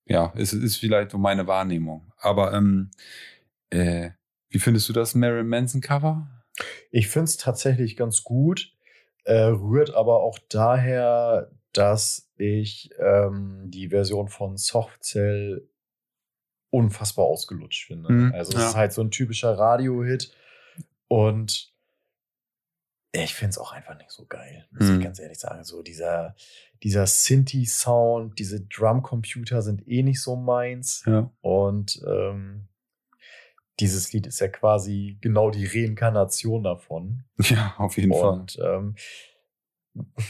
[0.05, 2.11] ja, ist, ist vielleicht so meine Wahrnehmung.
[2.17, 2.91] Aber ähm,
[3.69, 4.11] äh,
[4.49, 6.27] wie findest du das Marilyn Manson Cover?
[6.89, 8.73] Ich finde es tatsächlich ganz gut,
[9.23, 15.67] äh, rührt aber auch daher, dass ich ähm, die Version von Softcell
[16.69, 18.11] unfassbar ausgelutscht finde.
[18.11, 18.69] Mhm, also es ja.
[18.69, 20.33] ist halt so ein typischer Radio-Hit
[21.07, 21.71] und
[23.13, 24.97] ich finde es auch einfach nicht so geil, muss Mhm.
[24.97, 25.65] ich ganz ehrlich sagen.
[25.65, 26.33] So dieser,
[26.81, 31.03] dieser Synthi-Sound, diese Drumcomputer sind eh nicht so meins.
[31.05, 31.29] Ja.
[31.41, 32.69] Und ähm,
[33.81, 37.23] dieses Lied ist ja quasi genau die Reinkarnation davon.
[37.39, 38.33] Ja, auf jeden Fall.
[38.39, 38.95] Und ähm,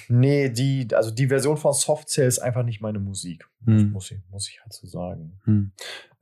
[0.08, 3.48] nee, die, also die Version von Soft Cell ist einfach nicht meine Musik.
[3.66, 3.92] Hm.
[3.92, 5.40] Muss, ich, muss ich halt so sagen.
[5.46, 5.72] Hm.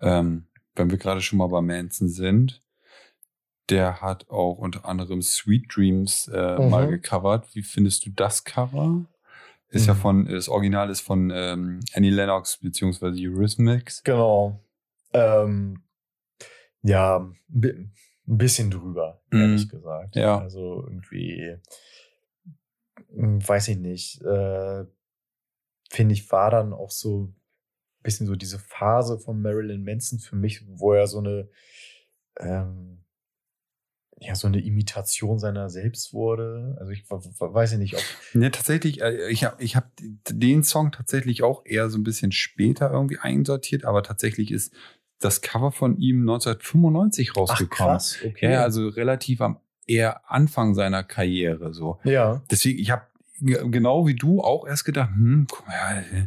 [0.02, 2.62] Ähm, wenn wir gerade schon mal bei Manson sind,
[3.70, 6.70] Der hat auch unter anderem Sweet Dreams äh, Mhm.
[6.72, 7.54] mal gecovert.
[7.54, 9.06] Wie findest du das Cover?
[9.68, 9.98] Ist ja Mhm.
[10.00, 14.02] von, das Original ist von ähm, Annie Lennox beziehungsweise Eurythmics.
[14.04, 14.60] Genau.
[15.14, 15.84] Ähm,
[16.84, 17.90] ja, ein bi-
[18.28, 20.16] ein bisschen drüber, ehrlich gesagt.
[20.16, 20.40] Ja.
[20.40, 21.58] Also irgendwie,
[23.16, 24.86] hm, weiß ich nicht, äh,
[25.90, 27.36] finde ich, war dann auch so ein
[28.04, 31.50] bisschen so diese Phase von Marilyn Manson für mich, wo er so eine,
[32.40, 33.04] ähm,
[34.22, 36.76] ja, so eine Imitation seiner selbst wurde.
[36.80, 38.02] Also ich weiß nicht, ob
[38.34, 39.90] Ne, tatsächlich, äh, ich habe ich hab
[40.30, 44.74] den Song tatsächlich auch eher so ein bisschen später irgendwie einsortiert, aber tatsächlich ist
[45.20, 48.00] das Cover von ihm 1995 rausgekommen.
[48.26, 48.52] okay.
[48.54, 52.00] Ja, also relativ am eher Anfang seiner Karriere so.
[52.04, 52.42] ja.
[52.50, 53.04] Deswegen, ich habe
[53.40, 55.74] genau wie du auch erst gedacht, hm, guck mal,
[56.12, 56.26] ja,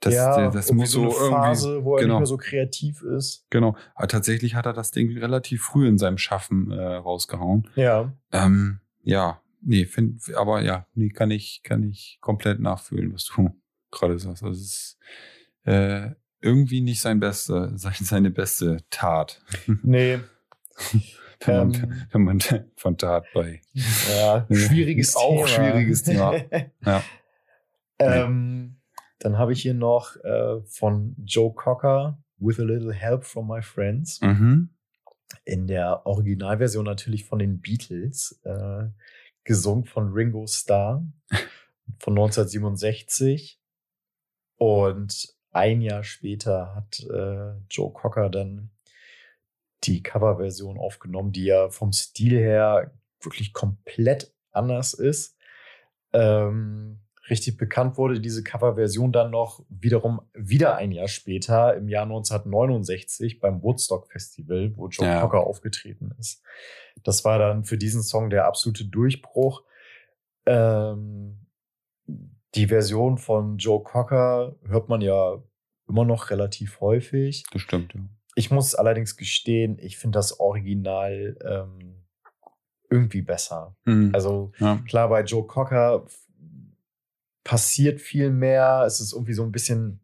[0.00, 1.30] das, ja, das irgendwie muss so eine irgendwie.
[1.30, 2.14] Phase, wo er genau.
[2.14, 3.46] nicht mehr so kreativ ist.
[3.50, 3.76] Genau.
[3.94, 7.68] Aber tatsächlich hat er das Ding relativ früh in seinem Schaffen äh, rausgehauen.
[7.74, 8.12] Ja.
[8.30, 13.50] Ähm, ja, nee, find, aber ja, nee, kann ich, kann ich komplett nachfühlen, was du
[13.90, 14.42] gerade sagst.
[14.42, 14.98] Also es ist
[15.64, 16.10] äh,
[16.44, 19.42] irgendwie nicht sein beste, sein, seine beste Tat.
[19.82, 20.20] Nee.
[21.46, 22.06] Wenn man, Ähm.
[22.12, 22.40] wenn man
[22.76, 23.60] von Tat bei.
[23.74, 25.48] Ja, schwieriges Auch Thema.
[25.48, 26.34] schwieriges Thema.
[26.86, 27.02] Ja.
[27.98, 28.76] ähm,
[29.18, 33.60] dann habe ich hier noch äh, von Joe Cocker, With a Little Help from My
[33.60, 34.20] Friends.
[34.22, 34.70] Mhm.
[35.44, 38.84] In der Originalversion natürlich von den Beatles, äh,
[39.42, 41.04] gesungen von Ringo Starr
[41.98, 43.60] von 1967.
[44.56, 48.70] Und ein Jahr später hat äh, Joe Cocker dann
[49.84, 55.36] die Coverversion aufgenommen, die ja vom Stil her wirklich komplett anders ist.
[56.12, 62.04] Ähm, richtig bekannt wurde diese Coverversion dann noch wiederum wieder ein Jahr später, im Jahr
[62.04, 65.20] 1969 beim Woodstock Festival, wo Joe Ja.
[65.20, 66.42] Cocker aufgetreten ist.
[67.02, 69.62] Das war dann für diesen Song der absolute Durchbruch.
[70.46, 71.43] Ähm,
[72.54, 75.42] die Version von Joe Cocker hört man ja
[75.88, 77.44] immer noch relativ häufig.
[77.52, 78.00] Das stimmt, ja.
[78.36, 82.04] Ich muss allerdings gestehen, ich finde das Original ähm,
[82.90, 83.76] irgendwie besser.
[83.84, 84.10] Mhm.
[84.12, 84.82] Also ja.
[84.88, 86.06] klar, bei Joe Cocker
[87.44, 88.84] passiert viel mehr.
[88.86, 90.00] Es ist irgendwie so ein bisschen,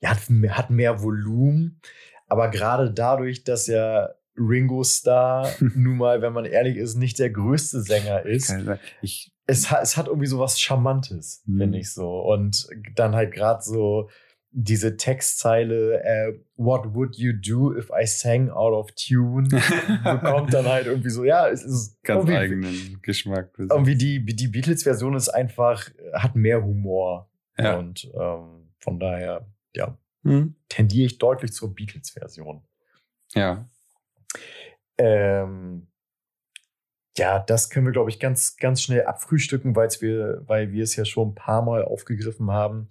[0.00, 1.80] ja, hat mehr- hat mehr Volumen.
[2.26, 7.30] Aber gerade dadurch, dass ja Ringo Starr nun mal, wenn man ehrlich ist, nicht der
[7.30, 8.54] größte Sänger ist.
[9.02, 11.58] Ich, es, hat, es hat irgendwie so was Charmantes, Mhm.
[11.58, 12.20] finde ich so.
[12.20, 14.08] Und dann halt gerade so
[14.54, 19.48] diese Textzeile, äh, What would you do if I sang out of tune?
[20.04, 23.50] bekommt dann halt irgendwie so, ja, es ist ganz eigenen Geschmack.
[23.58, 27.30] irgendwie die, die Beatles-Version ist einfach, hat mehr Humor.
[27.58, 27.78] Ja.
[27.78, 30.54] Und ähm, von daher, ja, Mhm.
[30.68, 32.62] tendiere ich deutlich zur Beatles-Version.
[33.34, 33.68] Ja.
[34.98, 35.88] Ähm,
[37.16, 40.96] ja, das können wir, glaube ich, ganz, ganz schnell abfrühstücken, weil's wir, weil wir es
[40.96, 42.88] ja schon ein paar Mal aufgegriffen haben.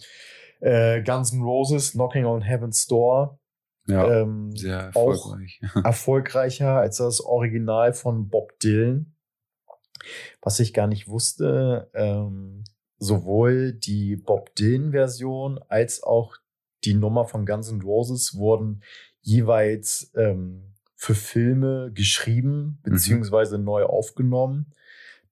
[0.59, 3.39] Äh, Guns N' Roses, Knocking on Heaven's Door.
[3.87, 4.21] Ja.
[4.21, 5.61] ähm, Sehr auch erfolgreich.
[5.83, 9.15] erfolgreicher als das Original von Bob Dylan.
[10.41, 12.63] Was ich gar nicht wusste, ähm,
[12.97, 16.37] sowohl die Bob Dylan-Version als auch
[16.83, 18.83] die Nummer von Guns N' Roses wurden
[19.21, 20.70] jeweils ähm,
[21.01, 24.71] für Filme geschrieben beziehungsweise neu aufgenommen.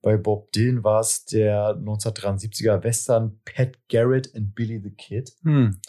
[0.01, 5.31] Bei Bob Dylan war es der 1973er Western Pat Garrett and Billy the Kid.
[5.43, 5.79] Hm.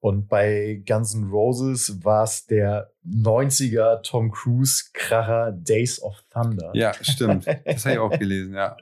[0.00, 6.72] Und bei Guns N' Roses war es der 90er Tom Cruise Kracher Days of Thunder.
[6.74, 7.46] Ja, stimmt.
[7.64, 8.76] Das habe ich auch gelesen, ja.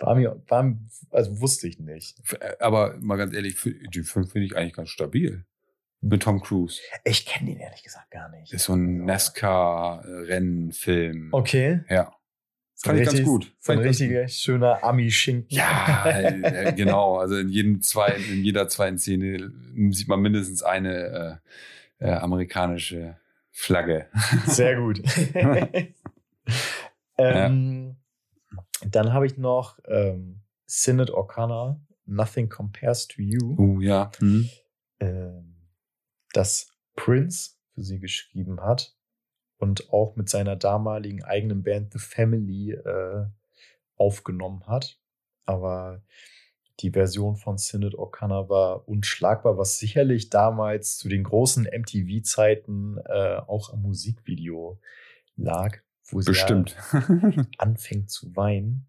[0.00, 0.76] War mir, war,
[1.10, 2.20] also wusste ich nicht.
[2.40, 3.56] Äh, Aber mal ganz ehrlich,
[3.94, 5.46] die Film finde ich eigentlich ganz stabil.
[6.00, 6.80] Mit Tom Cruise.
[7.04, 8.52] Ich kenne den ehrlich gesagt gar nicht.
[8.52, 11.28] Ist so ein NASCAR-Rennfilm.
[11.32, 11.80] Okay.
[11.88, 12.12] Ja.
[12.74, 13.52] So Fand ich ganz richtig- gut.
[13.58, 15.48] So ein ganz richtiger schöner Ami-Schinken.
[15.50, 17.16] Ja, äh, genau.
[17.18, 19.50] Also in jedem zweiten, in jeder zweiten Szene
[19.90, 21.40] sieht man mindestens eine
[22.00, 23.16] äh, äh, amerikanische
[23.50, 24.06] Flagge.
[24.46, 25.02] Sehr gut.
[27.18, 27.96] ähm,
[28.86, 33.56] Dann habe ich noch ähm, Synod O'Connor, Nothing Compares to You.
[33.58, 34.12] Oh ja.
[34.20, 34.48] Hm.
[35.00, 35.56] ähm,
[36.32, 38.96] das Prince für sie geschrieben hat
[39.58, 43.26] und auch mit seiner damaligen eigenen Band The Family äh,
[43.96, 45.00] aufgenommen hat.
[45.44, 46.02] Aber
[46.80, 53.38] die Version von Synod O'Connor war unschlagbar, was sicherlich damals zu den großen MTV-Zeiten äh,
[53.46, 54.80] auch am Musikvideo
[55.36, 56.76] lag, wo sie Bestimmt.
[56.92, 57.02] Ja
[57.58, 58.88] anfängt zu weinen.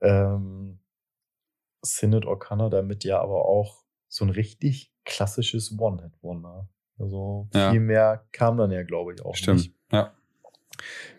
[0.00, 0.78] Ähm,
[1.82, 6.68] Synod O'Connor damit ja aber auch so ein richtig klassisches One-Hit-Wonder.
[6.98, 7.70] Also Ja.
[7.70, 9.58] viel mehr kam dann ja, glaube ich, auch Stimmt.
[9.58, 9.74] nicht.
[9.90, 10.12] Ja.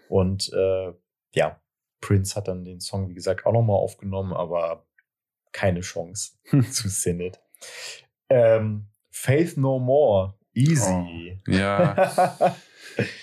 [0.07, 0.93] Und äh,
[1.33, 1.59] ja,
[2.01, 4.85] Prince hat dann den Song, wie gesagt, auch nochmal aufgenommen, aber
[5.51, 6.33] keine Chance
[6.71, 7.39] zu Synod.
[8.29, 11.39] Ähm, Faith No More, easy.
[11.47, 12.55] Oh, ja.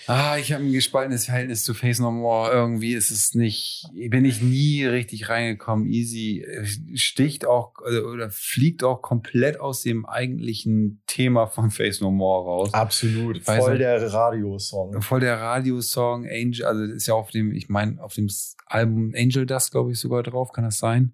[0.06, 2.50] ah, ich habe ein gespaltenes Verhältnis zu Face No More.
[2.52, 5.86] Irgendwie ist es nicht, bin ich nie richtig reingekommen.
[5.86, 6.66] Easy äh,
[6.96, 12.44] sticht auch äh, oder fliegt auch komplett aus dem eigentlichen Thema von Face No More
[12.44, 12.74] raus.
[12.74, 13.42] Absolut.
[13.42, 15.02] Voll der Radiosong.
[15.02, 16.26] Voll der Radiosong.
[16.26, 18.28] Angel, also ist ja auf dem, ich meine, auf dem
[18.66, 20.52] Album Angel Dust, glaube ich, sogar drauf.
[20.52, 21.12] Kann das sein?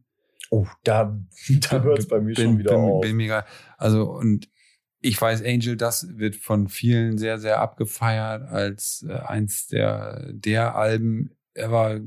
[0.50, 1.18] Oh, da,
[1.70, 3.00] da hört es bei mir bin, schon wieder bin, auf.
[3.00, 3.46] Bin mega,
[3.78, 4.48] also und
[5.02, 10.76] ich weiß, Angel, das wird von vielen sehr, sehr abgefeiert als äh, eins der, der
[10.76, 12.00] Alben ever.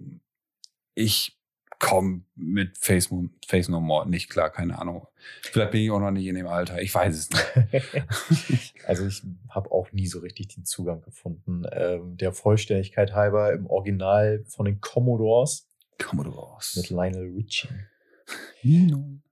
[0.95, 1.37] Ich
[1.77, 3.09] komme mit Face,
[3.45, 5.07] Face No More nicht klar, keine Ahnung.
[5.41, 8.05] Vielleicht bin ich auch noch nicht in dem Alter, ich weiß es nicht.
[8.87, 11.63] also ich habe auch nie so richtig den Zugang gefunden.
[11.73, 15.67] Ähm, der Vollständigkeit halber im Original von den Commodores.
[16.01, 16.77] Commodores.
[16.77, 17.67] Mit Lionel Richie.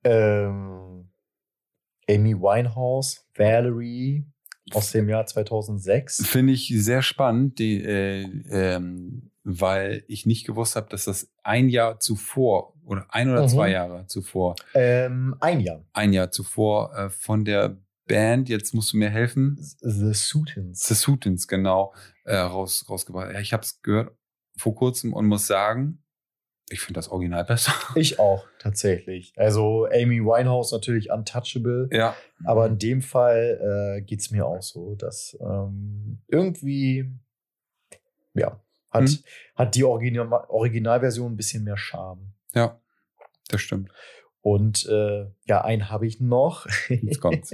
[0.03, 0.92] ähm,
[2.09, 4.25] Amy Winehouse, Valerie
[4.71, 6.25] aus dem Jahr 2006.
[6.25, 11.69] Finde ich sehr spannend, die, äh, ähm, weil ich nicht gewusst habe, dass das ein
[11.69, 13.49] Jahr zuvor oder ein oder mhm.
[13.49, 14.55] zwei Jahre zuvor.
[14.73, 15.85] Ähm, ein Jahr.
[15.93, 19.57] Ein Jahr zuvor äh, von der Band, jetzt musst du mir helfen.
[19.79, 20.87] The Sutins.
[20.87, 21.93] The Sutins, genau,
[22.25, 23.33] äh, raus, rausgebracht.
[23.33, 24.15] Ja, ich habe es gehört
[24.57, 26.02] vor kurzem und muss sagen,
[26.73, 27.73] ich finde das Original besser.
[27.95, 29.33] Ich auch, tatsächlich.
[29.37, 31.87] Also Amy Winehouse natürlich untouchable.
[31.91, 32.15] Ja.
[32.43, 37.09] Aber in dem Fall äh, geht es mir auch so, dass ähm, irgendwie,
[38.33, 38.59] ja,
[38.89, 39.19] hat, hm.
[39.55, 42.33] hat die Original Originalversion ein bisschen mehr Charme.
[42.53, 42.79] Ja,
[43.49, 43.91] das stimmt.
[44.41, 46.67] Und äh, ja, einen habe ich noch.
[46.89, 47.53] Jetzt kommt's.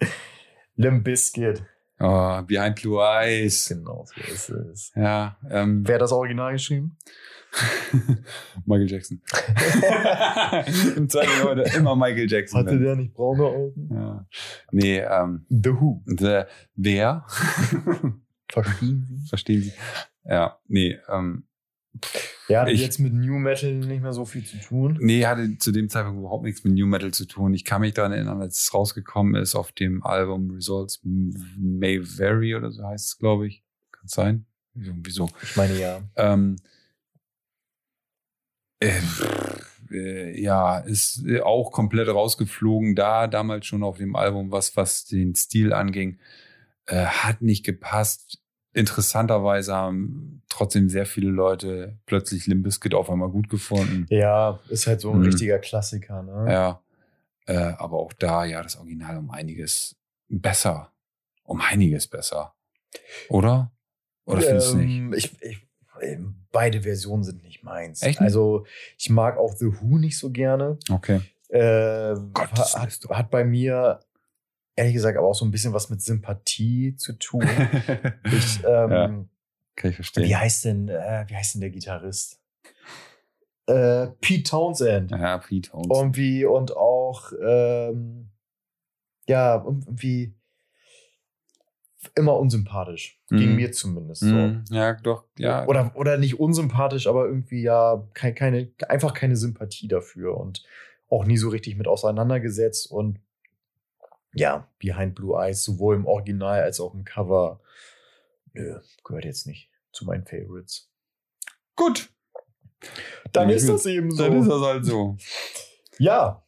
[0.76, 1.64] Limp Bizkit.
[2.02, 3.68] Oh, Behind Blue Eyes.
[3.68, 4.92] Genau, so ist es.
[4.96, 5.36] Ja.
[5.48, 6.96] Ähm, Wer hat das Original geschrieben?
[8.66, 9.22] Michael Jackson.
[10.96, 12.60] Im zweiten Leute immer Michael Jackson.
[12.60, 13.88] Hatte der nicht braune Augen?
[13.92, 14.26] Ja.
[14.72, 15.46] Nee, ähm.
[15.48, 16.02] The Who.
[16.06, 16.42] The,
[16.74, 17.24] wer?
[18.50, 19.28] Verstehen Sie?
[19.28, 19.72] Verstehen Sie.
[20.24, 21.44] Ja, nee, ähm.
[22.48, 24.96] Ja, hat ich, jetzt mit New Metal nicht mehr so viel zu tun.
[25.00, 27.54] Nee, hatte zu dem Zeitpunkt überhaupt nichts mit New Metal zu tun.
[27.54, 32.54] Ich kann mich daran erinnern, als es rausgekommen ist auf dem Album Results May Vary
[32.54, 33.62] oder so heißt es, glaube ich.
[33.90, 34.46] Kann es sein?
[34.74, 35.28] Wieso?
[35.42, 36.00] Ich meine ja.
[36.16, 36.56] Ähm,
[38.80, 39.00] äh,
[39.90, 42.94] äh, ja, ist auch komplett rausgeflogen.
[42.94, 46.18] Da damals schon auf dem Album, was, was den Stil anging,
[46.86, 48.41] äh, hat nicht gepasst.
[48.74, 54.06] Interessanterweise haben trotzdem sehr viele Leute plötzlich Limbiskit auf einmal gut gefunden.
[54.08, 55.24] Ja, ist halt so ein mhm.
[55.24, 56.52] richtiger Klassiker, ne?
[56.52, 56.80] Ja.
[57.46, 59.96] Äh, aber auch da, ja, das Original um einiges
[60.28, 60.92] besser.
[61.44, 62.54] Um einiges besser.
[63.28, 63.72] Oder?
[64.24, 64.96] Oder ähm, findest du nicht?
[64.96, 65.68] Ähm, ich, ich
[66.00, 68.02] ähm, beide Versionen sind nicht meins.
[68.02, 68.20] Echt?
[68.20, 68.66] Also
[68.96, 70.78] ich mag auch The Who nicht so gerne.
[70.90, 71.20] Okay.
[71.48, 74.00] Äh, Gott, hat, hat bei mir
[74.76, 77.42] ehrlich gesagt aber auch so ein bisschen was mit Sympathie zu tun.
[78.24, 79.24] ich, ähm, ja,
[79.76, 80.24] kann ich verstehen.
[80.24, 82.40] Wie heißt denn, äh, wie heißt denn der Gitarrist?
[83.66, 85.10] Äh, Pete Townsend.
[85.10, 85.94] Ja, Pete Townsend.
[85.94, 88.30] Irgendwie und auch ähm,
[89.28, 90.34] ja, irgendwie
[92.14, 93.20] immer unsympathisch.
[93.30, 93.36] Mm.
[93.36, 94.22] Gegen mir zumindest.
[94.22, 94.34] So.
[94.34, 94.64] Mm.
[94.70, 95.66] Ja, doch, ja.
[95.66, 100.64] Oder, oder nicht unsympathisch, aber irgendwie ja keine, keine, einfach keine Sympathie dafür und
[101.08, 102.90] auch nie so richtig mit auseinandergesetzt.
[102.90, 103.20] Und
[104.34, 107.60] ja, Behind Blue Eyes, sowohl im Original als auch im Cover,
[108.52, 110.90] nö, gehört jetzt nicht zu meinen Favorites.
[111.76, 112.10] Gut.
[113.32, 114.22] Dann, ist das eben so.
[114.22, 115.16] Dann ist das halt so.
[115.98, 116.44] Ja.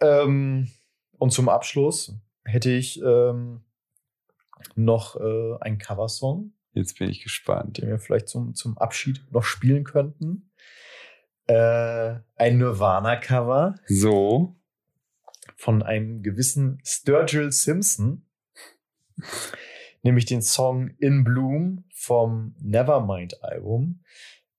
[0.00, 0.70] Ähm,
[1.18, 2.14] und zum Abschluss
[2.44, 3.64] hätte ich ähm,
[4.74, 6.52] noch äh, einen Coversong.
[6.74, 7.78] Jetzt bin ich gespannt.
[7.78, 10.50] Den wir vielleicht zum, zum Abschied noch spielen könnten.
[11.46, 13.76] Äh, ein Nirvana-Cover.
[13.86, 14.54] So.
[15.64, 18.26] Von einem gewissen Sturgill Simpson.
[20.02, 24.04] nämlich den Song In Bloom vom Nevermind-Album.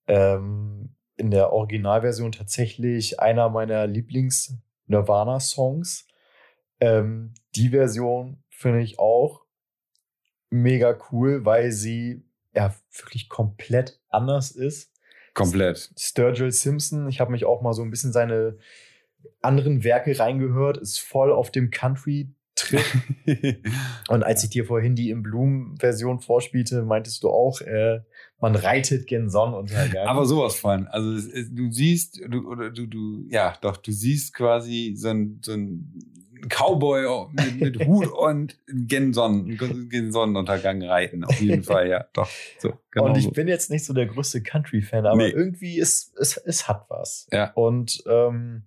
[0.07, 6.07] Ähm, in der Originalversion tatsächlich einer meiner Lieblings-Nirvana-Songs.
[6.79, 9.45] Ähm, die Version finde ich auch
[10.49, 12.25] mega cool, weil sie
[12.55, 14.91] ja wirklich komplett anders ist.
[15.35, 15.91] Komplett.
[15.99, 18.57] Sturgill Simpson, ich habe mich auch mal so ein bisschen seine
[19.41, 22.83] anderen Werke reingehört, ist voll auf dem Country-Trip.
[24.09, 28.01] Und als ich dir vorhin die im Bloom-Version vorspielte, meintest du auch, äh,
[28.39, 30.07] man reitet gen Sonnenuntergang.
[30.07, 30.87] Aber sowas von.
[30.87, 35.53] Also du siehst, du, oder du, du, ja, doch, du siehst quasi so ein, so
[35.53, 35.93] ein
[36.49, 39.57] Cowboy mit, mit Hut und gen, Sonnen,
[39.89, 41.23] gen Sonnenuntergang reiten.
[41.23, 42.05] Auf jeden Fall, ja.
[42.13, 42.29] Doch.
[42.59, 43.31] So, genau und ich so.
[43.31, 45.29] bin jetzt nicht so der größte Country-Fan, aber Nee.
[45.29, 47.27] irgendwie ist es, es hat was.
[47.31, 47.51] Ja.
[47.53, 48.63] Und ähm,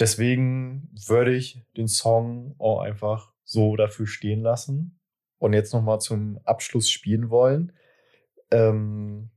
[0.00, 4.98] deswegen würde ich den Song auch einfach so dafür stehen lassen
[5.38, 7.72] und jetzt noch mal zum Abschluss spielen wollen.
[8.50, 9.30] Ähm,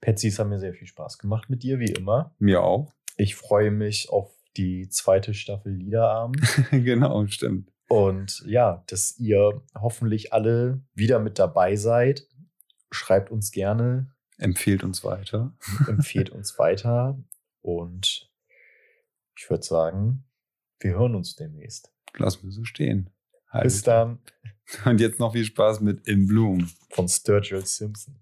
[0.00, 2.34] Patsy, es hat mir sehr viel Spaß gemacht mit dir, wie immer.
[2.38, 2.92] Mir auch.
[3.16, 6.40] Ich freue mich auf die zweite Staffel Liederabend.
[6.70, 7.70] genau, stimmt.
[7.88, 12.26] Und ja, dass ihr hoffentlich alle wieder mit dabei seid.
[12.90, 15.54] Schreibt uns gerne, Empfehlt uns weiter.
[15.86, 17.18] empfehlt uns weiter.
[17.62, 18.30] Und
[19.36, 20.24] ich würde sagen,
[20.80, 21.92] wir hören uns demnächst.
[22.16, 23.10] Lassen wir so stehen.
[23.62, 24.18] Bis dann
[24.84, 26.68] Und jetzt noch viel Spaß mit In Bloom.
[26.90, 28.18] von Sturgill Simpson.